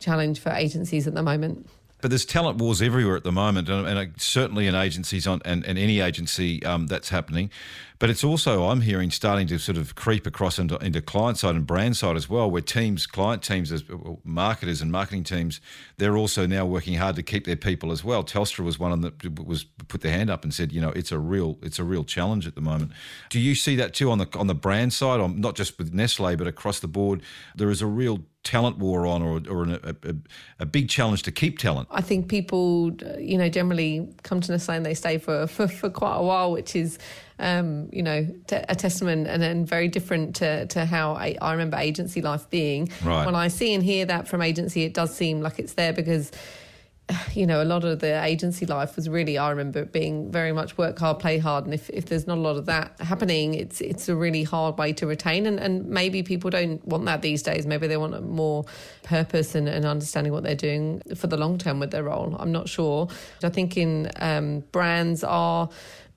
challenge 0.00 0.40
for 0.40 0.50
agencies 0.50 1.06
at 1.06 1.14
the 1.14 1.22
moment. 1.22 1.68
But 2.00 2.10
there's 2.10 2.24
talent 2.24 2.58
wars 2.58 2.80
everywhere 2.80 3.16
at 3.16 3.24
the 3.24 3.32
moment, 3.32 3.68
and, 3.68 3.86
and 3.86 4.20
certainly 4.20 4.66
in 4.66 4.74
agencies 4.74 5.26
on 5.26 5.42
and, 5.44 5.64
and 5.66 5.78
any 5.78 6.00
agency 6.00 6.64
um, 6.64 6.86
that's 6.86 7.10
happening. 7.10 7.50
But 7.98 8.08
it's 8.08 8.24
also 8.24 8.64
I'm 8.68 8.80
hearing 8.80 9.10
starting 9.10 9.46
to 9.48 9.58
sort 9.58 9.76
of 9.76 9.94
creep 9.94 10.26
across 10.26 10.58
into, 10.58 10.78
into 10.78 11.02
client 11.02 11.36
side 11.36 11.54
and 11.54 11.66
brand 11.66 11.98
side 11.98 12.16
as 12.16 12.30
well, 12.30 12.50
where 12.50 12.62
teams, 12.62 13.06
client 13.06 13.42
teams, 13.42 13.70
as 13.70 13.84
marketers 14.24 14.80
and 14.80 14.90
marketing 14.90 15.24
teams, 15.24 15.60
they're 15.98 16.16
also 16.16 16.46
now 16.46 16.64
working 16.64 16.94
hard 16.94 17.16
to 17.16 17.22
keep 17.22 17.44
their 17.44 17.56
people 17.56 17.92
as 17.92 18.02
well. 18.02 18.24
Telstra 18.24 18.64
was 18.64 18.78
one 18.78 19.02
that 19.02 19.38
was 19.38 19.64
put 19.64 20.00
their 20.00 20.12
hand 20.12 20.30
up 20.30 20.42
and 20.42 20.54
said, 20.54 20.72
you 20.72 20.80
know, 20.80 20.90
it's 20.90 21.12
a 21.12 21.18
real 21.18 21.58
it's 21.60 21.78
a 21.78 21.84
real 21.84 22.04
challenge 22.04 22.46
at 22.46 22.54
the 22.54 22.62
moment. 22.62 22.92
Do 23.28 23.38
you 23.38 23.54
see 23.54 23.76
that 23.76 23.92
too 23.92 24.10
on 24.10 24.16
the 24.16 24.28
on 24.38 24.46
the 24.46 24.54
brand 24.54 24.94
side, 24.94 25.20
on 25.20 25.38
not 25.38 25.54
just 25.54 25.76
with 25.76 25.92
Nestle 25.92 26.34
but 26.36 26.46
across 26.46 26.80
the 26.80 26.88
board? 26.88 27.20
There 27.54 27.68
is 27.68 27.82
a 27.82 27.86
real 27.86 28.20
talent 28.42 28.78
war 28.78 29.06
on 29.06 29.22
or, 29.22 29.42
or 29.50 29.64
a, 29.64 29.94
a, 30.02 30.14
a, 30.60 30.66
big 30.66 30.88
challenge 30.88 31.22
to 31.24 31.32
keep 31.32 31.58
talent? 31.58 31.88
I 31.90 32.00
think 32.00 32.28
people, 32.28 32.92
you 33.18 33.36
know, 33.36 33.48
generally 33.50 34.08
come 34.22 34.40
to 34.40 34.52
Nestle 34.52 34.76
and 34.76 34.86
they 34.86 34.94
stay 34.94 35.18
for, 35.18 35.46
for, 35.46 35.68
for 35.68 35.90
quite 35.90 36.16
a 36.16 36.22
while, 36.22 36.50
which 36.50 36.74
is, 36.74 36.98
um, 37.38 37.90
you 37.92 38.02
know, 38.02 38.26
t- 38.46 38.56
a 38.56 38.74
testament 38.74 39.26
and 39.26 39.42
then 39.42 39.66
very 39.66 39.88
different 39.88 40.36
to, 40.36 40.66
to 40.66 40.86
how 40.86 41.12
I, 41.12 41.36
I 41.42 41.52
remember 41.52 41.76
agency 41.76 42.22
life 42.22 42.48
being. 42.48 42.90
Right. 43.04 43.26
When 43.26 43.34
I 43.34 43.48
see 43.48 43.74
and 43.74 43.82
hear 43.82 44.06
that 44.06 44.26
from 44.26 44.40
agency, 44.40 44.84
it 44.84 44.94
does 44.94 45.14
seem 45.14 45.42
like 45.42 45.58
it's 45.58 45.74
there 45.74 45.92
because 45.92 46.30
you 47.34 47.46
know, 47.46 47.62
a 47.62 47.64
lot 47.64 47.84
of 47.84 48.00
the 48.00 48.22
agency 48.22 48.66
life 48.66 48.96
was 48.96 49.08
really, 49.08 49.38
I 49.38 49.50
remember 49.50 49.80
it 49.80 49.92
being 49.92 50.30
very 50.30 50.52
much 50.52 50.76
work 50.78 50.98
hard, 50.98 51.18
play 51.18 51.38
hard. 51.38 51.64
And 51.64 51.74
if, 51.74 51.90
if 51.90 52.06
there's 52.06 52.26
not 52.26 52.38
a 52.38 52.40
lot 52.40 52.56
of 52.56 52.66
that 52.66 52.98
happening, 53.00 53.54
it's 53.54 53.80
it's 53.80 54.08
a 54.08 54.16
really 54.16 54.42
hard 54.42 54.78
way 54.78 54.92
to 54.94 55.06
retain. 55.06 55.46
And, 55.46 55.58
and 55.58 55.86
maybe 55.86 56.22
people 56.22 56.50
don't 56.50 56.84
want 56.86 57.04
that 57.06 57.22
these 57.22 57.42
days. 57.42 57.66
Maybe 57.66 57.86
they 57.86 57.96
want 57.96 58.22
more 58.28 58.64
purpose 59.02 59.54
and, 59.54 59.68
and 59.68 59.84
understanding 59.84 60.32
what 60.32 60.42
they're 60.42 60.54
doing 60.54 61.02
for 61.14 61.26
the 61.26 61.36
long 61.36 61.58
term 61.58 61.80
with 61.80 61.90
their 61.90 62.04
role. 62.04 62.36
I'm 62.38 62.52
not 62.52 62.68
sure. 62.68 63.08
I 63.42 63.48
think 63.48 63.76
in 63.76 64.10
um, 64.16 64.60
brands 64.72 65.24
are 65.24 65.68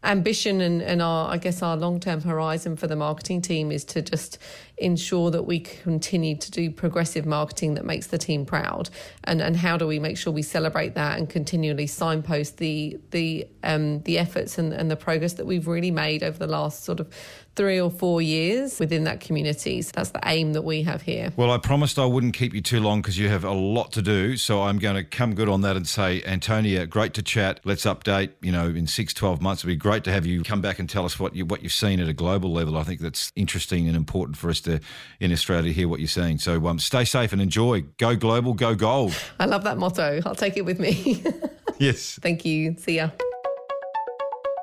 ambition 0.04 0.62
and, 0.62 0.82
and 0.82 1.02
our 1.02 1.30
I 1.30 1.38
guess 1.38 1.62
our 1.62 1.78
long 1.78 2.00
term 2.00 2.22
horizon 2.22 2.76
for 2.76 2.88
the 2.88 2.96
marketing 2.96 3.42
team 3.42 3.72
is 3.72 3.86
to 3.86 4.02
just 4.02 4.38
ensure 4.78 5.32
that 5.32 5.44
we 5.44 5.60
continue 5.60 6.36
to 6.36 6.52
do 6.52 6.72
progressive 6.72 7.26
marketing 7.26 7.76
that 7.76 7.86
makes 7.86 8.08
the 8.08 8.18
team 8.18 8.46
proud. 8.46 8.90
And 9.24 9.42
and 9.42 9.56
how 9.56 9.78
do 9.78 9.88
we 9.88 10.00
make 10.00 10.18
sure 10.18 10.34
we 10.34 10.42
celebrate 10.42 10.96
that 10.96 11.18
and 11.18 11.30
continually 11.30 11.88
signpost 11.88 12.58
the 12.58 13.00
the 13.12 13.48
um 13.64 14.02
the 14.02 14.18
efforts 14.18 14.58
and, 14.58 14.74
and 14.74 14.92
the 14.92 14.96
progress 14.96 15.34
that 15.34 15.46
we've 15.46 15.68
really 15.68 15.92
made 15.92 16.24
over 16.24 16.38
the 16.38 16.48
last 16.48 16.84
sort 16.84 17.00
of 17.00 17.08
three 17.56 17.80
or 17.80 17.92
four 17.92 18.22
years 18.22 18.80
within 18.80 19.04
that 19.04 19.20
community. 19.20 19.82
So 19.82 19.92
that's 19.94 20.10
the 20.10 20.20
aim 20.26 20.54
that 20.54 20.64
we 20.64 20.84
have 20.84 21.02
here. 21.02 21.32
Well, 21.36 21.52
I 21.52 21.58
promised 21.58 22.00
I 22.00 22.06
wouldn't 22.06 22.34
keep 22.34 22.54
you 22.54 22.62
too 22.62 22.80
long 22.80 23.02
because 23.02 23.18
you 23.18 23.30
have 23.30 23.44
a 23.44 23.52
lot 23.52 23.92
to 23.94 24.02
do. 24.02 24.38
So 24.38 24.64
I'm 24.64 24.80
going 24.80 24.96
to 24.96 25.04
come 25.04 25.36
good 25.36 25.50
on 25.50 25.62
that 25.62 25.76
and 25.76 25.88
say, 25.88 26.24
Antonia, 26.24 26.86
great 26.88 27.14
to 27.16 27.24
chat. 27.24 27.60
Let's 27.64 27.86
update, 27.86 28.32
you 28.42 28.52
know, 28.52 28.68
in 28.68 28.88
six, 28.88 29.14
12 29.14 29.42
months. 29.42 29.62
It'd 29.62 29.68
be 29.68 29.76
great 29.76 30.04
to 30.06 30.12
have 30.12 30.26
you 30.26 30.44
come 30.44 30.62
back 30.62 30.80
and 30.80 30.90
tell 30.90 31.06
us 31.06 31.20
what, 31.20 31.36
you, 31.36 31.46
what 31.46 31.62
you've 31.62 31.72
seen 31.72 32.00
at 32.00 32.08
a 32.08 32.14
global 32.14 32.52
level. 32.52 32.78
I 32.78 32.84
think 32.84 33.02
that's 33.02 33.32
interesting 33.36 33.88
and 33.88 33.96
important 33.96 34.38
for 34.38 34.50
us 34.50 34.60
to, 34.62 34.80
in 35.20 35.32
Australia, 35.32 35.70
to 35.70 35.74
hear 35.74 35.88
what 35.88 36.00
you're 36.00 36.08
seeing. 36.08 36.40
So 36.40 36.68
um, 36.68 36.80
stay 36.80 37.06
safe 37.06 37.34
and 37.34 37.42
enjoy. 37.42 37.82
Go 37.98 38.16
global, 38.16 38.54
go 38.54 38.76
gold. 38.76 39.16
I 39.40 39.46
love 39.46 39.64
that 39.64 39.78
motto. 39.78 40.22
I'll 40.26 40.36
take 40.36 40.58
it 40.58 40.66
with 40.66 40.80
me. 40.80 41.24
yes. 41.78 42.20
Thank 42.22 42.46
you. 42.46 42.76
See 42.78 42.96
ya. 42.96 43.10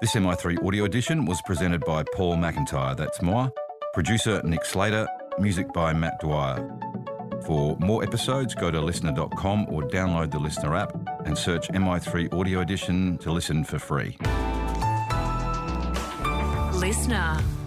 This 0.00 0.14
MI3 0.14 0.66
audio 0.66 0.84
edition 0.84 1.26
was 1.26 1.42
presented 1.42 1.84
by 1.84 2.02
Paul 2.14 2.36
McIntyre, 2.36 2.96
that's 2.96 3.20
more. 3.20 3.52
Producer 3.92 4.40
Nick 4.44 4.64
Slater, 4.64 5.06
music 5.38 5.70
by 5.74 5.92
Matt 5.92 6.18
Dwyer. 6.20 6.66
For 7.44 7.76
more 7.80 8.02
episodes, 8.02 8.54
go 8.54 8.70
to 8.70 8.78
LiSTNR.com 8.78 9.66
or 9.68 9.82
download 9.82 10.30
the 10.30 10.38
LiSTNR 10.38 10.80
app 10.80 11.26
and 11.26 11.36
search 11.36 11.68
MI3 11.68 12.32
Audio 12.32 12.60
Edition 12.60 13.18
to 13.18 13.30
listen 13.30 13.62
for 13.62 13.78
free. 13.78 14.16
LiSTNR. 16.72 17.59